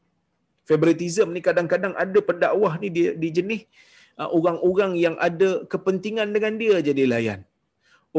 Favoritism 0.63 1.35
ni 1.35 1.43
kadang-kadang 1.43 1.91
ada 1.99 2.19
pendakwah 2.23 2.79
ni 2.79 2.87
dia 2.87 3.11
di 3.11 3.27
jenis 3.27 3.67
orang-orang 4.19 4.93
yang 5.03 5.15
ada 5.27 5.49
kepentingan 5.71 6.29
dengan 6.35 6.53
dia 6.61 6.75
jadi 6.87 7.03
layan. 7.13 7.39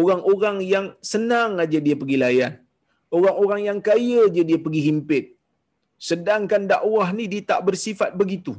Orang-orang 0.00 0.64
yang 0.64 0.86
senang 1.12 1.60
aja 1.64 1.78
dia 1.86 1.96
pergi 2.00 2.16
layan. 2.24 2.52
Orang-orang 3.16 3.60
yang 3.68 3.78
kaya 3.88 4.20
aja 4.28 4.42
dia 4.50 4.58
pergi 4.64 4.82
himpit. 4.88 5.24
Sedangkan 6.08 6.62
dakwah 6.72 7.08
ni 7.16 7.24
dia 7.32 7.44
tak 7.50 7.60
bersifat 7.68 8.16
begitu. 8.20 8.52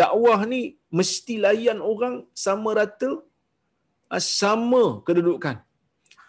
Dakwah 0.00 0.44
ni 0.52 0.60
mesti 0.98 1.34
layan 1.44 1.80
orang 1.92 2.28
sama 2.44 2.76
rata, 2.78 3.10
ah, 4.12 4.22
sama 4.42 4.84
kedudukan. 5.06 5.56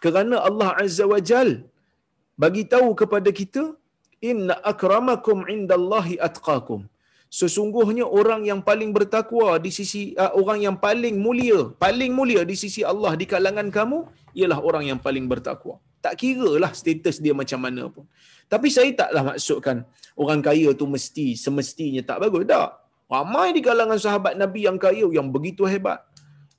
Kerana 0.04 0.40
Allah 0.48 0.70
Azza 0.84 1.04
wa 1.14 1.20
Jal 1.30 1.50
bagi 2.44 2.64
tahu 2.74 2.96
kepada 3.02 3.30
kita, 3.40 3.64
inna 4.30 4.56
akramakum 4.72 5.44
indallahi 5.56 6.16
atqakum 6.28 6.88
sesungguhnya 7.30 8.06
orang 8.10 8.42
yang 8.50 8.60
paling 8.66 8.90
bertakwa 8.90 9.62
di 9.62 9.70
sisi 9.70 10.18
uh, 10.18 10.34
orang 10.34 10.66
yang 10.66 10.76
paling 10.86 11.16
mulia 11.26 11.70
paling 11.78 12.12
mulia 12.18 12.42
di 12.42 12.58
sisi 12.58 12.82
Allah 12.82 13.14
di 13.14 13.30
kalangan 13.30 13.70
kamu 13.70 14.10
ialah 14.34 14.60
orang 14.62 14.90
yang 14.90 15.00
paling 15.02 15.26
bertakwa. 15.30 15.78
Tak 16.00 16.16
kira 16.22 16.50
lah 16.64 16.72
status 16.74 17.20
dia 17.22 17.34
macam 17.38 17.60
mana 17.60 17.84
pun. 17.94 18.06
Tapi 18.50 18.68
saya 18.74 18.90
taklah 18.98 19.24
maksudkan 19.36 19.78
orang 20.18 20.42
kaya 20.42 20.74
tu 20.74 20.86
mesti 20.90 21.38
semestinya 21.38 22.02
tak 22.10 22.18
bagus. 22.24 22.50
Tak. 22.50 22.70
Ramai 23.10 23.48
di 23.58 23.62
kalangan 23.66 24.00
sahabat 24.06 24.34
nabi 24.42 24.66
yang 24.70 24.78
kaya 24.82 25.06
yang 25.18 25.28
begitu 25.36 25.66
hebat. 25.70 26.02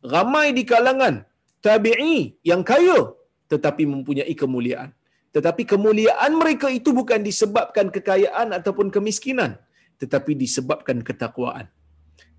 Ramai 0.02 0.52
di 0.54 0.62
kalangan 0.66 1.26
tabi'i 1.64 2.36
yang 2.46 2.62
kaya 2.62 3.16
tetapi 3.50 3.82
mempunyai 3.88 4.34
kemuliaan. 4.38 4.90
Tetapi 5.34 5.62
kemuliaan 5.72 6.32
mereka 6.34 6.66
itu 6.70 6.90
bukan 6.90 7.22
disebabkan 7.22 7.86
kekayaan 7.94 8.50
ataupun 8.58 8.90
kemiskinan 8.94 9.58
tetapi 10.00 10.32
disebabkan 10.42 10.98
ketakwaan. 11.08 11.66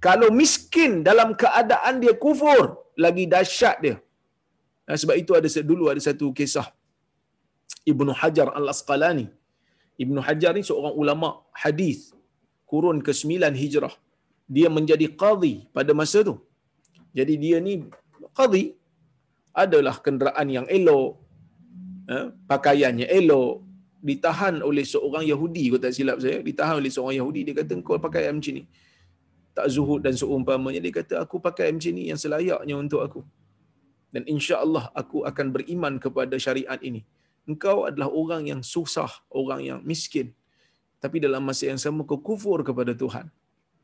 Kalau 0.05 0.29
miskin 0.41 1.05
dalam 1.09 1.29
keadaan 1.41 2.01
dia 2.03 2.13
kufur, 2.23 2.63
lagi 3.03 3.25
dahsyat 3.33 3.77
dia. 3.85 3.95
Nah, 4.87 4.97
sebab 5.01 5.15
itu 5.21 5.31
ada 5.39 5.47
dulu 5.71 5.85
ada 5.93 6.01
satu 6.07 6.27
kisah 6.39 6.67
Ibnu 7.91 8.11
Hajar 8.21 8.47
Al-Asqalani. 8.59 9.27
Ibnu 10.03 10.19
Hajar 10.27 10.51
ni 10.57 10.63
seorang 10.69 10.95
ulama 11.01 11.29
hadis 11.63 11.99
kurun 12.69 12.99
ke-9 13.07 13.53
Hijrah. 13.61 13.93
Dia 14.55 14.67
menjadi 14.77 15.07
qadhi 15.21 15.53
pada 15.75 15.91
masa 15.99 16.19
tu. 16.29 16.35
Jadi 17.17 17.33
dia 17.43 17.57
ni 17.67 17.73
qadhi 18.37 18.63
adalah 19.63 19.95
kenderaan 20.05 20.47
yang 20.57 20.67
elok, 20.77 21.09
eh, 22.13 22.25
pakaiannya 22.51 23.07
elok, 23.19 23.53
ditahan 24.01 24.65
oleh 24.65 24.81
seorang 24.81 25.23
Yahudi 25.29 25.69
kalau 25.69 25.81
tak 25.85 25.93
silap 25.93 26.17
saya 26.17 26.41
ditahan 26.41 26.81
oleh 26.81 26.89
seorang 26.89 27.21
Yahudi 27.21 27.41
dia 27.45 27.53
kata 27.61 27.77
kau 27.85 28.01
pakai 28.01 28.33
macam 28.33 28.53
ni. 28.57 28.65
Tak 29.51 29.67
zuhud 29.69 30.01
dan 30.01 30.17
seumpamanya 30.17 30.81
dia 30.81 30.93
kata 30.99 31.21
aku 31.21 31.37
pakai 31.37 31.69
macam 31.69 31.91
ni 31.93 32.09
yang 32.09 32.17
selayaknya 32.17 32.75
untuk 32.75 33.01
aku. 33.05 33.21
Dan 34.11 34.27
insya-Allah 34.27 34.91
aku 34.91 35.23
akan 35.23 35.55
beriman 35.55 35.93
kepada 36.01 36.35
syariat 36.35 36.81
ini. 36.81 37.05
Engkau 37.47 37.87
adalah 37.87 38.09
orang 38.11 38.49
yang 38.49 38.61
susah 38.65 39.07
orang 39.31 39.61
yang 39.63 39.79
miskin. 39.85 40.33
Tapi 40.99 41.17
dalam 41.21 41.41
masa 41.41 41.69
yang 41.69 41.79
sama 41.79 42.03
kau 42.03 42.19
kufur 42.19 42.61
kepada 42.65 42.91
Tuhan. 42.97 43.29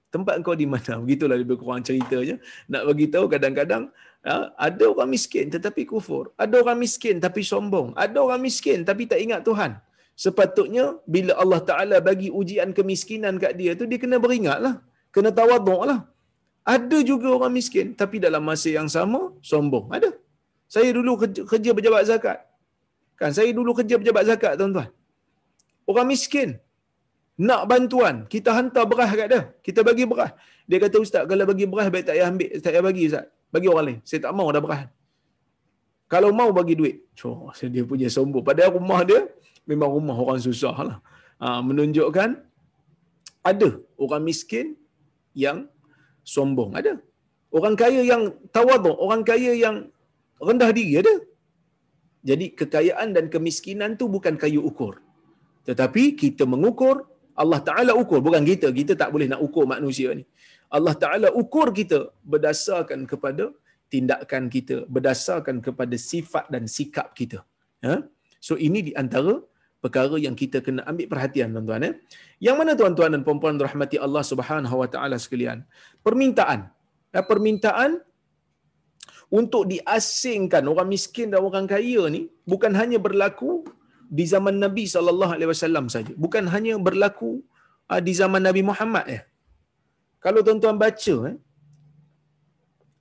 Tempat 0.08 0.40
kau 0.42 0.56
di 0.58 0.68
mana? 0.68 0.98
Begitulah 1.04 1.38
lebih 1.38 1.62
kurang 1.62 1.86
ceritanya. 1.86 2.42
Nak 2.68 2.84
bagi 2.90 3.06
tahu 3.12 3.26
kadang-kadang 3.30 3.92
ha, 4.26 4.52
ada 4.56 4.84
orang 4.88 5.10
miskin 5.14 5.52
tetapi 5.52 5.86
kufur. 5.86 6.34
Ada 6.42 6.64
orang 6.64 6.80
miskin 6.80 7.22
tapi 7.22 7.44
sombong. 7.44 7.94
Ada 7.94 8.18
orang 8.18 8.42
miskin 8.42 8.82
tapi 8.88 9.06
tak 9.06 9.22
ingat 9.22 9.46
Tuhan 9.46 9.84
sepatutnya 10.24 10.86
bila 11.14 11.32
Allah 11.42 11.62
Ta'ala 11.70 11.98
bagi 12.10 12.28
ujian 12.40 12.70
kemiskinan 12.78 13.36
kat 13.44 13.54
dia 13.60 13.72
tu, 13.80 13.86
dia 13.90 14.00
kena 14.04 14.18
beringatlah. 14.26 14.76
Kena 15.16 15.30
tawaduk 15.40 15.82
lah. 15.90 16.00
Ada 16.76 16.98
juga 17.10 17.28
orang 17.38 17.54
miskin, 17.58 17.96
tapi 18.02 18.18
dalam 18.26 18.44
masa 18.50 18.70
yang 18.78 18.90
sama, 18.96 19.22
sombong. 19.50 19.88
Ada. 19.98 20.10
Saya 20.76 20.90
dulu 20.98 21.12
kerja, 21.22 21.42
kerja 21.52 21.72
pejabat 21.78 22.04
zakat. 22.12 22.40
Kan, 23.20 23.32
saya 23.38 23.50
dulu 23.56 23.72
kerja 23.78 23.96
pejabat 24.02 24.24
zakat, 24.30 24.54
tuan-tuan. 24.60 24.90
Orang 25.88 26.08
miskin, 26.12 26.50
nak 27.40 27.62
bantuan, 27.72 28.16
kita 28.34 28.50
hantar 28.58 28.84
beras 28.92 29.12
kat 29.20 29.28
dia. 29.32 29.42
Kita 29.66 29.80
bagi 29.90 30.04
beras. 30.12 30.36
Dia 30.68 30.78
kata, 30.84 30.98
Ustaz, 31.06 31.24
kalau 31.30 31.46
bagi 31.48 31.66
beras, 31.72 31.88
baik 31.94 32.04
tak 32.10 32.16
payah 32.20 32.28
ambil, 32.34 32.50
tak 32.60 32.72
payah 32.74 32.84
bagi, 32.90 33.04
Ustaz. 33.10 33.26
Bagi 33.54 33.68
orang 33.72 33.86
lain. 33.88 34.00
Saya 34.04 34.20
tak 34.26 34.34
mau 34.36 34.48
dah 34.56 34.62
beras. 34.66 34.84
Kalau 36.12 36.30
mau 36.36 36.50
bagi 36.52 36.76
duit. 36.80 36.96
Oh, 37.24 37.52
dia 37.56 37.84
punya 37.88 38.08
sombong. 38.12 38.44
Padahal 38.44 38.76
rumah 38.76 39.08
dia, 39.08 39.24
memang 39.72 39.90
rumah 39.98 40.18
orang 40.24 40.40
susah 40.48 40.76
lah. 40.90 40.98
Ha, 41.44 41.62
menunjukkan, 41.68 42.30
ada 43.50 43.70
orang 44.04 44.24
miskin 44.30 44.68
yang 45.44 45.58
sombong. 46.36 46.72
Ada. 46.80 46.94
Orang 47.58 47.76
kaya 47.82 48.02
yang 48.12 48.24
tawaduk, 48.56 48.98
orang 49.06 49.22
kaya 49.30 49.52
yang 49.64 49.76
rendah 50.48 50.72
diri 50.78 51.00
ada. 51.02 51.16
Jadi 52.30 52.46
kekayaan 52.60 53.16
dan 53.16 53.26
kemiskinan 53.34 53.96
tu 54.00 54.06
bukan 54.16 54.36
kayu 54.42 54.62
ukur. 54.70 54.94
Tetapi 55.68 56.04
kita 56.22 56.44
mengukur, 56.54 56.96
Allah 57.38 57.62
Ta'ala 57.70 57.92
ukur. 58.02 58.20
Bukan 58.28 58.44
kita, 58.52 58.68
kita 58.80 58.94
tak 59.02 59.10
boleh 59.14 59.28
nak 59.32 59.40
ukur 59.48 59.64
manusia 59.76 60.12
ni. 60.20 60.24
Allah 60.68 60.96
Ta'ala 61.04 61.28
ukur 61.42 61.68
kita 61.80 62.12
berdasarkan 62.32 63.08
kepada 63.12 63.44
tindakan 63.94 64.44
kita, 64.56 64.84
berdasarkan 64.96 65.64
kepada 65.64 65.96
sifat 65.96 66.46
dan 66.52 66.64
sikap 66.68 67.16
kita. 67.20 67.40
Ha? 67.88 68.04
So 68.44 68.60
ini 68.68 68.92
di 68.92 68.94
antara 69.02 69.40
perkara 69.84 70.18
yang 70.18 70.34
kita 70.34 70.60
kena 70.66 70.82
ambil 70.90 71.08
perhatian 71.12 71.54
tuan-tuan 71.54 71.86
ya. 71.88 71.92
Yang 72.50 72.56
mana 72.60 72.72
tuan-tuan 72.80 73.10
dan 73.14 73.22
puan-puan 73.28 73.56
rahmati 73.58 73.98
Allah 74.06 74.24
Subhanahu 74.32 74.76
wa 74.82 74.88
taala 74.90 75.18
sekalian? 75.22 75.64
Permintaan. 76.06 76.70
Ya, 77.16 77.22
permintaan 77.24 78.04
untuk 79.28 79.64
diasingkan 79.72 80.64
orang 80.72 80.88
miskin 80.88 81.28
dan 81.34 81.44
orang 81.44 81.66
kaya 81.68 82.04
ni 82.16 82.32
bukan 82.48 82.72
hanya 82.80 82.98
berlaku 83.06 83.68
di 84.08 84.24
zaman 84.24 84.56
Nabi 84.64 84.88
sallallahu 84.88 85.36
alaihi 85.36 85.50
wasallam 85.52 85.86
saja. 85.92 86.14
Bukan 86.16 86.48
hanya 86.54 86.80
berlaku 86.80 87.44
uh, 87.92 88.02
di 88.08 88.14
zaman 88.16 88.42
Nabi 88.48 88.64
Muhammad 88.64 89.06
ya. 89.16 89.22
Kalau 90.24 90.42
tuan-tuan 90.46 90.80
baca 90.80 91.16
eh, 91.30 91.38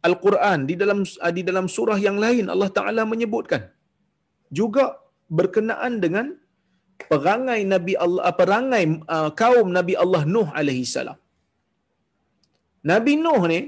Al-Quran 0.06 0.58
di 0.70 0.74
dalam 0.82 1.00
uh, 1.02 1.32
di 1.34 1.42
dalam 1.46 1.66
surah 1.76 1.98
yang 1.98 2.18
lain 2.24 2.50
Allah 2.54 2.70
Taala 2.70 3.02
menyebutkan 3.06 3.70
juga 4.50 4.98
berkenaan 5.30 5.98
dengan 6.02 6.26
perangai 7.12 7.60
Nabi 7.72 7.94
Allah 8.04 8.22
uh, 8.28 8.34
perangai 8.40 8.84
uh, 9.16 9.30
kaum 9.42 9.68
Nabi 9.78 9.94
Allah 10.04 10.22
Nuh 10.34 10.48
alaihi 10.60 10.84
salam. 10.96 11.18
Nabi 12.90 13.14
Nuh 13.24 13.42
ni 13.52 13.60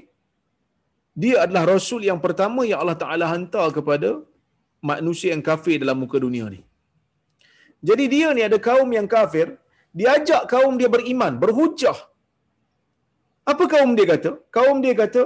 dia 1.23 1.37
adalah 1.45 1.65
rasul 1.75 2.03
yang 2.11 2.21
pertama 2.25 2.63
yang 2.71 2.81
Allah 2.83 2.99
Taala 3.03 3.27
hantar 3.35 3.67
kepada 3.77 4.11
manusia 4.91 5.31
yang 5.35 5.45
kafir 5.51 5.77
dalam 5.83 5.99
muka 6.03 6.19
dunia 6.27 6.47
ni. 6.55 6.61
Jadi 7.89 8.05
dia 8.15 8.29
ni 8.37 8.43
ada 8.49 8.59
kaum 8.69 8.91
yang 8.99 9.09
kafir, 9.17 9.47
dia 9.99 10.09
ajak 10.17 10.43
kaum 10.53 10.75
dia 10.81 10.91
beriman, 10.95 11.35
berhujah. 11.43 11.99
Apa 13.53 13.65
kaum 13.75 13.91
dia 13.99 14.07
kata? 14.13 14.31
Kaum 14.57 14.77
dia 14.85 14.95
kata, 15.03 15.23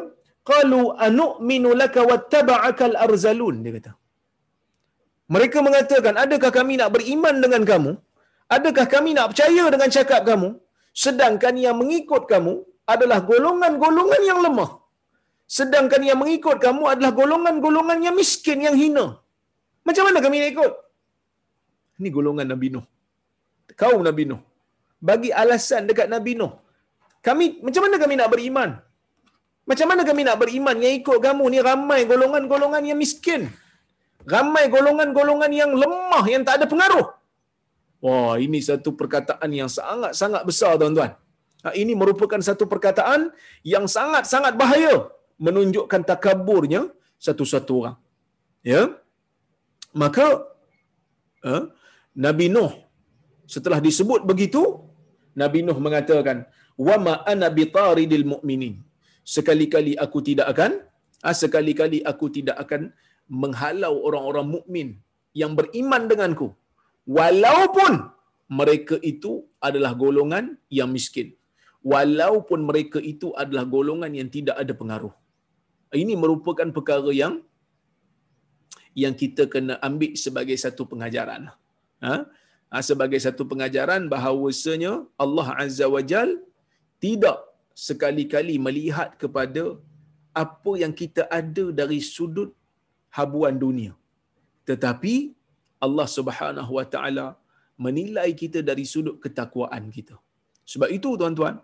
"Qalu 0.50 0.82
anu'minu 1.06 1.70
laka 1.82 2.00
wattaba'aka 2.10 2.84
al-arzalun." 2.90 3.56
Dia 3.64 3.72
kata. 3.78 3.92
Mereka 5.34 5.58
mengatakan, 5.66 6.14
adakah 6.24 6.50
kami 6.58 6.74
nak 6.80 6.90
beriman 6.94 7.36
dengan 7.44 7.62
kamu? 7.70 7.92
Adakah 8.56 8.86
kami 8.94 9.10
nak 9.16 9.26
percaya 9.32 9.64
dengan 9.74 9.88
cakap 9.96 10.22
kamu? 10.28 10.48
Sedangkan 11.02 11.54
yang 11.64 11.76
mengikut 11.80 12.22
kamu 12.32 12.54
adalah 12.94 13.18
golongan-golongan 13.30 14.22
yang 14.30 14.40
lemah. 14.44 14.70
Sedangkan 15.58 16.02
yang 16.08 16.18
mengikut 16.22 16.56
kamu 16.66 16.82
adalah 16.92 17.12
golongan-golongan 17.20 17.98
yang 18.06 18.16
miskin, 18.20 18.58
yang 18.66 18.76
hina. 18.82 19.06
Macam 19.88 20.04
mana 20.08 20.18
kami 20.24 20.36
nak 20.42 20.50
ikut? 20.54 20.72
Ini 21.98 22.08
golongan 22.16 22.46
Nabi 22.52 22.68
Nuh. 22.74 22.84
Kaum 23.80 24.00
Nabi 24.08 24.24
Nuh. 24.30 24.42
Bagi 25.08 25.30
alasan 25.42 25.88
dekat 25.90 26.08
Nabi 26.14 26.32
Nuh. 26.40 26.52
Kami, 27.26 27.46
macam 27.66 27.82
mana 27.86 27.96
kami 28.04 28.14
nak 28.20 28.30
beriman? 28.34 28.70
Macam 29.70 29.86
mana 29.90 30.02
kami 30.08 30.22
nak 30.28 30.38
beriman 30.42 30.76
yang 30.84 30.94
ikut 31.00 31.18
kamu 31.26 31.44
ni 31.54 31.58
ramai 31.70 32.00
golongan-golongan 32.12 32.84
yang 32.90 33.00
miskin 33.04 33.42
ramai 34.34 34.64
golongan-golongan 34.74 35.52
yang 35.52 35.72
lemah 35.82 36.24
yang 36.32 36.42
tak 36.46 36.60
ada 36.60 36.66
pengaruh. 36.72 37.06
Wah, 38.02 38.34
ini 38.44 38.58
satu 38.58 38.90
perkataan 38.98 39.50
yang 39.54 39.70
sangat-sangat 39.70 40.42
besar 40.42 40.74
tuan-tuan. 40.80 41.14
Ha, 41.62 41.70
ini 41.78 41.94
merupakan 41.94 42.40
satu 42.42 42.66
perkataan 42.66 43.30
yang 43.62 43.86
sangat-sangat 43.86 44.58
bahaya 44.58 44.94
menunjukkan 45.38 46.02
takaburnya 46.10 46.90
satu-satu 47.26 47.72
orang. 47.80 47.96
Ya. 48.66 48.82
Maka 49.94 50.26
ha, 51.46 51.70
Nabi 52.26 52.46
Nuh 52.50 52.72
setelah 53.54 53.78
disebut 53.86 54.26
begitu 54.30 54.62
Nabi 55.42 55.60
Nuh 55.66 55.78
mengatakan 55.86 56.50
wa 56.86 56.96
ma 57.06 57.14
ana 57.32 57.46
bitaridil 57.58 58.26
mu'minin. 58.32 58.82
Sekali-kali 59.22 59.94
aku 60.04 60.18
tidak 60.26 60.50
akan 60.54 60.72
ha, 61.22 61.30
sekali-kali 61.42 62.02
aku 62.02 62.26
tidak 62.36 62.58
akan 62.64 62.90
menghalau 63.42 63.94
orang-orang 64.08 64.46
mukmin 64.54 64.88
yang 65.40 65.52
beriman 65.58 66.04
denganku. 66.10 66.48
Walaupun 67.18 67.92
mereka 68.58 68.96
itu 69.12 69.32
adalah 69.68 69.92
golongan 70.02 70.60
yang 70.78 70.90
miskin. 70.96 71.28
Walaupun 71.92 72.60
mereka 72.68 72.98
itu 73.12 73.28
adalah 73.42 73.64
golongan 73.76 74.12
yang 74.18 74.28
tidak 74.36 74.56
ada 74.62 74.72
pengaruh. 74.80 75.14
Ini 76.02 76.14
merupakan 76.22 76.68
perkara 76.76 77.10
yang 77.22 77.34
yang 79.02 79.14
kita 79.22 79.48
kena 79.52 79.74
ambil 79.88 80.12
sebagai 80.24 80.56
satu 80.64 80.84
pengajaran. 80.90 81.48
Ha? 82.04 82.14
ha 82.72 82.80
sebagai 82.88 83.20
satu 83.26 83.42
pengajaran 83.50 84.04
bahawasanya 84.12 84.92
Allah 85.24 85.48
Azza 85.64 85.86
wa 85.94 86.02
Jal 86.10 86.30
tidak 87.04 87.38
sekali-kali 87.86 88.56
melihat 88.66 89.16
kepada 89.22 89.64
apa 90.32 90.72
yang 90.82 90.92
kita 91.00 91.24
ada 91.40 91.64
dari 91.80 91.98
sudut 92.14 92.52
habuan 93.18 93.56
dunia. 93.64 93.92
Tetapi 94.68 95.14
Allah 95.86 96.08
Subhanahu 96.16 96.72
Wa 96.78 96.86
Taala 96.94 97.26
menilai 97.84 98.30
kita 98.42 98.58
dari 98.68 98.84
sudut 98.92 99.16
ketakwaan 99.24 99.84
kita. 99.96 100.16
Sebab 100.72 100.88
itu 100.96 101.08
tuan-tuan, 101.20 101.56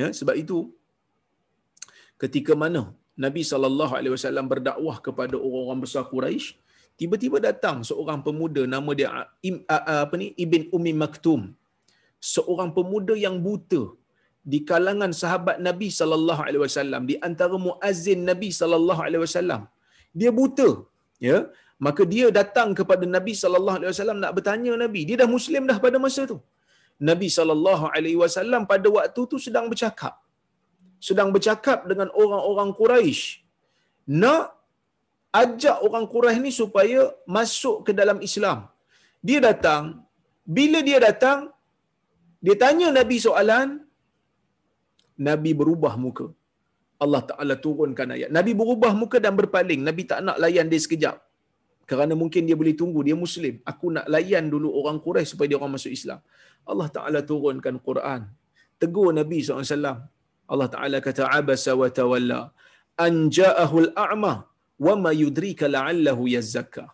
ya, 0.00 0.08
sebab 0.18 0.34
itu 0.42 0.58
ketika 2.22 2.52
mana 2.62 2.82
Nabi 3.24 3.42
sallallahu 3.50 3.94
alaihi 3.98 4.14
wasallam 4.16 4.46
berdakwah 4.52 4.96
kepada 5.06 5.36
orang-orang 5.46 5.80
besar 5.84 6.02
Quraisy, 6.12 6.46
tiba-tiba 7.00 7.38
datang 7.48 7.76
seorang 7.88 8.20
pemuda 8.26 8.62
nama 8.74 8.90
dia 8.98 9.10
apa 9.98 10.14
ni 10.22 10.28
Ibn 10.44 10.62
Ummi 10.76 10.92
Maktum. 11.02 11.42
Seorang 12.34 12.70
pemuda 12.76 13.14
yang 13.26 13.36
buta 13.46 13.82
di 14.52 14.58
kalangan 14.70 15.12
sahabat 15.20 15.56
Nabi 15.68 15.88
sallallahu 15.98 16.42
alaihi 16.46 16.62
wasallam 16.66 17.02
di 17.10 17.16
antara 17.28 17.56
muazzin 17.66 18.22
Nabi 18.30 18.48
sallallahu 18.60 19.00
alaihi 19.06 19.22
wasallam. 19.26 19.62
Dia 20.20 20.30
buta 20.40 20.68
ya? 21.28 21.38
Maka 21.86 22.02
dia 22.12 22.26
datang 22.38 22.68
kepada 22.78 23.04
Nabi 23.16 23.32
sallallahu 23.42 23.76
alaihi 23.78 23.90
wasallam 23.92 24.18
nak 24.24 24.32
bertanya 24.36 24.72
Nabi. 24.84 25.00
Dia 25.08 25.16
dah 25.22 25.28
muslim 25.36 25.62
dah 25.70 25.78
pada 25.84 25.98
masa 26.04 26.22
tu. 26.32 26.38
Nabi 27.08 27.28
sallallahu 27.36 27.84
alaihi 27.94 28.18
wasallam 28.22 28.62
pada 28.72 28.88
waktu 28.96 29.22
tu 29.32 29.38
sedang 29.46 29.66
bercakap. 29.72 30.14
Sedang 31.08 31.30
bercakap 31.34 31.78
dengan 31.90 32.08
orang-orang 32.22 32.70
Quraisy. 32.80 33.22
Nak 34.22 34.44
ajak 35.42 35.76
orang 35.86 36.06
Quraisy 36.12 36.42
ni 36.46 36.52
supaya 36.60 37.00
masuk 37.36 37.76
ke 37.88 37.92
dalam 38.00 38.20
Islam. 38.28 38.58
Dia 39.28 39.40
datang. 39.48 39.84
Bila 40.56 40.78
dia 40.88 40.98
datang 41.08 41.38
dia 42.44 42.54
tanya 42.62 42.88
Nabi 42.98 43.16
soalan 43.26 43.68
Nabi 45.28 45.50
berubah 45.60 45.92
muka 46.04 46.26
Allah 47.02 47.22
Ta'ala 47.30 47.54
turunkan 47.64 48.08
ayat. 48.16 48.30
Nabi 48.36 48.52
berubah 48.60 48.92
muka 49.02 49.18
dan 49.24 49.34
berpaling. 49.40 49.80
Nabi 49.88 50.02
tak 50.10 50.20
nak 50.26 50.36
layan 50.42 50.66
dia 50.72 50.80
sekejap. 50.84 51.16
Kerana 51.90 52.12
mungkin 52.20 52.42
dia 52.48 52.56
boleh 52.60 52.74
tunggu, 52.80 53.00
dia 53.08 53.16
Muslim. 53.24 53.54
Aku 53.70 53.92
nak 53.96 54.06
layan 54.14 54.48
dulu 54.54 54.68
orang 54.80 54.98
Quraisy 55.04 55.30
supaya 55.32 55.48
dia 55.50 55.58
orang 55.60 55.74
masuk 55.76 55.92
Islam. 55.98 56.20
Allah 56.72 56.88
Ta'ala 56.96 57.20
turunkan 57.30 57.76
Quran. 57.88 58.22
Tegur 58.80 59.10
Nabi 59.20 59.38
SAW. 59.44 60.00
Allah 60.52 60.68
Ta'ala 60.74 60.98
kata, 61.06 61.28
Abasa 61.38 61.72
wa 61.82 61.88
tawalla. 61.98 62.40
Anja'ahul 63.08 63.90
a'ma. 64.06 64.34
Wa 64.86 64.94
ma 65.04 65.10
yudrika 65.22 65.66
la'allahu 65.74 66.24
yazzaka. 66.36 66.86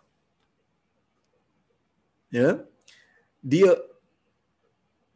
Ya. 2.39 2.49
Dia 3.51 3.71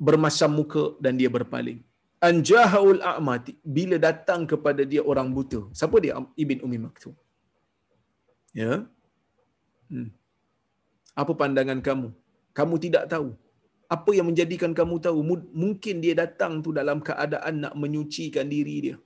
bermasam 0.07 0.51
muka 0.59 0.85
dan 1.03 1.13
dia 1.19 1.29
berpaling 1.37 1.84
anjahaul 2.29 3.01
a'mati 3.11 3.53
bila 3.77 3.95
datang 4.07 4.41
kepada 4.51 4.81
dia 4.91 5.01
orang 5.11 5.29
buta. 5.37 5.61
Siapa 5.79 5.97
dia? 6.03 6.15
Ibn 6.43 6.57
ummi 6.65 6.79
maktum. 6.85 7.15
Ya? 8.55 8.87
Hmm. 9.91 10.09
apa 11.21 11.31
pandangan 11.41 11.79
kamu? 11.87 12.09
Kamu 12.57 12.75
tidak 12.85 13.03
tahu. 13.13 13.35
Apa 13.95 14.11
yang 14.17 14.27
menjadikan 14.29 14.71
kamu 14.79 14.95
tahu? 15.05 15.19
Mungkin 15.63 15.95
dia 16.03 16.13
datang 16.23 16.63
tu 16.65 16.73
dalam 16.79 16.99
keadaan 17.07 17.55
nak 17.63 17.73
menyucikan 17.77 18.47
diri 18.49 18.75
dia. 18.85 18.97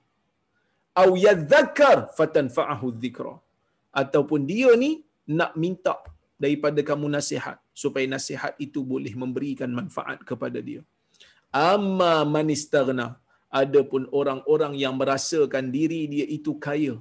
Au 1.02 1.18
yadhakkar 1.26 1.98
fatanfa'ahu 2.18 2.88
dhikra. 3.02 3.36
Ataupun 4.02 4.48
dia 4.52 4.72
ni 4.84 4.92
nak 5.40 5.58
minta 5.60 5.98
daripada 6.40 6.80
kamu 6.90 7.12
nasihat 7.18 7.58
supaya 7.76 8.06
nasihat 8.16 8.54
itu 8.66 8.80
boleh 8.92 9.14
memberikan 9.22 9.70
manfaat 9.80 10.24
kepada 10.30 10.62
dia 10.70 10.82
amma 11.52 12.14
man 12.34 12.48
istaghna. 12.58 13.08
Adapun 13.62 14.04
orang-orang 14.20 14.74
yang 14.84 14.94
merasakan 15.02 15.66
diri 15.76 16.02
dia 16.14 16.26
itu 16.38 16.52
kaya. 16.66 16.96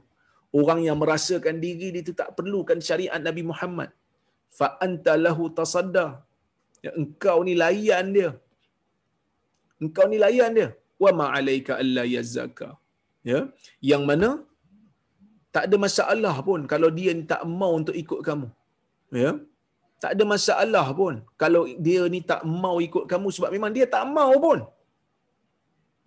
Orang 0.59 0.81
yang 0.87 0.97
merasakan 1.03 1.57
diri 1.65 1.89
dia 1.95 2.03
itu 2.05 2.15
tak 2.21 2.33
perlukan 2.39 2.79
syariat 2.89 3.21
Nabi 3.29 3.43
Muhammad. 3.51 3.91
Fa 4.59 4.69
anta 4.87 5.15
lahu 5.27 5.53
tasadda. 5.59 6.07
Ya, 6.85 6.91
engkau 7.01 7.39
ni 7.49 7.55
layan 7.63 8.07
dia. 8.17 8.31
Engkau 9.83 10.07
ni 10.13 10.19
layan 10.25 10.53
dia. 10.59 10.69
Wa 11.03 11.11
ma 11.19 11.27
alayka 11.39 11.73
alla 11.83 12.05
yazaka. 12.17 12.69
Ya 13.31 13.41
yang 13.91 14.03
mana 14.09 14.31
tak 15.55 15.65
ada 15.69 15.77
masalah 15.85 16.37
pun 16.49 16.61
kalau 16.73 16.89
dia 16.99 17.13
tak 17.33 17.43
mau 17.61 17.73
untuk 17.81 17.97
ikut 18.03 18.21
kamu. 18.29 18.49
Ya 19.23 19.31
tak 20.03 20.11
ada 20.15 20.25
masalah 20.35 20.87
pun 21.01 21.15
kalau 21.43 21.63
dia 21.87 22.03
ni 22.15 22.21
tak 22.31 22.43
mau 22.65 22.77
ikut 22.89 23.05
kamu 23.13 23.29
sebab 23.37 23.51
memang 23.57 23.71
dia 23.77 23.87
tak 23.95 24.05
mau 24.19 24.33
pun. 24.47 24.59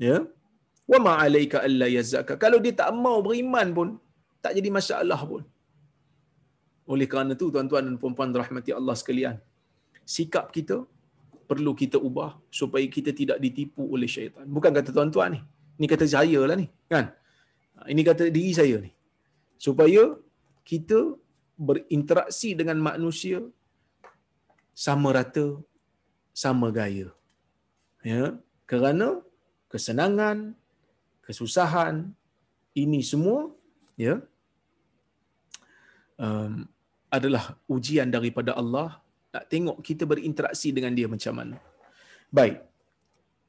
Ya? 0.06 0.18
Wa 0.92 1.00
ma 1.06 1.14
alayka 1.26 1.58
alla 1.68 1.88
yazaka 1.98 2.36
kalau 2.44 2.60
dia 2.66 2.74
tak 2.82 2.92
mau 3.06 3.18
beriman 3.26 3.68
pun 3.78 3.90
tak 4.44 4.54
jadi 4.58 4.70
masalah 4.80 5.20
pun. 5.32 5.44
Oleh 6.94 7.08
kerana 7.12 7.34
tu 7.42 7.48
tuan-tuan 7.54 7.84
dan 7.88 7.96
puan-puan 8.02 8.32
rahmati 8.44 8.72
Allah 8.80 8.96
sekalian 9.02 9.36
sikap 10.16 10.46
kita 10.56 10.78
perlu 11.50 11.72
kita 11.82 11.98
ubah 12.08 12.32
supaya 12.60 12.86
kita 12.96 13.12
tidak 13.20 13.38
ditipu 13.44 13.84
oleh 13.96 14.10
syaitan. 14.16 14.46
Bukan 14.56 14.72
kata 14.78 14.90
tuan-tuan 14.96 15.36
ni. 15.36 15.42
Ni 15.80 15.86
kata 15.94 16.06
saya 16.16 16.40
lah 16.50 16.56
ni 16.62 16.68
kan? 16.92 17.06
Ini 17.94 18.02
kata 18.10 18.24
diri 18.36 18.54
saya 18.60 18.78
ni. 18.86 18.92
Supaya 19.66 20.04
kita 20.72 21.00
berinteraksi 21.68 22.50
dengan 22.60 22.78
manusia 22.90 23.40
sama 24.74 25.12
rata 25.18 25.60
sama 26.34 26.70
gaya. 26.72 27.10
Ya 28.02 28.40
kerana 28.66 29.22
kesenangan 29.72 30.58
kesusahan 31.22 32.12
ini 32.74 33.04
semua 33.04 33.52
ya 34.00 34.24
um, 36.18 36.66
adalah 37.12 37.60
ujian 37.68 38.08
daripada 38.08 38.56
Allah 38.56 39.04
nak 39.32 39.46
tengok 39.52 39.78
kita 39.84 40.04
berinteraksi 40.08 40.72
dengan 40.76 40.96
dia 40.98 41.08
macam 41.12 41.34
mana. 41.36 41.58
Baik 42.32 42.72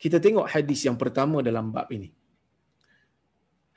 kita 0.02 0.18
tengok 0.18 0.50
hadis 0.50 0.82
yang 0.82 0.98
pertama 0.98 1.38
dalam 1.46 1.70
bab 1.70 1.86
ini. 1.94 2.10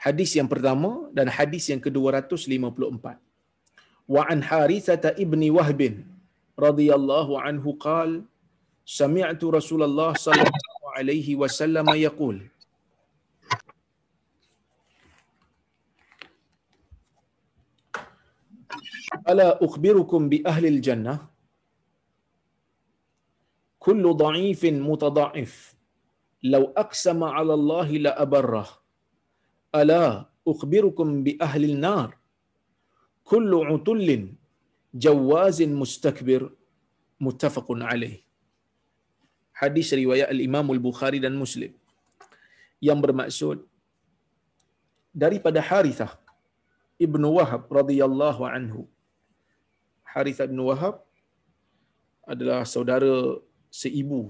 Hadis 0.06 0.34
yang 0.38 0.50
pertama 0.50 0.89
dan 1.18 1.30
hadis 1.30 1.70
yang 1.70 1.82
ke-254. 1.86 3.06
Wa 4.06 4.22
an 4.34 4.39
harithah 4.50 5.14
ibni 5.24 5.50
wahb 5.54 5.82
radhiyallahu 6.64 7.39
anhu 7.47 7.76
qal 7.86 8.24
sami'tu 8.99 9.51
rasulullah 9.58 10.12
sallallahu 10.26 10.93
alaihi 10.99 11.36
wasallam 11.41 11.88
yaqul 12.06 12.38
ala 19.32 19.47
ukhbirukum 19.68 20.30
bi 20.32 20.38
ahli 20.51 20.68
al-jannah 20.76 21.20
kullu 23.86 24.12
dha'ifin 24.24 24.78
mutadha'if 24.89 25.53
law 26.53 26.64
aqsama 26.84 27.28
'ala 27.36 27.53
Allah 27.60 27.88
la 28.06 28.12
abarrah 28.26 28.70
ala 29.82 30.01
ukhbirukum 30.51 31.10
bi 31.26 31.34
ahli 31.47 31.68
an-nar 31.74 32.10
kullu 33.32 33.60
utullin 33.76 34.24
jawazin 35.06 35.72
mustakbir 35.82 36.41
muttafaqun 37.26 37.82
alaih. 37.91 38.16
Hadis 39.62 39.89
riwayat 40.02 40.30
al-Imam 40.36 40.68
al-Bukhari 40.76 41.20
dan 41.26 41.36
Muslim. 41.43 41.72
Yang 42.88 43.00
bermaksud 43.06 43.58
daripada 45.24 45.60
Harithah 45.70 46.12
ibnu 47.06 47.28
Wahab 47.38 47.64
radhiyallahu 47.80 48.43
anhu. 48.56 48.82
Harithah 50.14 50.48
ibnu 50.50 50.64
Wahab 50.72 50.96
adalah 52.34 52.62
saudara 52.76 53.16
seibu 53.82 54.22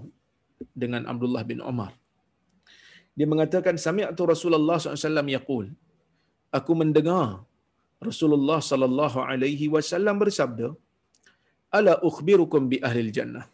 dengan 0.82 1.04
Abdullah 1.12 1.44
bin 1.52 1.62
Umar 1.72 1.94
dia 3.18 3.28
mengatakan 3.32 3.76
sami'tu 3.86 4.24
Rasulullah 4.34 4.76
SAW 4.76 5.32
yaqul 5.38 5.66
aku 6.58 6.72
mendengar 6.82 7.48
Rasulullah 8.08 8.60
sallallahu 8.72 9.20
alaihi 9.24 9.72
wasallam 9.76 10.16
bersabda 10.24 10.68
ala 11.78 11.94
ukhbirukum 12.10 12.70
bi 12.72 12.80
ahli 12.88 13.12
jannah? 13.18 13.46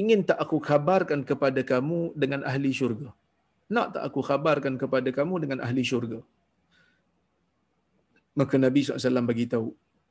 Ingin 0.00 0.26
tak 0.28 0.38
aku 0.44 0.58
khabarkan 0.68 1.22
kepada 1.30 1.60
kamu 1.62 2.00
dengan 2.22 2.42
ahli 2.50 2.70
syurga? 2.80 3.10
Nak 3.74 3.86
tak 3.94 4.02
aku 4.08 4.20
khabarkan 4.28 4.74
kepada 4.82 5.08
kamu 5.18 5.34
dengan 5.44 5.58
ahli 5.66 5.82
syurga? 5.90 6.20
Maka 8.38 8.58
Nabi 8.58 8.82
SAW 8.82 9.46
tahu 9.54 9.68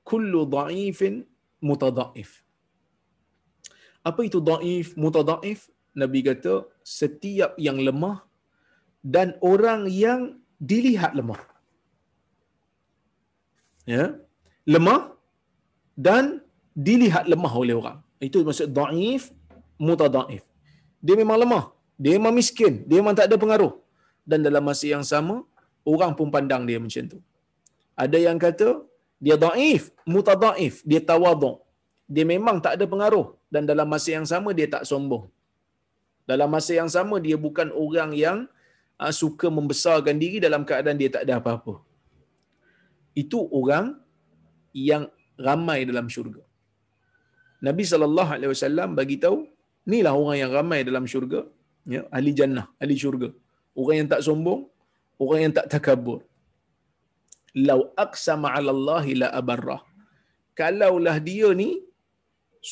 kullu 0.07 0.41
dha'ifin 0.55 1.27
mutadha'if 1.69 2.43
apa 4.03 4.21
itu 4.27 4.39
dha'if 4.49 4.87
mutadha'if 4.99 5.71
Nabi 6.01 6.19
kata 6.27 6.53
setiap 6.83 7.55
yang 7.55 7.79
lemah 7.79 8.17
dan 9.15 9.37
orang 9.39 9.87
yang 9.87 10.21
dilihat 10.57 11.13
lemah. 11.19 11.39
Ya. 13.83 14.03
Lemah 14.73 15.01
dan 16.07 16.41
dilihat 16.87 17.27
lemah 17.33 17.53
oleh 17.63 17.75
orang. 17.81 17.99
Itu 18.27 18.41
maksud 18.47 18.71
dhaif 18.77 19.23
mutadhaif. 19.87 20.43
Dia 21.05 21.15
memang 21.19 21.37
lemah, 21.43 21.65
dia 21.99 22.11
memang 22.17 22.33
miskin, 22.39 22.73
dia 22.87 22.97
memang 23.01 23.15
tak 23.19 23.27
ada 23.29 23.35
pengaruh. 23.43 23.73
Dan 24.23 24.39
dalam 24.47 24.63
masa 24.63 24.85
yang 24.87 25.03
sama, 25.03 25.35
orang 25.83 26.11
pun 26.17 26.31
pandang 26.35 26.63
dia 26.69 26.79
macam 26.79 27.03
tu. 27.11 27.19
Ada 28.03 28.17
yang 28.27 28.37
kata 28.45 28.67
dia 29.25 29.35
dhaif, 29.43 29.91
mutadhaif, 30.13 30.79
dia 30.89 30.99
tawadhu. 31.11 31.51
Dia 32.15 32.25
memang 32.33 32.57
tak 32.63 32.73
ada 32.75 32.85
pengaruh 32.93 33.27
dan 33.53 33.63
dalam 33.69 33.87
masa 33.93 34.09
yang 34.17 34.27
sama 34.27 34.49
dia 34.57 34.67
tak 34.75 34.83
sombong. 34.89 35.25
Dalam 36.29 36.49
masa 36.55 36.71
yang 36.79 36.89
sama 36.95 37.15
dia 37.25 37.35
bukan 37.45 37.67
orang 37.83 38.11
yang 38.15 38.37
uh, 39.03 39.13
suka 39.21 39.47
membesarkan 39.57 40.15
diri 40.23 40.37
dalam 40.43 40.63
keadaan 40.69 40.97
dia 41.01 41.09
tak 41.15 41.23
ada 41.27 41.39
apa-apa. 41.39 41.73
Itu 43.21 43.39
orang 43.59 43.85
yang 44.89 45.03
ramai 45.47 45.79
dalam 45.89 46.07
syurga. 46.15 46.41
Nabi 47.67 47.83
sallallahu 47.91 48.31
alaihi 48.35 48.51
wasallam 48.53 48.89
bagi 48.99 49.17
tahu, 49.25 49.37
inilah 49.87 50.13
orang 50.21 50.37
yang 50.41 50.51
ramai 50.57 50.79
dalam 50.89 51.05
syurga, 51.13 51.41
ya, 51.93 52.01
ahli 52.17 52.31
jannah, 52.39 52.65
ahli 52.83 52.95
syurga. 53.03 53.29
Orang 53.79 53.95
yang 53.99 54.09
tak 54.13 54.21
sombong, 54.27 54.61
orang 55.23 55.39
yang 55.43 55.53
tak 55.57 55.67
takabur. 55.73 56.19
Lau 57.67 57.79
aqsama 58.05 58.47
'ala 58.53 58.71
Allah 58.75 59.05
la 59.21 59.27
abarrah. 59.39 59.81
Kalaulah 60.59 61.17
dia 61.27 61.49
ni 61.61 61.69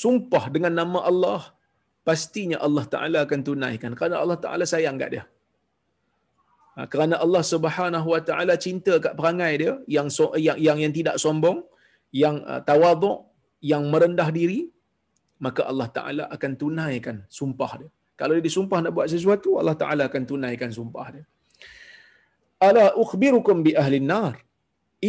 sumpah 0.02 0.44
dengan 0.56 0.74
nama 0.82 1.00
Allah, 1.10 1.42
pastinya 2.08 2.58
Allah 2.66 2.86
Taala 2.94 3.20
akan 3.26 3.40
tunaikan 3.48 3.94
kerana 3.98 4.18
Allah 4.24 4.38
Taala 4.44 4.66
sayang 4.74 4.98
kat 5.02 5.10
dia. 5.16 5.24
Ha, 6.82 6.90
kerana 6.90 7.16
Allah 7.24 7.44
Subhanahu 7.54 8.08
Wa 8.14 8.22
Taala 8.28 8.54
cinta 8.66 8.94
kat 9.06 9.14
perangai 9.18 9.54
dia 9.62 9.74
yang 9.96 10.08
yang, 10.46 10.58
yang 10.68 10.78
yang 10.84 10.94
tidak 10.98 11.16
sombong, 11.24 11.62
yang 12.10 12.42
uh, 12.52 12.62
tawaduk, 12.70 13.18
yang 13.62 13.86
merendah 13.94 14.30
diri, 14.38 14.74
maka 15.46 15.62
Allah 15.72 15.88
Taala 15.98 16.24
akan 16.36 16.52
tunaikan 16.62 17.18
sumpah 17.40 17.72
dia. 17.82 17.90
Kalau 18.18 18.34
dia 18.38 18.46
disumpah 18.50 18.80
nak 18.82 18.94
buat 18.98 19.08
sesuatu, 19.14 19.62
Allah 19.62 19.78
Taala 19.82 20.10
akan 20.10 20.24
tunaikan 20.32 20.74
sumpah 20.78 21.06
dia. 21.14 21.26
Ala 22.68 22.86
ukhbirukum 23.04 23.62
bi 23.62 23.78
ahli 23.84 24.02
nar. 24.02 24.42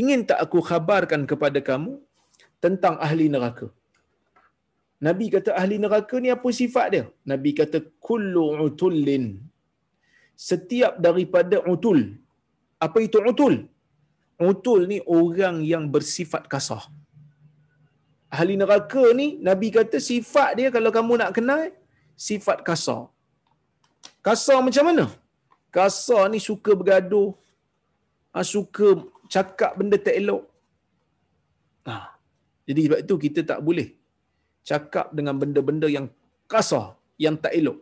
Ingin 0.01 0.29
tak 0.29 0.45
aku 0.45 0.61
khabarkan 0.69 1.25
kepada 1.31 1.61
kamu 1.71 1.97
tentang 2.65 3.01
ahli 3.07 3.33
neraka? 3.33 3.69
Nabi 5.09 5.27
kata 5.35 5.57
ahli 5.61 5.77
neraka 5.85 6.21
ni 6.25 6.29
apa 6.37 6.49
sifat 6.61 6.87
dia? 6.95 7.05
Nabi 7.33 7.57
kata 7.61 7.81
kullu 8.09 8.45
utullin. 8.69 9.25
Setiap 10.49 10.93
daripada 11.07 11.57
utul. 11.73 12.01
Apa 12.87 12.99
itu 13.07 13.19
utul? 13.33 13.55
Utul 14.51 14.81
ni 14.91 14.99
orang 15.19 15.57
yang 15.73 15.85
bersifat 15.95 16.45
kasar. 16.53 16.83
Ahli 18.37 18.55
neraka 18.61 19.05
ni 19.19 19.27
Nabi 19.49 19.69
kata 19.77 19.99
sifat 20.11 20.51
dia 20.59 20.69
kalau 20.77 20.91
kamu 20.97 21.15
nak 21.21 21.33
kenal 21.37 21.63
sifat 22.29 22.59
kasar. 22.69 23.03
Kasar 24.27 24.59
macam 24.67 24.85
mana? 24.89 25.05
Kasar 25.77 26.23
ni 26.33 26.39
suka 26.49 26.73
bergaduh. 26.81 27.31
Ah, 28.37 28.47
suka 28.55 28.89
cakap 29.35 29.73
benda 29.79 29.97
tak 30.07 30.17
elok. 30.21 30.43
Ha. 31.89 31.95
Jadi 32.69 32.81
sebab 32.87 33.01
itu 33.05 33.15
kita 33.25 33.41
tak 33.51 33.61
boleh 33.67 33.89
cakap 34.71 35.07
dengan 35.17 35.35
benda-benda 35.43 35.89
yang 35.97 36.07
kasar, 36.53 36.87
yang 37.25 37.37
tak 37.45 37.53
elok. 37.61 37.79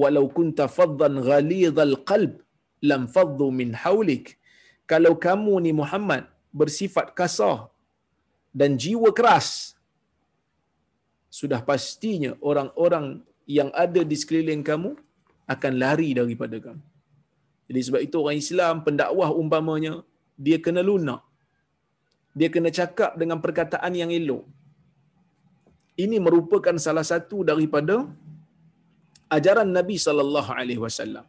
Walau 0.00 0.26
kunta 0.36 0.66
faddan 0.76 1.14
ghalidhal 1.28 1.94
qalb 2.10 2.34
lam 2.90 3.02
faddu 3.14 3.46
min 3.60 3.70
hawlik. 3.82 4.26
Kalau 4.90 5.12
kamu 5.26 5.54
ni 5.64 5.72
Muhammad 5.80 6.22
bersifat 6.60 7.06
kasar 7.18 7.56
dan 8.58 8.70
jiwa 8.82 9.10
keras, 9.18 9.48
sudah 11.38 11.60
pastinya 11.70 12.32
orang-orang 12.50 13.06
yang 13.58 13.70
ada 13.84 14.00
di 14.10 14.16
sekeliling 14.20 14.62
kamu 14.70 14.90
akan 15.54 15.72
lari 15.82 16.10
daripada 16.18 16.56
kamu. 16.66 16.84
Jadi 17.68 17.80
sebab 17.86 18.00
itu 18.06 18.16
orang 18.22 18.38
Islam 18.44 18.74
pendakwah 18.86 19.30
umpamanya 19.42 19.92
dia 20.46 20.58
kena 20.64 20.80
lunak. 20.88 21.20
Dia 22.38 22.48
kena 22.54 22.70
cakap 22.78 23.12
dengan 23.20 23.38
perkataan 23.44 23.92
yang 24.00 24.10
elok. 24.18 24.44
Ini 25.98 26.16
merupakan 26.26 26.76
salah 26.86 27.02
satu 27.02 27.42
daripada 27.50 28.06
ajaran 29.36 29.70
Nabi 29.78 29.96
sallallahu 30.06 30.50
alaihi 30.60 30.82
wasallam. 30.86 31.26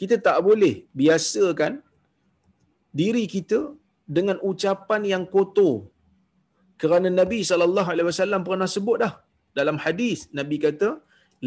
Kita 0.00 0.16
tak 0.26 0.38
boleh 0.48 0.74
biasakan 1.00 1.72
diri 3.00 3.24
kita 3.34 3.60
dengan 4.16 4.36
ucapan 4.50 5.02
yang 5.12 5.24
kotor. 5.34 5.74
Kerana 6.82 7.08
Nabi 7.20 7.40
sallallahu 7.50 7.88
alaihi 7.92 8.08
wasallam 8.10 8.42
pernah 8.48 8.68
sebut 8.76 8.96
dah 9.04 9.14
dalam 9.58 9.76
hadis 9.84 10.20
Nabi 10.38 10.56
kata 10.66 10.90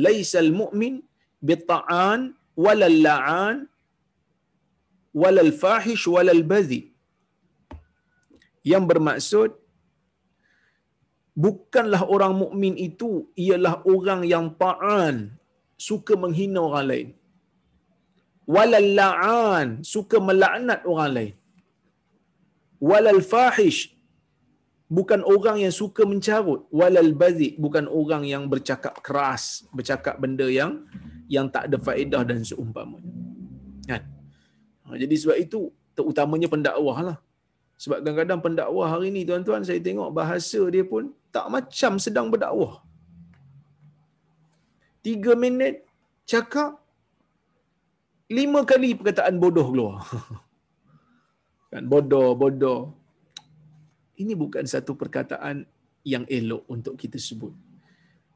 laisal 0.05 0.51
mu'min 0.61 0.95
bitta'an 1.49 2.21
walal 2.65 2.97
la'an 3.07 3.57
walal 5.21 5.51
fahish 5.63 6.05
walal 6.15 6.43
badhi 6.51 6.81
yang 8.71 8.83
bermaksud 8.91 9.49
bukanlah 11.45 12.01
orang 12.13 12.33
mukmin 12.41 12.75
itu 12.87 13.09
ialah 13.45 13.73
orang 13.93 14.21
yang 14.33 14.45
ta'an 14.63 15.15
suka 15.77 16.13
menghina 16.23 16.59
orang 16.63 16.85
lain. 16.91 17.07
Walal 18.45 18.89
la'an 18.93 19.67
suka 19.81 20.21
melaknat 20.21 20.85
orang 20.85 21.11
lain. 21.17 21.35
Walal 22.77 23.21
fahish 23.25 23.95
bukan 24.85 25.25
orang 25.25 25.65
yang 25.65 25.73
suka 25.73 26.05
mencarut. 26.05 26.69
Walal 26.69 27.11
bazik 27.17 27.57
bukan 27.57 27.89
orang 27.89 28.23
yang 28.29 28.45
bercakap 28.45 29.01
keras 29.01 29.65
bercakap 29.73 30.21
benda 30.21 30.45
yang 30.45 30.85
yang 31.25 31.49
tak 31.49 31.73
ada 31.73 31.77
faedah 31.81 32.21
dan 32.21 32.45
seumpamanya. 32.45 33.09
Kan? 33.89 34.03
Ha, 34.85 34.93
jadi 35.01 35.15
sebab 35.17 35.37
itu 35.41 35.73
terutamanya 35.97 36.45
pendakwah 36.45 36.99
lah. 37.01 37.17
Sebab 37.81 38.05
kadang-kadang 38.05 38.39
pendakwah 38.39 38.87
hari 38.87 39.09
ni 39.09 39.25
tuan-tuan 39.25 39.65
saya 39.65 39.81
tengok 39.81 40.13
bahasa 40.13 40.61
dia 40.69 40.85
pun 40.85 41.11
tak 41.33 41.49
macam 41.49 41.97
sedang 41.97 42.29
berdakwah. 42.29 42.84
Tiga 45.05 45.37
minit 45.37 45.85
cakap 46.25 46.81
lima 48.37 48.65
kali 48.65 48.97
perkataan 48.97 49.37
bodoh 49.43 49.67
keluar. 49.69 50.01
kan 51.71 51.85
bodoh, 51.85 52.33
bodoh. 52.33 52.79
Ini 54.17 54.33
bukan 54.33 54.65
satu 54.73 54.97
perkataan 54.97 55.61
yang 56.01 56.25
elok 56.25 56.63
untuk 56.73 56.97
kita 56.97 57.21
sebut. 57.21 57.53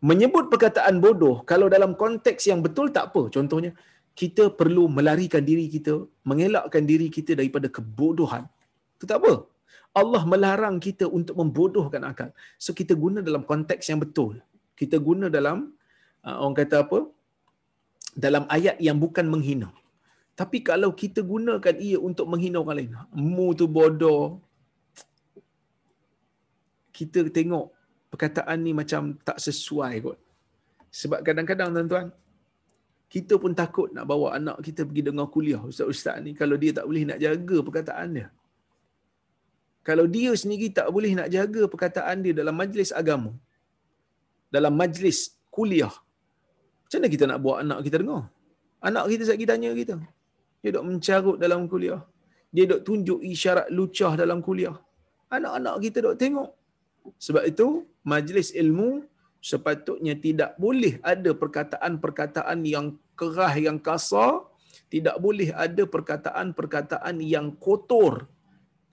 Menyebut 0.05 0.45
perkataan 0.53 1.01
bodoh 1.01 1.41
kalau 1.41 1.74
dalam 1.74 1.97
konteks 1.97 2.45
yang 2.51 2.61
betul 2.61 2.93
tak 2.93 3.09
apa. 3.09 3.34
Contohnya, 3.34 3.74
kita 4.13 4.53
perlu 4.53 4.86
melarikan 4.91 5.41
diri 5.41 5.65
kita, 5.74 6.05
mengelakkan 6.30 6.86
diri 6.86 7.09
kita 7.09 7.34
daripada 7.39 7.65
kebodohan. 7.65 8.45
Itu 8.99 9.09
tak 9.09 9.26
apa. 9.26 9.34
Allah 9.95 10.22
melarang 10.22 10.78
kita 10.78 11.09
untuk 11.09 11.34
membodohkan 11.34 12.05
akal. 12.05 12.30
So 12.61 12.78
kita 12.78 12.93
guna 12.93 13.26
dalam 13.26 13.41
konteks 13.41 13.89
yang 13.89 13.97
betul. 14.05 14.38
Kita 14.78 15.01
guna 15.01 15.34
dalam 15.34 15.78
orang 16.26 16.55
kata 16.61 16.76
apa? 16.84 16.99
Dalam 18.24 18.43
ayat 18.55 18.76
yang 18.88 18.97
bukan 19.03 19.26
menghina. 19.34 19.70
Tapi 20.39 20.63
kalau 20.70 20.91
kita 21.01 21.20
gunakan 21.24 21.76
ia 21.88 21.97
untuk 21.99 22.28
menghina 22.32 22.57
orang 22.63 22.78
lain, 22.80 22.93
mu 23.11 23.47
tu 23.59 23.67
bodoh. 23.67 24.39
Kita 26.97 27.28
tengok 27.38 27.65
perkataan 28.11 28.57
ni 28.65 28.72
macam 28.76 29.15
tak 29.28 29.38
sesuai 29.39 29.93
kot. 30.05 30.17
Sebab 30.99 31.20
kadang-kadang 31.28 31.70
tuan-tuan, 31.76 32.07
kita 33.13 33.36
pun 33.41 33.51
takut 33.61 33.89
nak 33.95 34.05
bawa 34.11 34.28
anak 34.38 34.57
kita 34.67 34.82
pergi 34.88 35.01
dengar 35.07 35.28
kuliah 35.34 35.61
ustaz-ustaz 35.70 36.22
ni 36.26 36.32
kalau 36.38 36.55
dia 36.61 36.72
tak 36.78 36.86
boleh 36.89 37.03
nak 37.09 37.17
jaga 37.17 37.57
perkataan 37.65 38.09
dia 38.17 38.28
kalau 39.88 40.05
dia 40.15 40.32
sendiri 40.41 40.67
tak 40.78 40.88
boleh 40.95 41.11
nak 41.17 41.30
jaga 41.36 41.63
perkataan 41.72 42.17
dia 42.26 42.34
dalam 42.39 42.55
majlis 42.61 42.89
agama, 43.01 43.32
dalam 44.55 44.74
majlis 44.82 45.34
kuliah, 45.55 45.93
macam 46.90 47.06
mana 47.06 47.14
kita 47.14 47.26
nak 47.30 47.40
buat 47.46 47.58
anak 47.62 47.80
kita 47.86 47.98
dengar? 48.02 48.24
Anak 48.82 49.04
kita 49.14 49.24
sakit 49.30 49.46
tanya 49.46 49.70
kita. 49.78 49.96
Dia 50.66 50.70
dok 50.74 50.86
mencarut 50.90 51.38
dalam 51.38 51.70
kuliah. 51.70 52.02
Dia 52.50 52.66
dok 52.66 52.82
tunjuk 52.82 53.22
isyarat 53.22 53.70
lucah 53.70 54.18
dalam 54.18 54.42
kuliah. 54.42 54.74
Anak-anak 55.30 55.86
kita 55.86 56.02
dok 56.02 56.18
tengok. 56.18 56.50
Sebab 57.22 57.46
itu, 57.46 57.86
majlis 58.02 58.50
ilmu 58.58 59.06
sepatutnya 59.38 60.18
tidak 60.18 60.58
boleh 60.58 60.98
ada 61.06 61.30
perkataan-perkataan 61.38 62.66
yang 62.66 62.98
kerah, 63.14 63.54
yang 63.54 63.78
kasar. 63.78 64.50
Tidak 64.90 65.22
boleh 65.22 65.54
ada 65.54 65.86
perkataan-perkataan 65.86 67.22
yang 67.22 67.54
kotor 67.54 68.26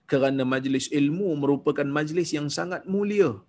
kerana 0.05 0.45
majlis 0.45 0.93
ilmu 0.93 1.33
merupakan 1.33 1.89
majlis 1.97 2.29
yang 2.37 2.45
sangat 2.53 2.85
mulia 2.85 3.41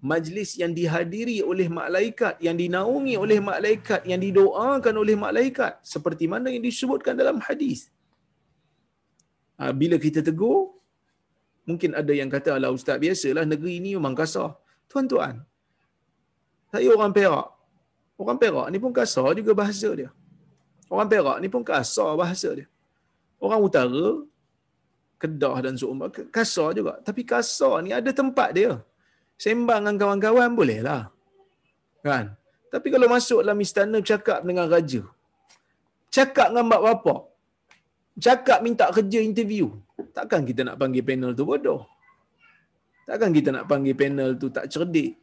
majlis 0.00 0.60
yang 0.60 0.72
dihadiri 0.76 1.40
oleh 1.40 1.68
malaikat 1.72 2.36
yang 2.46 2.56
dinaungi 2.56 3.14
oleh 3.16 3.38
malaikat 3.40 4.04
yang 4.04 4.20
didoakan 4.20 4.94
oleh 5.02 5.16
malaikat. 5.16 5.80
Seperti 5.82 6.28
mana 6.28 6.52
yang 6.52 6.64
disebutkan 6.64 7.16
dalam 7.16 7.40
hadis? 7.40 7.88
Ha, 9.56 9.72
bila 9.72 9.96
kita 9.96 10.20
tegur 10.20 10.76
mungkin 11.64 11.96
ada 11.96 12.12
yang 12.12 12.28
kata 12.28 12.60
ala 12.60 12.68
ustaz 12.70 13.00
biasalah 13.00 13.48
negeri 13.48 13.80
ini 13.80 13.96
memang 13.96 14.14
kasar. 14.14 14.54
Tuan-tuan 14.86 15.42
saya 16.70 16.92
orang 16.92 17.12
Perak. 17.14 17.48
Orang 18.20 18.38
Perak 18.40 18.66
ni 18.72 18.78
pun 18.80 18.92
kasar 18.92 19.32
juga 19.32 19.52
bahasa 19.56 19.88
dia. 19.96 20.10
Orang 20.92 21.08
Perak 21.08 21.40
ni 21.40 21.48
pun 21.48 21.62
kasar 21.64 22.12
bahasa 22.20 22.52
dia. 22.52 22.68
Orang 23.40 23.60
utara 23.64 24.24
Kedah 25.16 25.56
dan 25.64 25.74
seumpama 25.80 26.12
kasar 26.28 26.76
juga. 26.76 27.00
Tapi 27.00 27.24
kasar 27.24 27.80
ni 27.80 27.90
ada 27.96 28.12
tempat 28.12 28.52
dia. 28.52 28.84
Sembang 29.36 29.84
dengan 29.84 29.96
kawan-kawan 30.00 30.56
boleh 30.56 30.80
lah. 30.80 31.12
Kan? 32.00 32.32
Tapi 32.72 32.88
kalau 32.92 33.06
masuk 33.08 33.44
dalam 33.44 33.60
istana 33.60 34.00
cakap 34.00 34.40
dengan 34.42 34.66
raja. 34.68 35.04
Cakap 36.12 36.52
dengan 36.52 36.66
mak 36.72 36.82
bapak. 36.82 37.20
Cakap 38.16 38.64
minta 38.64 38.88
kerja 38.88 39.20
interview. 39.20 39.68
Takkan 40.16 40.48
kita 40.48 40.64
nak 40.64 40.80
panggil 40.80 41.04
panel 41.04 41.36
tu 41.36 41.44
bodoh. 41.44 41.84
Takkan 43.04 43.30
kita 43.36 43.52
nak 43.52 43.64
panggil 43.68 43.92
panel 43.92 44.40
tu 44.40 44.48
tak 44.48 44.72
cerdik. 44.72 45.20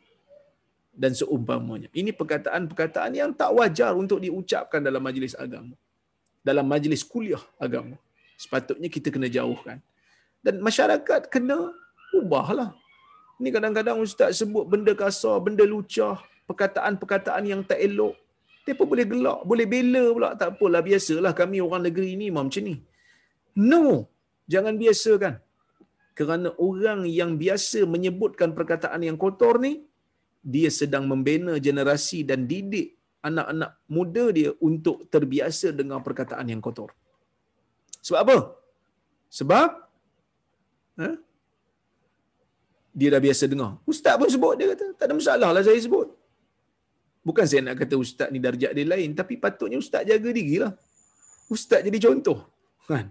Dan 0.94 1.18
seumpamanya. 1.18 1.90
Ini 1.90 2.14
perkataan-perkataan 2.14 3.18
yang 3.18 3.34
tak 3.34 3.50
wajar 3.58 3.98
untuk 3.98 4.22
diucapkan 4.22 4.78
dalam 4.78 5.02
majlis 5.02 5.34
agama. 5.34 5.74
Dalam 6.46 6.70
majlis 6.70 7.02
kuliah 7.02 7.42
agama 7.58 7.98
sepatutnya 8.44 8.92
kita 8.92 9.08
kena 9.08 9.32
jauhkan. 9.32 9.80
Dan 10.44 10.60
masyarakat 10.60 11.32
kena 11.32 11.72
ubahlah. 12.12 12.76
Ini 13.40 13.50
kadang-kadang 13.56 13.98
ustaz 14.06 14.40
sebut 14.40 14.66
benda 14.72 14.94
kasar, 15.02 15.38
benda 15.46 15.64
lucah, 15.74 16.18
perkataan-perkataan 16.50 17.44
yang 17.52 17.62
tak 17.70 17.80
elok. 17.88 18.16
Mereka 18.64 18.84
boleh 18.92 19.06
gelak, 19.12 19.40
boleh 19.50 19.66
bela 19.74 20.04
pula. 20.16 20.30
Tak 20.40 20.50
apalah, 20.56 20.82
biasalah 20.88 21.34
kami 21.36 21.58
orang 21.66 21.84
negeri 21.88 22.10
ini 22.16 22.28
macam 22.32 22.64
ni. 22.64 22.76
No, 23.72 24.08
jangan 24.48 24.80
biasakan. 24.80 25.34
Kerana 26.18 26.50
orang 26.68 27.00
yang 27.10 27.36
biasa 27.42 27.80
menyebutkan 27.94 28.56
perkataan 28.58 29.02
yang 29.08 29.18
kotor 29.24 29.58
ni, 29.66 29.84
dia 30.54 30.70
sedang 30.80 31.04
membina 31.12 31.54
generasi 31.68 32.22
dan 32.30 32.46
didik 32.52 32.96
anak-anak 33.24 33.72
muda 33.88 34.26
dia 34.36 34.52
untuk 34.60 35.08
terbiasa 35.14 35.72
dengan 35.72 36.00
perkataan 36.04 36.48
yang 36.52 36.60
kotor. 36.60 36.92
Sebab 38.04 38.20
apa? 38.24 38.38
Sebab 39.32 39.70
ha? 41.00 41.10
Dia 42.94 43.10
dah 43.10 43.22
biasa 43.22 43.50
dengar. 43.50 43.82
Ustaz 43.90 44.14
pun 44.22 44.30
sebut 44.30 44.54
dia 44.54 44.70
kata, 44.78 44.86
tak 44.94 45.06
ada 45.10 45.14
masalah 45.18 45.50
lah 45.50 45.62
saya 45.66 45.82
sebut. 45.82 46.08
Bukan 47.26 47.46
saya 47.50 47.66
nak 47.66 47.76
kata 47.82 47.96
ustaz 47.98 48.30
ni 48.30 48.38
darjat 48.38 48.72
dia 48.78 48.86
lain, 48.86 49.18
tapi 49.18 49.42
patutnya 49.42 49.82
ustaz 49.82 50.06
jaga 50.06 50.30
diri 50.30 50.62
lah. 50.62 50.72
Ustaz 51.50 51.82
jadi 51.82 51.98
contoh. 51.98 52.46
Kan? 52.86 53.10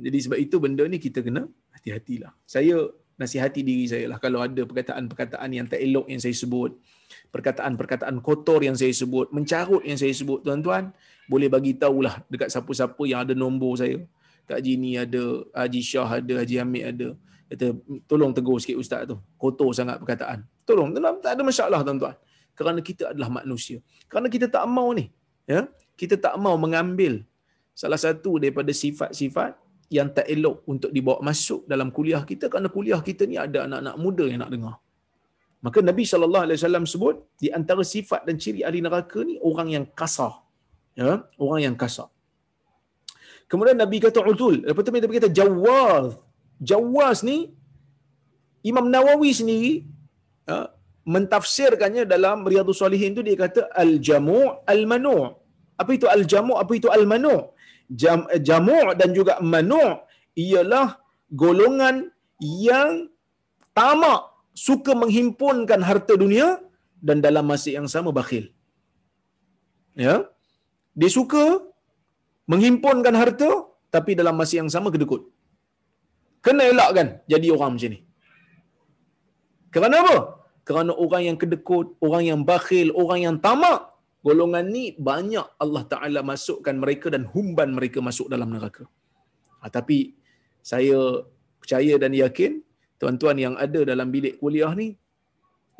Jadi 0.00 0.18
sebab 0.24 0.38
itu 0.40 0.56
benda 0.56 0.88
ni 0.88 0.96
kita 0.96 1.20
kena 1.20 1.44
hati-hatilah. 1.76 2.32
Saya 2.48 2.88
nasihati 3.20 3.60
diri 3.60 3.84
saya 3.84 4.08
lah 4.08 4.16
kalau 4.16 4.40
ada 4.40 4.64
perkataan-perkataan 4.64 5.48
yang 5.52 5.68
tak 5.68 5.84
elok 5.84 6.08
yang 6.08 6.22
saya 6.24 6.32
sebut, 6.32 6.80
perkataan-perkataan 7.28 8.16
kotor 8.24 8.64
yang 8.64 8.72
saya 8.72 8.96
sebut, 8.96 9.28
mencarut 9.28 9.84
yang 9.84 10.00
saya 10.00 10.14
sebut, 10.16 10.40
tuan-tuan, 10.40 10.96
boleh 11.28 11.52
bagi 11.52 11.76
tahulah 11.76 12.24
dekat 12.32 12.48
siapa-siapa 12.48 13.02
yang 13.04 13.28
ada 13.28 13.36
nombor 13.36 13.76
saya. 13.76 14.00
Kak 14.48 14.64
Haji 14.64 14.72
ni 14.80 14.96
ada, 14.96 15.44
Haji 15.52 15.80
Shah 15.84 16.08
ada, 16.08 16.34
Haji 16.40 16.56
Hamid 16.58 16.84
ada. 16.96 17.08
Kata, 17.50 17.74
tolong 18.06 18.30
tegur 18.30 18.62
sikit 18.62 18.78
ustaz 18.78 19.02
tu. 19.10 19.18
Kotor 19.34 19.74
sangat 19.74 19.98
perkataan. 19.98 20.46
Tolong, 20.62 20.94
tak 21.18 21.34
ada 21.34 21.42
masalah 21.42 21.82
tuan-tuan. 21.82 22.14
kerana 22.60 22.80
kita 22.84 23.16
adalah 23.16 23.30
manusia. 23.40 23.78
Kerana 24.10 24.28
kita 24.34 24.46
tak 24.56 24.64
mau 24.68 24.92
ni, 24.92 25.08
ya. 25.48 25.64
Kita 25.96 26.16
tak 26.24 26.34
mau 26.44 26.54
mengambil 26.60 27.24
salah 27.72 27.96
satu 27.96 28.36
daripada 28.42 28.72
sifat-sifat 28.82 29.56
yang 29.96 30.08
tak 30.16 30.26
elok 30.34 30.56
untuk 30.72 30.90
dibawa 30.96 31.18
masuk 31.28 31.64
dalam 31.72 31.88
kuliah 31.96 32.22
kita 32.30 32.46
kerana 32.52 32.68
kuliah 32.76 33.00
kita 33.08 33.26
ni 33.30 33.36
ada 33.40 33.66
anak-anak 33.66 33.96
muda 34.04 34.24
yang 34.30 34.40
nak 34.44 34.52
dengar. 34.54 34.76
Maka 35.64 35.78
Nabi 35.84 36.04
sallallahu 36.08 36.44
alaihi 36.46 36.58
wasallam 36.60 36.84
sebut 36.92 37.16
di 37.42 37.48
antara 37.58 37.82
sifat 37.84 38.24
dan 38.28 38.36
ciri 38.40 38.60
ahli 38.68 38.80
neraka 38.86 39.20
ni 39.24 39.36
orang 39.50 39.68
yang 39.76 39.84
kasar. 40.00 40.32
Ya, 40.96 41.24
orang 41.36 41.60
yang 41.64 41.76
kasar. 41.80 42.08
Kemudian 43.50 43.76
Nabi 43.76 43.96
kata 44.04 44.20
utul, 44.24 44.62
lepas 44.68 44.84
tu 44.84 44.92
Nabi 44.94 45.16
kata 45.20 45.32
jawaz. 45.40 46.16
Jawaz 46.68 47.18
ni 47.28 47.36
Imam 48.70 48.86
Nawawi 48.94 49.30
sendiri 49.38 49.72
ya, 50.48 50.58
mentafsirkannya 51.14 52.04
dalam 52.12 52.44
Riyadhus 52.50 52.80
Salihin 52.82 53.16
tu 53.16 53.22
dia 53.28 53.36
kata 53.44 53.62
al-jamu' 53.82 54.48
al-manu'. 54.74 55.22
Apa 55.80 55.90
itu 55.96 56.06
al-jamu'? 56.16 56.60
Apa 56.62 56.72
itu 56.78 56.88
al-manu'? 56.96 57.40
Jam, 58.00 58.18
jamu' 58.48 58.92
dan 59.00 59.10
juga 59.18 59.34
manu' 59.52 59.90
ialah 60.46 60.88
golongan 61.42 61.96
yang 62.68 62.90
tamak 63.78 64.20
suka 64.66 64.92
menghimpunkan 65.02 65.80
harta 65.88 66.14
dunia 66.22 66.48
dan 67.08 67.18
dalam 67.26 67.44
masa 67.50 67.68
yang 67.78 67.88
sama 67.94 68.10
bakhil. 68.18 68.44
Ya. 70.04 70.16
Dia 71.00 71.10
suka 71.18 71.44
menghimpunkan 72.52 73.14
harta 73.20 73.50
tapi 73.94 74.12
dalam 74.20 74.34
masa 74.40 74.54
yang 74.60 74.70
sama 74.74 74.88
kedekut. 74.94 75.22
Kena 76.44 76.62
elakkan 76.72 77.08
jadi 77.32 77.46
orang 77.54 77.76
macam 77.76 77.90
ni. 77.94 78.00
Kerana 79.74 79.96
apa? 80.02 80.16
Kerana 80.66 80.92
orang 81.04 81.22
yang 81.28 81.38
kedekut, 81.42 81.86
orang 82.06 82.22
yang 82.30 82.40
bakhil, 82.50 82.88
orang 83.02 83.20
yang 83.26 83.36
tamak, 83.44 83.90
golongan 84.26 84.64
ni 84.74 84.84
banyak 84.96 85.46
Allah 85.62 85.82
Taala 85.92 86.20
masukkan 86.32 86.74
mereka 86.76 87.06
dan 87.14 87.24
humban 87.32 87.70
mereka 87.72 87.98
masuk 88.08 88.28
dalam 88.32 88.48
neraka. 88.54 88.84
Ha, 89.60 89.68
tapi 89.68 90.16
saya 90.60 91.24
percaya 91.60 91.94
dan 92.00 92.12
yakin 92.12 92.60
tuan-tuan 93.00 93.36
yang 93.40 93.54
ada 93.56 93.80
dalam 93.84 94.08
bilik 94.12 94.36
kuliah 94.40 94.72
ni 94.76 94.96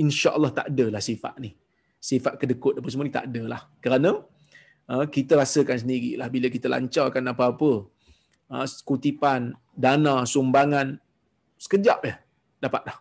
insya-Allah 0.00 0.50
tak 0.56 0.66
adalah 0.72 1.00
sifat 1.04 1.34
ni. 1.44 1.52
Sifat 2.00 2.40
kedekut 2.40 2.80
apa 2.80 2.88
semua 2.88 3.04
ni 3.04 3.12
tak 3.12 3.28
adalah. 3.28 3.68
Kerana 3.84 4.16
uh, 4.88 5.04
kita 5.04 5.36
rasakan 5.36 5.76
sendirilah 5.84 6.28
bila 6.32 6.48
kita 6.48 6.72
lancarkan 6.72 7.24
apa-apa 7.28 7.72
uh, 8.56 8.66
kutipan 8.88 9.52
dana 9.84 10.14
sumbangan 10.32 11.00
sekejap 11.64 11.98
ya 12.08 12.14
dapat 12.64 12.82
dah. 12.88 12.98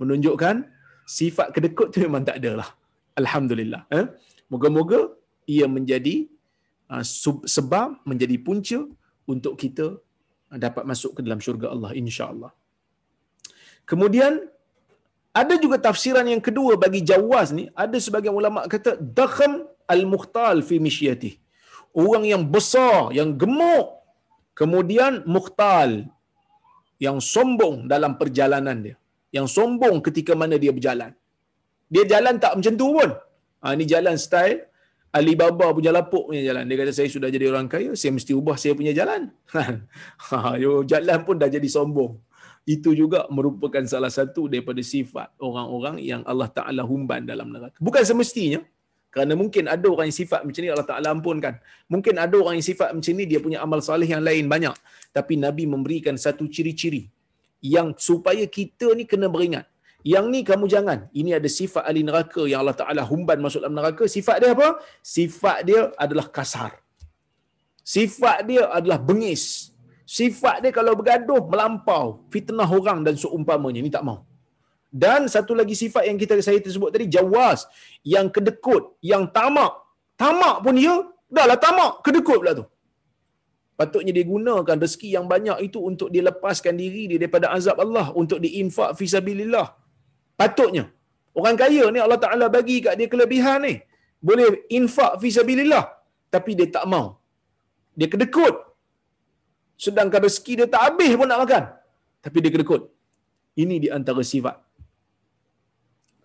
Menunjukkan 0.00 0.56
sifat 1.04 1.48
kedekut 1.54 1.88
tu 1.92 1.98
memang 2.06 2.22
tak 2.28 2.38
adalah. 2.40 2.68
Alhamdulillah. 3.20 3.82
Eh? 3.98 4.06
Moga-moga 4.52 5.00
ia 5.44 5.66
menjadi 5.76 6.30
uh, 6.92 7.04
sebab 7.56 8.00
menjadi 8.10 8.36
punca 8.46 8.78
untuk 9.26 9.54
kita 9.62 9.98
dapat 10.64 10.82
masuk 10.90 11.18
ke 11.18 11.20
dalam 11.26 11.38
syurga 11.44 11.70
Allah 11.74 11.90
insya-Allah. 11.94 12.50
Kemudian 13.86 14.32
ada 15.30 15.54
juga 15.62 15.78
tafsiran 15.78 16.26
yang 16.26 16.42
kedua 16.42 16.74
bagi 16.74 17.00
jawaz 17.10 17.54
ni, 17.54 17.70
ada 17.74 17.94
sebagian 18.06 18.34
ulama 18.34 18.66
kata 18.66 18.98
dakham 18.98 19.62
al-mukhtal 19.86 20.58
fi 20.68 20.82
mishyati. 20.82 21.38
Orang 21.94 22.26
yang 22.26 22.42
besar, 22.46 23.10
yang 23.14 23.30
gemuk, 23.34 23.86
kemudian 24.54 25.22
mukhtal 25.26 26.06
yang 27.00 27.18
sombong 27.32 27.88
dalam 27.92 28.14
perjalanan 28.20 28.78
dia. 28.86 28.96
Yang 29.36 29.56
sombong 29.56 29.96
ketika 30.06 30.32
mana 30.36 30.60
dia 30.62 30.72
berjalan. 30.76 31.12
Dia 31.90 32.04
jalan 32.12 32.36
tak 32.38 32.52
macam 32.60 32.74
tu 32.76 32.88
pun. 32.96 33.10
Ha, 33.60 33.74
ini 33.76 33.84
jalan 33.88 34.16
style 34.20 34.68
Alibaba 35.10 35.74
punya 35.74 35.90
lapuk 35.90 36.30
punya 36.30 36.42
jalan. 36.54 36.62
Dia 36.70 36.76
kata 36.78 36.92
saya 36.94 37.08
sudah 37.10 37.28
jadi 37.34 37.50
orang 37.50 37.66
kaya, 37.66 37.98
saya 37.98 38.14
mesti 38.14 38.30
ubah 38.30 38.54
saya 38.54 38.78
punya 38.78 38.92
jalan. 38.94 39.34
ha, 40.30 40.54
jalan 40.86 41.18
pun 41.26 41.34
dah 41.34 41.50
jadi 41.50 41.66
sombong 41.66 42.14
itu 42.68 42.92
juga 42.94 43.24
merupakan 43.32 43.82
salah 43.88 44.12
satu 44.12 44.46
daripada 44.46 44.78
sifat 44.84 45.32
orang-orang 45.40 45.98
yang 46.04 46.22
Allah 46.28 46.46
Ta'ala 46.46 46.86
humban 46.86 47.24
dalam 47.24 47.50
neraka. 47.50 47.74
Bukan 47.80 48.04
semestinya, 48.04 48.60
kerana 49.10 49.34
mungkin 49.34 49.66
ada 49.66 49.86
orang 49.90 50.06
yang 50.06 50.18
sifat 50.22 50.46
macam 50.46 50.60
ni 50.62 50.70
Allah 50.70 50.86
Ta'ala 50.86 51.08
ampunkan. 51.10 51.54
Mungkin 51.90 52.14
ada 52.14 52.34
orang 52.38 52.62
yang 52.62 52.66
sifat 52.66 52.94
macam 52.94 53.12
ni, 53.18 53.24
dia 53.26 53.42
punya 53.42 53.58
amal 53.58 53.82
salih 53.82 54.06
yang 54.06 54.22
lain 54.22 54.46
banyak. 54.46 54.74
Tapi 55.10 55.34
Nabi 55.34 55.66
memberikan 55.66 56.14
satu 56.14 56.46
ciri-ciri 56.46 57.10
yang 57.58 57.92
supaya 57.98 58.46
kita 58.46 58.94
ni 58.94 59.04
kena 59.04 59.26
beringat. 59.26 59.66
Yang 60.06 60.24
ni 60.32 60.40
kamu 60.46 60.64
jangan. 60.70 60.98
Ini 61.12 61.42
ada 61.42 61.48
sifat 61.50 61.84
ahli 61.84 62.06
neraka 62.06 62.46
yang 62.46 62.62
Allah 62.62 62.78
Ta'ala 62.78 63.02
humban 63.04 63.42
masuk 63.42 63.66
dalam 63.66 63.76
neraka. 63.76 64.06
Sifat 64.06 64.40
dia 64.40 64.54
apa? 64.54 64.78
Sifat 65.02 65.58
dia 65.66 65.90
adalah 65.98 66.30
kasar. 66.30 66.78
Sifat 67.84 68.46
dia 68.46 68.70
adalah 68.70 69.02
bengis 69.02 69.70
sifat 70.10 70.58
dia 70.58 70.74
kalau 70.74 70.98
bergaduh 70.98 71.46
melampau 71.46 72.26
fitnah 72.34 72.66
orang 72.66 73.06
dan 73.06 73.14
seumpamanya 73.14 73.78
ni 73.78 73.90
tak 73.94 74.02
mau 74.02 74.26
dan 74.90 75.30
satu 75.30 75.54
lagi 75.54 75.74
sifat 75.78 76.02
yang 76.10 76.18
kita 76.18 76.34
saya 76.42 76.58
tersebut 76.58 76.90
tadi 76.90 77.06
jawas. 77.06 77.62
Yang 78.02 78.26
kedekut 78.36 78.98
yang 78.98 79.30
tamak. 79.30 79.72
Tamak 80.18 80.66
pun 80.66 80.74
dia 80.74 80.94
dahlah 81.30 81.58
tamak 81.64 82.02
kedekut 82.06 82.42
pula 82.42 82.52
tu. 82.58 82.66
Patutnya 83.78 84.12
dia 84.12 84.26
gunakan 84.28 84.76
rezeki 84.84 85.16
yang 85.16 85.26
banyak 85.30 85.58
itu 85.66 85.78
untuk 85.80 86.12
dia 86.12 86.22
lepaskan 86.28 86.74
diri 86.76 87.02
dia 87.08 87.16
daripada 87.22 87.48
azab 87.56 87.80
Allah 87.80 88.12
untuk 88.12 88.36
diinfak 88.44 88.92
fi 88.98 89.06
sabilillah 89.08 89.72
patutnya. 90.36 90.84
Orang 91.32 91.56
kaya 91.56 91.88
ni 91.94 92.02
Allah 92.02 92.20
Taala 92.20 92.46
bagi 92.52 92.84
kat 92.84 92.98
dia 93.00 93.08
kelebihan 93.08 93.64
ni. 93.64 93.74
Boleh 94.20 94.68
infak 94.78 95.16
fi 95.22 95.32
sabilillah 95.32 95.86
tapi 96.34 96.58
dia 96.58 96.68
tak 96.68 96.84
mau. 96.92 97.06
Dia 97.96 98.10
kedekut. 98.12 98.54
Sedangkan 99.80 100.28
rezeki 100.28 100.52
dia 100.60 100.66
tak 100.74 100.82
habis 100.92 101.12
pun 101.16 101.24
nak 101.30 101.40
makan. 101.46 101.64
Tapi 102.20 102.36
dia 102.42 102.52
kedekut. 102.52 102.82
Ini 103.56 103.76
di 103.80 103.88
antara 103.88 104.20
sifat 104.20 104.69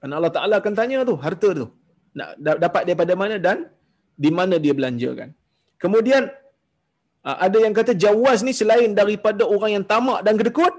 dan 0.01 0.09
Allah 0.17 0.31
Taala 0.35 0.55
akan 0.61 0.73
tanya 0.79 1.03
tu 1.09 1.15
harta 1.25 1.49
tu 1.59 1.65
nak 2.19 2.29
dapat 2.63 2.81
daripada 2.87 3.13
mana 3.21 3.35
dan 3.47 3.57
di 4.23 4.29
mana 4.37 4.55
dia 4.63 4.73
belanjakan 4.79 5.29
kemudian 5.83 6.23
ada 7.45 7.57
yang 7.65 7.73
kata 7.79 7.91
jawaz 8.05 8.39
ni 8.47 8.53
selain 8.61 8.91
daripada 8.99 9.43
orang 9.55 9.71
yang 9.75 9.85
tamak 9.93 10.19
dan 10.25 10.35
kedekut 10.39 10.73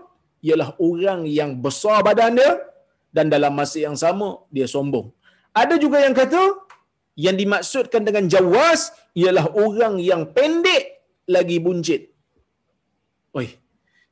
ialah 0.49 0.69
orang 0.89 1.21
yang 1.39 1.51
besar 1.65 1.99
badan 2.09 2.39
dia 2.41 2.51
dan 3.17 3.27
dalam 3.35 3.53
masa 3.61 3.79
yang 3.87 3.97
sama 4.05 4.29
dia 4.57 4.67
sombong 4.75 5.09
ada 5.63 5.75
juga 5.85 5.99
yang 6.07 6.17
kata 6.23 6.43
yang 7.27 7.37
dimaksudkan 7.43 8.03
dengan 8.09 8.25
jawaz 8.35 8.81
ialah 9.23 9.47
orang 9.65 9.95
yang 10.11 10.23
pendek 10.37 10.85
lagi 11.37 11.57
buncit 11.67 12.03
Oi. 13.37 13.49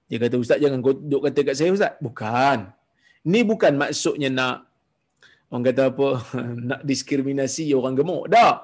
Dia 0.09 0.19
kata 0.21 0.37
ustaz 0.37 0.61
jangan 0.61 0.81
duk 0.85 1.23
kata 1.25 1.41
kat 1.49 1.57
saya 1.57 1.73
ustaz. 1.73 1.93
Bukan. 2.05 2.59
Ni 3.33 3.41
bukan 3.41 3.73
maksudnya 3.83 4.29
nak 4.29 4.57
orang 5.51 5.65
kata 5.69 5.83
apa 5.93 6.09
nak 6.73 6.81
diskriminasi 6.87 7.73
orang 7.77 7.95
gemuk. 7.99 8.31
Tak. 8.31 8.57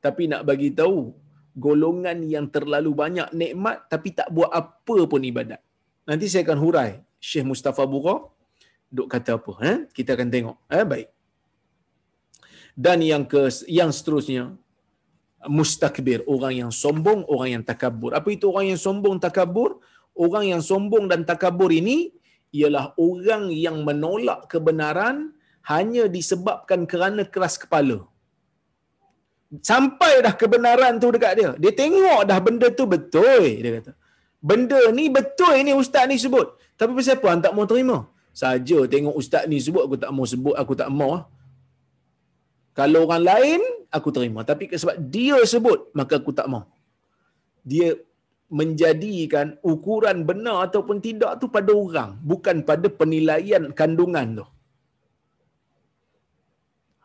Tapi 0.00 0.22
nak 0.30 0.42
bagi 0.46 0.70
tahu 0.70 1.10
golongan 1.56 2.20
yang 2.22 2.46
terlalu 2.52 2.92
banyak 2.92 3.28
nikmat 3.32 3.88
tapi 3.88 4.12
tak 4.12 4.28
buat 4.28 4.52
apa 4.52 4.96
pun 5.08 5.20
ibadat. 5.24 5.60
Nanti 6.06 6.28
saya 6.30 6.46
akan 6.46 6.58
hurai 6.60 6.90
Syekh 7.18 7.48
Mustafa 7.48 7.82
Bura 7.88 8.22
duk 8.86 9.08
kata 9.10 9.40
apa 9.40 9.52
eh? 9.66 9.76
Kita 9.90 10.14
akan 10.14 10.28
tengok. 10.30 10.56
Eh 10.70 10.84
baik. 10.86 11.08
Dan 12.76 13.00
yang 13.00 13.24
ke 13.24 13.48
yang 13.72 13.88
seterusnya 13.88 14.52
mustakbir, 15.48 16.20
orang 16.28 16.66
yang 16.66 16.70
sombong, 16.72 17.24
orang 17.28 17.60
yang 17.60 17.64
takabur. 17.64 18.12
Apa 18.12 18.28
itu 18.34 18.50
orang 18.52 18.74
yang 18.74 18.80
sombong, 18.80 19.16
takabur? 19.16 19.80
Orang 20.16 20.48
yang 20.48 20.62
sombong 20.64 21.08
dan 21.08 21.28
takabur 21.28 21.68
ini 21.72 22.12
ialah 22.52 22.96
orang 22.96 23.52
yang 23.52 23.84
menolak 23.84 24.48
kebenaran 24.48 25.35
hanya 25.72 26.04
disebabkan 26.16 26.80
kerana 26.90 27.22
keras 27.34 27.54
kepala. 27.62 27.98
Sampai 29.70 30.12
dah 30.26 30.34
kebenaran 30.40 30.98
tu 31.02 31.08
dekat 31.14 31.32
dia. 31.38 31.50
Dia 31.62 31.72
tengok 31.82 32.20
dah 32.30 32.38
benda 32.46 32.68
tu 32.78 32.84
betul, 32.94 33.46
dia 33.62 33.70
kata. 33.78 33.92
Benda 34.48 34.80
ni 34.98 35.04
betul 35.16 35.54
ini 35.62 35.72
ustaz 35.82 36.04
ni 36.10 36.16
sebut. 36.24 36.46
Tapi 36.78 36.90
pasal 36.98 37.16
apa 37.18 37.38
tak 37.46 37.54
mau 37.56 37.66
terima? 37.70 37.98
Saja 38.40 38.78
tengok 38.94 39.14
ustaz 39.20 39.44
ni 39.50 39.58
sebut 39.66 39.82
aku 39.86 39.96
tak 40.04 40.12
mau 40.16 40.26
sebut, 40.32 40.54
aku 40.62 40.74
tak 40.80 40.90
mau. 40.98 41.12
Kalau 42.78 43.00
orang 43.08 43.24
lain 43.30 43.60
aku 43.96 44.08
terima 44.16 44.40
tapi 44.50 44.64
sebab 44.82 44.96
dia 45.14 45.38
sebut 45.52 45.78
maka 45.98 46.14
aku 46.20 46.32
tak 46.38 46.48
mau 46.52 46.64
dia 47.72 47.88
menjadikan 48.58 49.58
ukuran 49.72 50.22
benar 50.28 50.70
ataupun 50.70 51.02
tidak 51.06 51.32
tu 51.42 51.46
pada 51.56 51.72
orang 51.74 52.10
bukan 52.30 52.62
pada 52.68 52.86
penilaian 53.00 53.62
kandungan 53.74 54.26
tu 54.38 54.46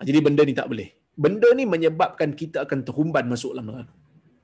jadi 0.08 0.20
benda 0.26 0.42
ni 0.50 0.56
tak 0.60 0.68
boleh 0.72 0.90
benda 1.24 1.50
ni 1.60 1.64
menyebabkan 1.74 2.30
kita 2.42 2.66
akan 2.66 2.80
terhumban 2.88 3.26
masuk 3.32 3.52
dalam 3.54 3.68
neraka 3.70 3.94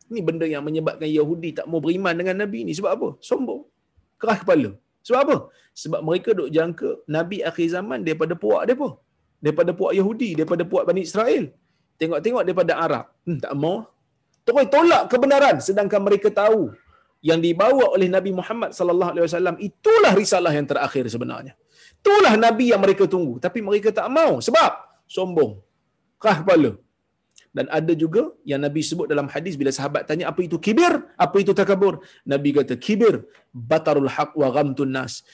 ini 0.08 0.20
benda 0.24 0.45
yang 0.47 0.64
menyebabkan 0.64 1.10
Yahudi 1.12 1.51
tak 1.51 1.66
mau 1.68 1.80
beriman 1.84 2.16
dengan 2.16 2.36
Nabi 2.47 2.64
ni 2.64 2.72
sebab 2.72 2.91
apa? 2.95 3.10
Sombong. 3.20 3.68
Keras 4.16 4.39
kepala. 4.43 4.72
Sebab 5.03 5.20
apa? 5.20 5.36
Sebab 5.76 5.99
mereka 6.08 6.32
duk 6.32 6.47
jangka 6.47 6.89
Nabi 7.12 7.43
akhir 7.43 7.68
zaman 7.76 8.08
daripada 8.08 8.34
puak 8.43 8.64
dia 8.68 8.76
apa? 8.80 8.89
daripada 9.38 9.70
puak 9.80 9.93
Yahudi, 9.93 10.34
daripada 10.34 10.64
puak 10.66 10.84
Bani 10.89 11.05
Israel. 11.05 11.53
Tengok-tengok 12.01 12.41
daripada 12.47 12.74
Arab. 12.74 13.05
Hmm, 13.28 13.38
tak 13.38 13.53
mau. 13.53 13.86
Terus 14.47 14.66
tolak 14.72 15.03
kebenaran 15.12 15.55
sedangkan 15.60 15.99
mereka 15.99 16.32
tahu 16.32 16.72
yang 17.20 17.43
dibawa 17.43 17.91
oleh 17.91 18.08
Nabi 18.08 18.32
Muhammad 18.32 18.72
sallallahu 18.72 19.12
alaihi 19.12 19.26
wasallam 19.28 19.55
itulah 19.60 20.16
risalah 20.16 20.55
yang 20.55 20.64
terakhir 20.64 21.03
sebenarnya. 21.12 21.53
Itulah 21.99 22.39
nabi 22.39 22.72
yang 22.72 22.80
mereka 22.80 23.03
tunggu 23.10 23.41
tapi 23.43 23.60
mereka 23.60 23.91
tak 23.91 24.08
mau 24.08 24.39
sebab 24.39 24.87
sombong. 25.16 25.51
Kah 26.24 26.38
kepala. 26.41 26.72
Dan 27.55 27.66
ada 27.78 27.93
juga 28.03 28.22
yang 28.49 28.62
Nabi 28.66 28.82
sebut 28.86 29.08
dalam 29.12 29.28
hadis 29.34 29.53
bila 29.60 29.72
sahabat 29.78 30.05
tanya 30.10 30.26
apa 30.32 30.41
itu 30.47 30.58
kibir, 30.66 30.93
apa 31.26 31.36
itu 31.43 31.51
takabur. 31.60 31.93
Nabi 32.32 32.49
kata 32.58 32.76
kibir 32.86 33.16
batarul 33.49 34.12
haq 34.16 34.32
wa 34.41 34.47
ghamtun 34.55 34.93
nas. 34.93 35.26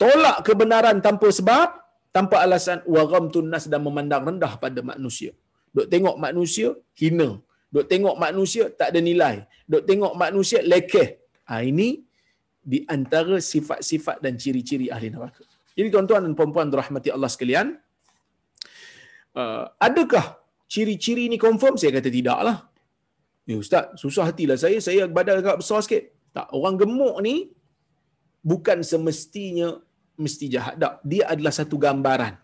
Tolak 0.00 0.42
kebenaran 0.46 0.98
tanpa 1.06 1.28
sebab, 1.38 1.68
tanpa 2.16 2.42
alasan 2.44 2.82
wa 2.94 3.02
ghamtun 3.12 3.46
nas 3.52 3.64
dan 3.70 3.80
memandang 3.86 4.26
rendah 4.28 4.52
pada 4.62 4.80
manusia. 4.90 5.30
Dok 5.70 5.86
tengok 5.92 6.16
manusia 6.26 6.74
hina. 6.98 7.30
Dok 7.70 7.86
tengok 7.92 8.16
manusia 8.24 8.64
tak 8.80 8.90
ada 8.92 9.00
nilai. 9.08 9.34
Dok 9.70 9.82
tengok 9.88 10.12
manusia 10.24 10.58
lekeh. 10.72 11.08
Ha, 11.48 11.62
ini 11.62 11.88
di 12.72 12.84
antara 12.94 13.36
sifat-sifat 13.52 14.16
dan 14.24 14.34
ciri-ciri 14.42 14.86
ahli 14.92 15.08
neraka. 15.14 15.44
Jadi 15.78 15.88
tuan-tuan 15.94 16.26
dan 16.26 16.32
puan-puan 16.34 16.68
rahmati 16.80 17.08
Allah 17.14 17.30
sekalian, 17.30 17.78
uh, 19.38 19.64
adakah 19.78 20.42
ciri-ciri 20.66 21.30
ini 21.30 21.38
confirm? 21.38 21.78
Saya 21.78 21.94
kata 21.98 22.10
tidaklah. 22.10 22.56
Ya 23.48 23.56
ustaz, 23.56 23.96
susah 24.02 24.28
hatilah 24.28 24.58
saya, 24.60 24.76
saya 24.84 25.08
badan 25.08 25.40
agak 25.40 25.62
besar 25.62 25.80
sikit. 25.80 26.12
Tak, 26.36 26.52
orang 26.52 26.76
gemuk 26.76 27.16
ni 27.24 27.48
bukan 28.44 28.84
semestinya 28.84 29.80
mesti 30.20 30.52
jahat. 30.52 30.76
Tak, 30.76 31.00
dia 31.06 31.24
adalah 31.32 31.54
satu 31.54 31.80
gambaran. 31.80 32.36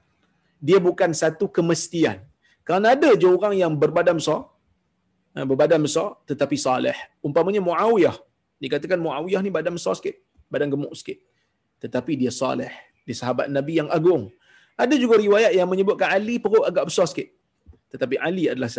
Dia 0.65 0.81
bukan 0.81 1.13
satu 1.13 1.53
kemestian. 1.53 2.25
Kerana 2.65 2.97
ada 2.97 3.13
je 3.13 3.29
orang 3.29 3.53
yang 3.53 3.77
berbadan 3.77 4.17
besar, 4.17 4.49
eh, 5.37 5.45
berbadan 5.45 5.85
besar 5.85 6.17
tetapi 6.25 6.57
saleh. 6.57 6.97
Umpamanya 7.21 7.61
Muawiyah. 7.61 8.17
Dikatakan 8.57 8.97
Muawiyah 8.97 9.45
ni 9.45 9.53
badan 9.53 9.77
besar 9.77 9.93
sikit, 10.01 10.17
badan 10.49 10.73
gemuk 10.73 10.97
sikit. 10.97 11.21
Tetapi 11.85 12.17
dia 12.17 12.33
saleh. 12.33 12.73
Dia 13.05 13.13
sahabat 13.13 13.53
Nabi 13.53 13.85
yang 13.85 13.93
agung. 13.93 14.33
Ada 14.75 14.95
juga 14.99 15.15
riwayat 15.25 15.53
yang 15.55 15.69
menyebutkan 15.71 16.11
Ali 16.11 16.43
perut 16.43 16.67
agak 16.67 16.91
besar 16.91 17.07
sikit. 17.11 17.31
Tetapi 17.95 18.19
Ali 18.19 18.51
adalah 18.51 18.71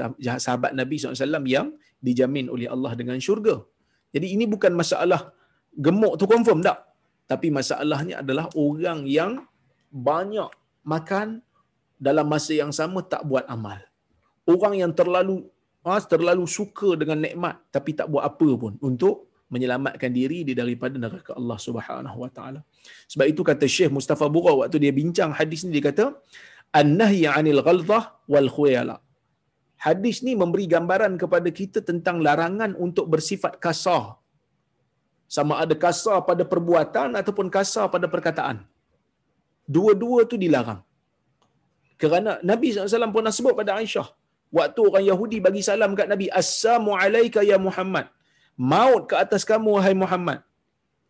sahabat 0.45 0.75
Nabi 0.75 0.95
SAW 0.99 1.39
yang 1.47 1.71
dijamin 2.03 2.51
oleh 2.51 2.67
Allah 2.67 2.91
dengan 2.99 3.15
syurga. 3.25 3.63
Jadi 4.11 4.35
ini 4.35 4.43
bukan 4.43 4.75
masalah 4.75 5.31
gemuk 5.71 6.19
tu 6.19 6.27
confirm 6.27 6.59
tak? 6.67 6.83
Tapi 7.31 7.47
masalahnya 7.49 8.21
adalah 8.21 8.45
orang 8.59 9.07
yang 9.07 9.31
banyak 9.89 10.51
makan 10.83 11.39
dalam 11.95 12.27
masa 12.27 12.53
yang 12.53 12.71
sama 12.75 12.99
tak 13.07 13.23
buat 13.23 13.47
amal. 13.47 13.79
Orang 14.45 14.75
yang 14.77 14.91
terlalu 14.91 15.47
ha, 15.87 15.97
terlalu 16.13 16.45
suka 16.57 16.99
dengan 16.99 17.23
nikmat 17.23 17.55
tapi 17.71 17.95
tak 17.97 18.11
buat 18.11 18.23
apa 18.29 18.49
pun 18.59 18.73
untuk 18.83 19.31
menyelamatkan 19.55 20.11
diri 20.17 20.39
dia 20.47 20.55
daripada 20.61 20.95
neraka 21.03 21.31
Allah 21.39 21.57
Subhanahu 21.67 22.17
wa 22.23 22.29
taala. 22.37 22.59
Sebab 23.11 23.25
itu 23.33 23.41
kata 23.49 23.65
Syekh 23.75 23.91
Mustafa 23.97 24.27
Bura 24.35 24.53
waktu 24.61 24.77
dia 24.83 24.93
bincang 24.99 25.31
hadis 25.39 25.61
ni 25.65 25.71
dia 25.75 25.83
kata 25.89 26.05
an-nahy 26.79 27.23
'anil 27.31 27.61
ghalzah 27.67 28.03
wal 28.33 28.49
khuyala. 28.55 28.97
Hadis 29.85 30.17
ni 30.25 30.33
memberi 30.41 30.65
gambaran 30.73 31.13
kepada 31.21 31.49
kita 31.59 31.79
tentang 31.89 32.17
larangan 32.27 32.71
untuk 32.85 33.05
bersifat 33.13 33.53
kasar. 33.65 34.03
Sama 35.35 35.53
ada 35.63 35.75
kasar 35.85 36.17
pada 36.29 36.43
perbuatan 36.51 37.09
ataupun 37.21 37.47
kasar 37.57 37.85
pada 37.95 38.07
perkataan. 38.13 38.57
Dua-dua 39.75 40.21
tu 40.31 40.37
dilarang. 40.43 40.81
Kerana 42.01 42.31
Nabi 42.51 42.67
SAW 42.73 43.15
pernah 43.17 43.33
sebut 43.37 43.53
pada 43.59 43.71
Aisyah. 43.79 44.07
Waktu 44.57 44.79
orang 44.89 45.05
Yahudi 45.11 45.37
bagi 45.45 45.61
salam 45.69 45.91
kat 45.99 46.07
Nabi. 46.13 46.25
Assalamu 46.41 46.91
alaika 47.03 47.39
ya 47.51 47.57
Muhammad 47.67 48.05
maut 48.57 49.03
ke 49.11 49.15
atas 49.23 49.43
kamu 49.43 49.69
wahai 49.77 49.95
Muhammad. 50.03 50.39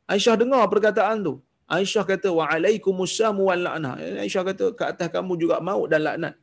Aisyah 0.09 0.35
dengar 0.41 0.65
perkataan 0.73 1.21
tu. 1.25 1.33
Aisyah 1.65 2.05
kata 2.05 2.29
wa 2.29 2.45
alaikumussalam 2.45 3.37
wal 3.41 3.61
la'nah. 3.67 3.93
Aisyah 4.25 4.43
kata 4.49 4.65
ke 4.77 4.83
atas 4.85 5.07
kamu 5.09 5.33
juga 5.41 5.57
maut 5.67 5.89
dan 5.89 6.01
laknat. 6.05 6.33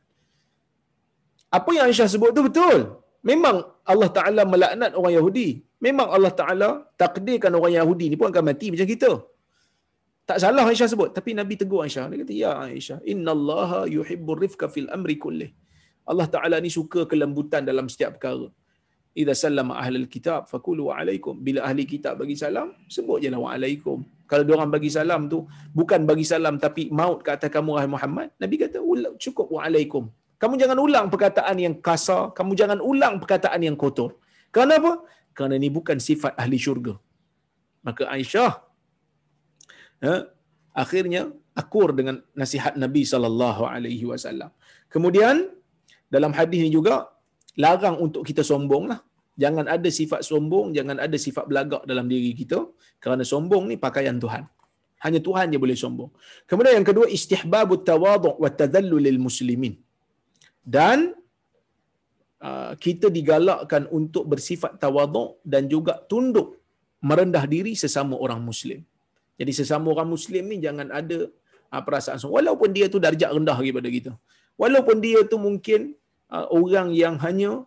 Apa 1.47 1.69
yang 1.75 1.85
Aisyah 1.87 2.07
sebut 2.11 2.31
tu 2.35 2.43
betul. 2.47 2.79
Memang 3.23 3.63
Allah 3.87 4.09
Taala 4.11 4.43
melaknat 4.43 4.91
orang 4.99 5.13
Yahudi. 5.15 5.63
Memang 5.79 6.07
Allah 6.15 6.33
Taala 6.39 6.69
takdirkan 6.99 7.51
orang 7.55 7.75
Yahudi 7.79 8.11
ni 8.11 8.15
pun 8.19 8.27
akan 8.31 8.43
mati 8.51 8.67
macam 8.73 8.87
kita. 8.87 9.11
Tak 10.23 10.37
salah 10.43 10.63
Aisyah 10.71 10.87
sebut, 10.91 11.09
tapi 11.15 11.31
Nabi 11.35 11.55
tegur 11.59 11.83
Aisyah. 11.83 12.07
Dia 12.11 12.19
kata, 12.23 12.33
"Ya 12.43 12.51
Aisyah, 12.67 12.97
innallaha 13.13 13.79
yuhibbur 13.95 14.39
rifqa 14.43 14.71
fil 14.71 14.87
amri 14.87 15.15
kullih." 15.23 15.51
Allah 16.11 16.27
Taala 16.27 16.59
ni 16.63 16.71
suka 16.71 17.07
kelembutan 17.11 17.63
dalam 17.63 17.87
setiap 17.91 18.19
perkara 18.19 18.47
idza 19.21 19.33
sallama 19.45 19.73
ahlul 19.81 20.09
kitab 20.13 20.49
faqulu 20.51 20.89
wa 20.89 20.93
alaikum. 21.01 21.37
Bila 21.37 21.59
ahli 21.69 21.83
kitab 21.93 22.21
bagi 22.21 22.35
salam 22.43 22.73
sebut 22.95 23.21
jelah 23.23 23.39
wa 23.45 23.49
alaikum 23.55 24.01
kalau 24.33 24.43
dia 24.47 24.53
orang 24.57 24.71
bagi 24.73 24.89
salam 24.97 25.21
tu 25.31 25.45
bukan 25.77 26.01
bagi 26.09 26.25
salam 26.25 26.57
tapi 26.57 26.89
maut 26.99 27.21
ke 27.25 27.29
atas 27.35 27.49
kamu 27.53 27.69
wahai 27.77 27.89
Muhammad 27.95 28.27
nabi 28.41 28.55
kata 28.57 28.81
cukup 29.21 29.47
wa 29.55 29.61
alaikum 29.67 30.09
kamu 30.41 30.53
jangan 30.57 30.77
ulang 30.85 31.07
perkataan 31.13 31.55
yang 31.65 31.75
kasar 31.87 32.33
kamu 32.37 32.51
jangan 32.57 32.79
ulang 32.91 33.21
perkataan 33.21 33.61
yang 33.67 33.77
kotor. 33.77 34.17
Kenapa 34.49 35.05
kerana 35.37 35.53
ini 35.61 35.69
bukan 35.77 35.97
sifat 36.01 36.33
ahli 36.41 36.57
syurga. 36.65 36.97
Maka 37.85 38.03
Aisyah 38.15 38.51
ha, 40.03 40.13
akhirnya 40.83 41.29
akur 41.61 41.89
dengan 41.99 42.17
nasihat 42.41 42.73
Nabi 42.83 43.05
sallallahu 43.13 43.63
alaihi 43.69 44.05
wasallam. 44.09 44.49
Kemudian 44.93 45.47
dalam 46.09 46.33
hadis 46.37 46.59
ini 46.65 46.71
juga 46.73 47.12
larang 47.61 47.97
untuk 48.05 48.23
kita 48.29 48.41
sombong 48.51 48.85
lah. 48.91 48.99
Jangan 49.33 49.65
ada 49.75 49.89
sifat 49.89 50.21
sombong, 50.29 50.67
jangan 50.77 50.97
ada 51.05 51.17
sifat 51.17 51.45
belagak 51.49 51.83
dalam 51.89 52.05
diri 52.05 52.31
kita. 52.37 52.69
Kerana 53.01 53.25
sombong 53.25 53.65
ni 53.69 53.75
pakaian 53.81 54.17
Tuhan. 54.23 54.45
Hanya 55.03 55.19
Tuhan 55.27 55.51
je 55.51 55.57
boleh 55.63 55.77
sombong. 55.83 56.11
Kemudian 56.49 56.73
yang 56.79 56.87
kedua, 56.87 57.05
istihbabut 57.17 57.81
tawaduk 57.89 58.37
wa 58.43 58.49
tadhallu 58.61 58.97
lil 59.05 59.19
muslimin. 59.19 59.73
Dan 60.63 61.11
uh, 62.39 62.71
kita 62.85 63.09
digalakkan 63.17 63.89
untuk 63.91 64.23
bersifat 64.31 64.79
tawaduk 64.83 65.43
dan 65.43 65.65
juga 65.73 65.99
tunduk 66.11 66.61
merendah 67.03 67.43
diri 67.49 67.73
sesama 67.83 68.15
orang 68.15 68.39
muslim. 68.49 68.79
Jadi 69.35 69.51
sesama 69.59 69.91
orang 69.91 70.07
muslim 70.15 70.43
ni 70.45 70.61
jangan 70.65 70.87
ada 70.93 71.19
uh, 71.73 71.81
perasaan 71.83 72.21
sombong. 72.21 72.37
Walaupun 72.39 72.69
dia 72.71 72.85
tu 72.93 73.01
darjat 73.01 73.33
rendah 73.33 73.57
daripada 73.59 73.89
kita. 73.97 74.11
Walaupun 74.61 75.01
dia 75.03 75.19
tu 75.25 75.41
mungkin 75.41 75.97
uh, 76.33 76.47
orang 76.49 76.89
yang 76.97 77.15
hanya 77.21 77.61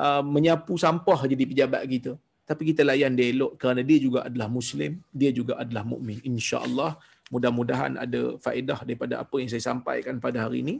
uh, 0.00 0.24
menyapu 0.24 0.80
sampah 0.80 1.28
jadi 1.28 1.44
pejabat 1.44 1.84
kita. 1.84 2.12
Tapi 2.46 2.62
kita 2.70 2.86
layan 2.86 3.18
dia 3.18 3.34
elok 3.34 3.58
kerana 3.58 3.82
dia 3.82 3.98
juga 3.98 4.22
adalah 4.22 4.46
muslim 4.46 5.02
dia 5.10 5.30
juga 5.34 5.60
adalah 5.60 5.84
mukmin. 5.84 6.18
Insyaallah 6.24 6.96
mudah-mudahan 7.28 7.98
ada 7.98 8.38
faedah 8.38 8.86
daripada 8.86 9.18
apa 9.20 9.34
yang 9.42 9.50
saya 9.50 9.60
sampaikan 9.60 10.16
pada 10.22 10.46
hari 10.48 10.64
ini. 10.64 10.74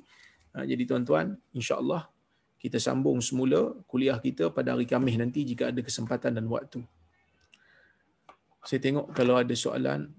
Uh, 0.57 0.65
jadi 0.65 0.83
tuan-tuan 0.89 1.37
insyaallah 1.53 2.09
kita 2.57 2.81
sambung 2.81 3.21
semula 3.21 3.77
kuliah 3.85 4.17
kita 4.17 4.49
pada 4.49 4.73
hari 4.73 4.89
Khamis 4.89 5.21
nanti 5.21 5.45
jika 5.45 5.69
ada 5.69 5.81
kesempatan 5.85 6.41
dan 6.41 6.47
waktu. 6.49 6.81
Saya 8.67 8.83
tengok 8.83 9.15
kalau 9.15 9.39
ada 9.39 9.55
soalan. 9.55 10.11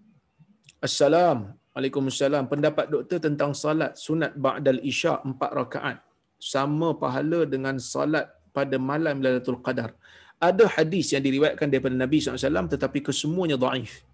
Assalamualaikum. 0.80 1.65
Waalaikumsalam. 1.78 2.49
Pendapat 2.49 2.89
doktor 2.89 3.22
tentang 3.22 3.53
salat 3.53 3.93
sunat 4.01 4.34
ba'dal 4.34 4.82
isya 4.82 5.22
empat 5.22 5.51
rakaat 5.53 6.07
sama 6.39 6.93
pahala 7.01 7.45
dengan 7.53 7.75
salat 7.81 8.29
pada 8.55 8.77
malam 8.77 9.21
Lailatul 9.21 9.59
Qadar. 9.65 9.91
Ada 10.38 10.69
hadis 10.69 11.13
yang 11.13 11.25
diriwayatkan 11.25 11.67
daripada 11.73 11.97
Nabi 11.97 12.21
SAW 12.21 12.69
tetapi 12.69 12.99
kesemuanya 13.01 13.57
daif. 13.57 14.05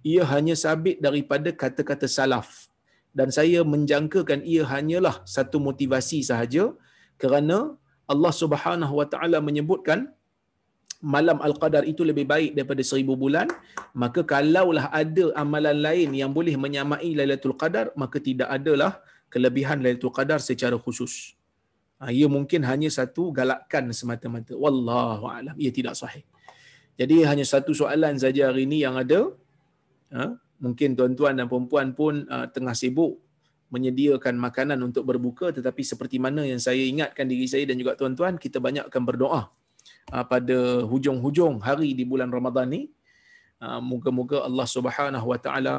Ia 0.00 0.24
hanya 0.32 0.54
sabit 0.56 0.96
daripada 1.04 1.52
kata-kata 1.52 2.08
salaf. 2.08 2.68
Dan 3.16 3.28
saya 3.32 3.60
menjangkakan 3.64 4.44
ia 4.44 4.64
hanyalah 4.72 5.24
satu 5.24 5.56
motivasi 5.56 6.20
sahaja 6.20 6.64
kerana 7.16 7.76
Allah 8.04 8.32
Subhanahu 8.42 8.94
Wa 9.00 9.06
Taala 9.12 9.38
menyebutkan 9.40 10.12
malam 11.04 11.38
Al-Qadar 11.44 11.84
itu 11.84 12.02
lebih 12.08 12.24
baik 12.24 12.56
daripada 12.56 12.80
seribu 12.80 13.14
bulan, 13.20 13.48
maka 13.92 14.24
kalaulah 14.24 14.88
ada 14.88 15.24
amalan 15.36 15.76
lain 15.86 16.10
yang 16.16 16.32
boleh 16.32 16.56
menyamai 16.56 17.12
Lailatul 17.18 17.56
Qadar, 17.60 17.92
maka 18.00 18.16
tidak 18.16 18.48
adalah 18.48 19.00
kelebihan 19.28 19.84
Lailatul 19.84 20.14
Qadar 20.14 20.40
secara 20.40 20.76
khusus. 20.80 21.35
Ha, 21.96 22.12
ia 22.12 22.28
mungkin 22.28 22.60
hanya 22.68 22.92
satu 22.92 23.32
galakan 23.32 23.88
semata-mata. 23.96 24.52
Wallahu 24.52 25.24
alam. 25.32 25.56
Ia 25.56 25.72
tidak 25.72 25.96
sahih. 25.96 26.24
Jadi 27.00 27.24
hanya 27.24 27.44
satu 27.44 27.72
soalan 27.72 28.20
saja 28.20 28.52
hari 28.52 28.68
ini 28.68 28.84
yang 28.84 29.00
ada. 29.00 29.32
Ha? 30.12 30.36
Mungkin 30.60 30.96
tuan-tuan 30.96 31.36
dan 31.36 31.48
perempuan 31.48 31.96
pun 31.96 32.24
uh, 32.28 32.48
tengah 32.48 32.76
sibuk 32.76 33.20
menyediakan 33.68 34.38
makanan 34.38 34.78
untuk 34.78 35.02
berbuka 35.04 35.50
tetapi 35.50 35.82
seperti 35.82 36.22
mana 36.22 36.46
yang 36.46 36.62
saya 36.62 36.78
ingatkan 36.78 37.26
diri 37.26 37.50
saya 37.50 37.66
dan 37.66 37.76
juga 37.76 37.98
tuan-tuan 37.98 38.38
kita 38.38 38.62
banyakkan 38.62 39.02
berdoa 39.02 39.50
uh, 40.14 40.24
pada 40.24 40.86
hujung-hujung 40.86 41.60
hari 41.60 41.92
di 41.92 42.06
bulan 42.06 42.30
Ramadan 42.30 42.70
ni 42.70 42.82
moga-moga 43.82 44.44
Allah 44.44 44.68
Subhanahu 44.68 45.32
Wa 45.32 45.40
Taala 45.40 45.76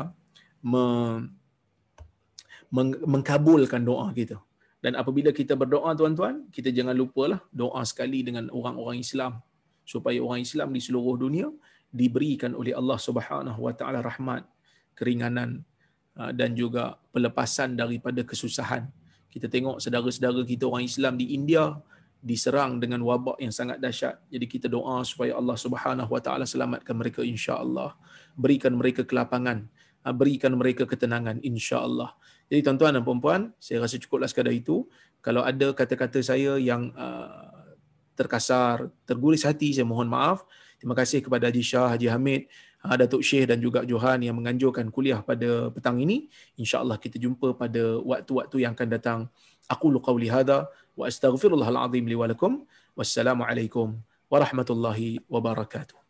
mengkabulkan 3.06 3.86
doa 3.86 4.10
kita 4.12 4.42
Dan 4.88 4.96
apabila 4.96 5.36
kita 5.36 5.60
berdoa 5.60 5.92
tuan-tuan, 6.00 6.48
kita 6.48 6.72
jangan 6.72 6.96
lupalah 6.96 7.44
doa 7.52 7.84
sekali 7.84 8.24
dengan 8.24 8.48
orang-orang 8.56 9.04
Islam 9.04 9.44
supaya 9.84 10.16
orang 10.24 10.48
Islam 10.48 10.72
di 10.72 10.80
seluruh 10.80 11.20
dunia 11.20 11.52
diberikan 11.92 12.56
oleh 12.56 12.72
Allah 12.72 12.96
Subhanahu 12.96 13.68
Wa 13.68 13.76
Taala 13.76 14.00
rahmat, 14.00 14.48
keringanan 14.96 15.68
uh, 16.16 16.32
dan 16.32 16.56
juga 16.56 16.96
pelepasan 17.12 17.76
daripada 17.76 18.24
kesusahan. 18.24 18.88
Kita 19.28 19.52
tengok 19.52 19.84
saudara-saudara 19.84 20.48
kita 20.48 20.64
orang 20.72 20.88
Islam 20.88 21.20
di 21.20 21.36
India 21.36 21.76
diserang 22.24 22.80
dengan 22.80 23.04
wabak 23.04 23.44
yang 23.44 23.52
sangat 23.52 23.84
dahsyat. 23.84 24.24
Jadi 24.32 24.48
kita 24.48 24.72
doa 24.72 25.04
supaya 25.04 25.36
Allah 25.36 25.60
Subhanahu 25.60 26.16
Wa 26.16 26.22
Taala 26.24 26.48
selamatkan 26.48 26.96
mereka 26.96 27.28
insya-Allah. 27.28 27.92
Berikan 28.40 28.72
mereka 28.80 29.04
kelapangan, 29.04 29.68
uh, 30.08 30.16
berikan 30.16 30.56
mereka 30.56 30.88
ketenangan 30.88 31.44
insya-Allah. 31.44 32.16
Jadi 32.48 32.64
tuan-tuan 32.64 32.96
dan 32.96 33.04
puan-puan, 33.04 33.52
saya 33.60 33.84
rasa 33.84 34.00
cukuplah 34.00 34.28
sekadar 34.28 34.56
itu. 34.56 34.88
Kalau 35.20 35.44
ada 35.44 35.76
kata-kata 35.76 36.24
saya 36.24 36.56
yang 36.56 36.96
uh, 36.96 37.68
terkasar, 38.16 38.88
terguris 39.04 39.44
hati, 39.44 39.76
saya 39.76 39.84
mohon 39.84 40.08
maaf. 40.08 40.48
Terima 40.80 40.96
kasih 40.96 41.20
kepada 41.20 41.52
Haji 41.52 41.64
Shah, 41.64 41.92
Haji 41.92 42.08
Hamid, 42.08 42.48
uh, 42.88 42.96
Datuk 42.96 43.20
Syekh 43.20 43.52
dan 43.52 43.60
juga 43.60 43.84
Johan 43.84 44.24
yang 44.24 44.40
menganjurkan 44.40 44.88
kuliah 44.88 45.20
pada 45.20 45.68
petang 45.76 46.00
ini. 46.00 46.32
InsyaAllah 46.56 46.96
kita 46.96 47.20
jumpa 47.20 47.60
pada 47.60 48.00
waktu-waktu 48.00 48.64
yang 48.64 48.72
akan 48.72 48.88
datang. 48.88 49.20
Aku 49.68 49.92
luqawli 49.92 50.32
hadha 50.32 50.72
wa 50.96 51.04
astaghfirullahaladzim 51.04 52.08
liwalakum. 52.08 52.64
Wassalamualaikum 52.96 54.00
warahmatullahi 54.32 55.20
wabarakatuh. 55.28 56.07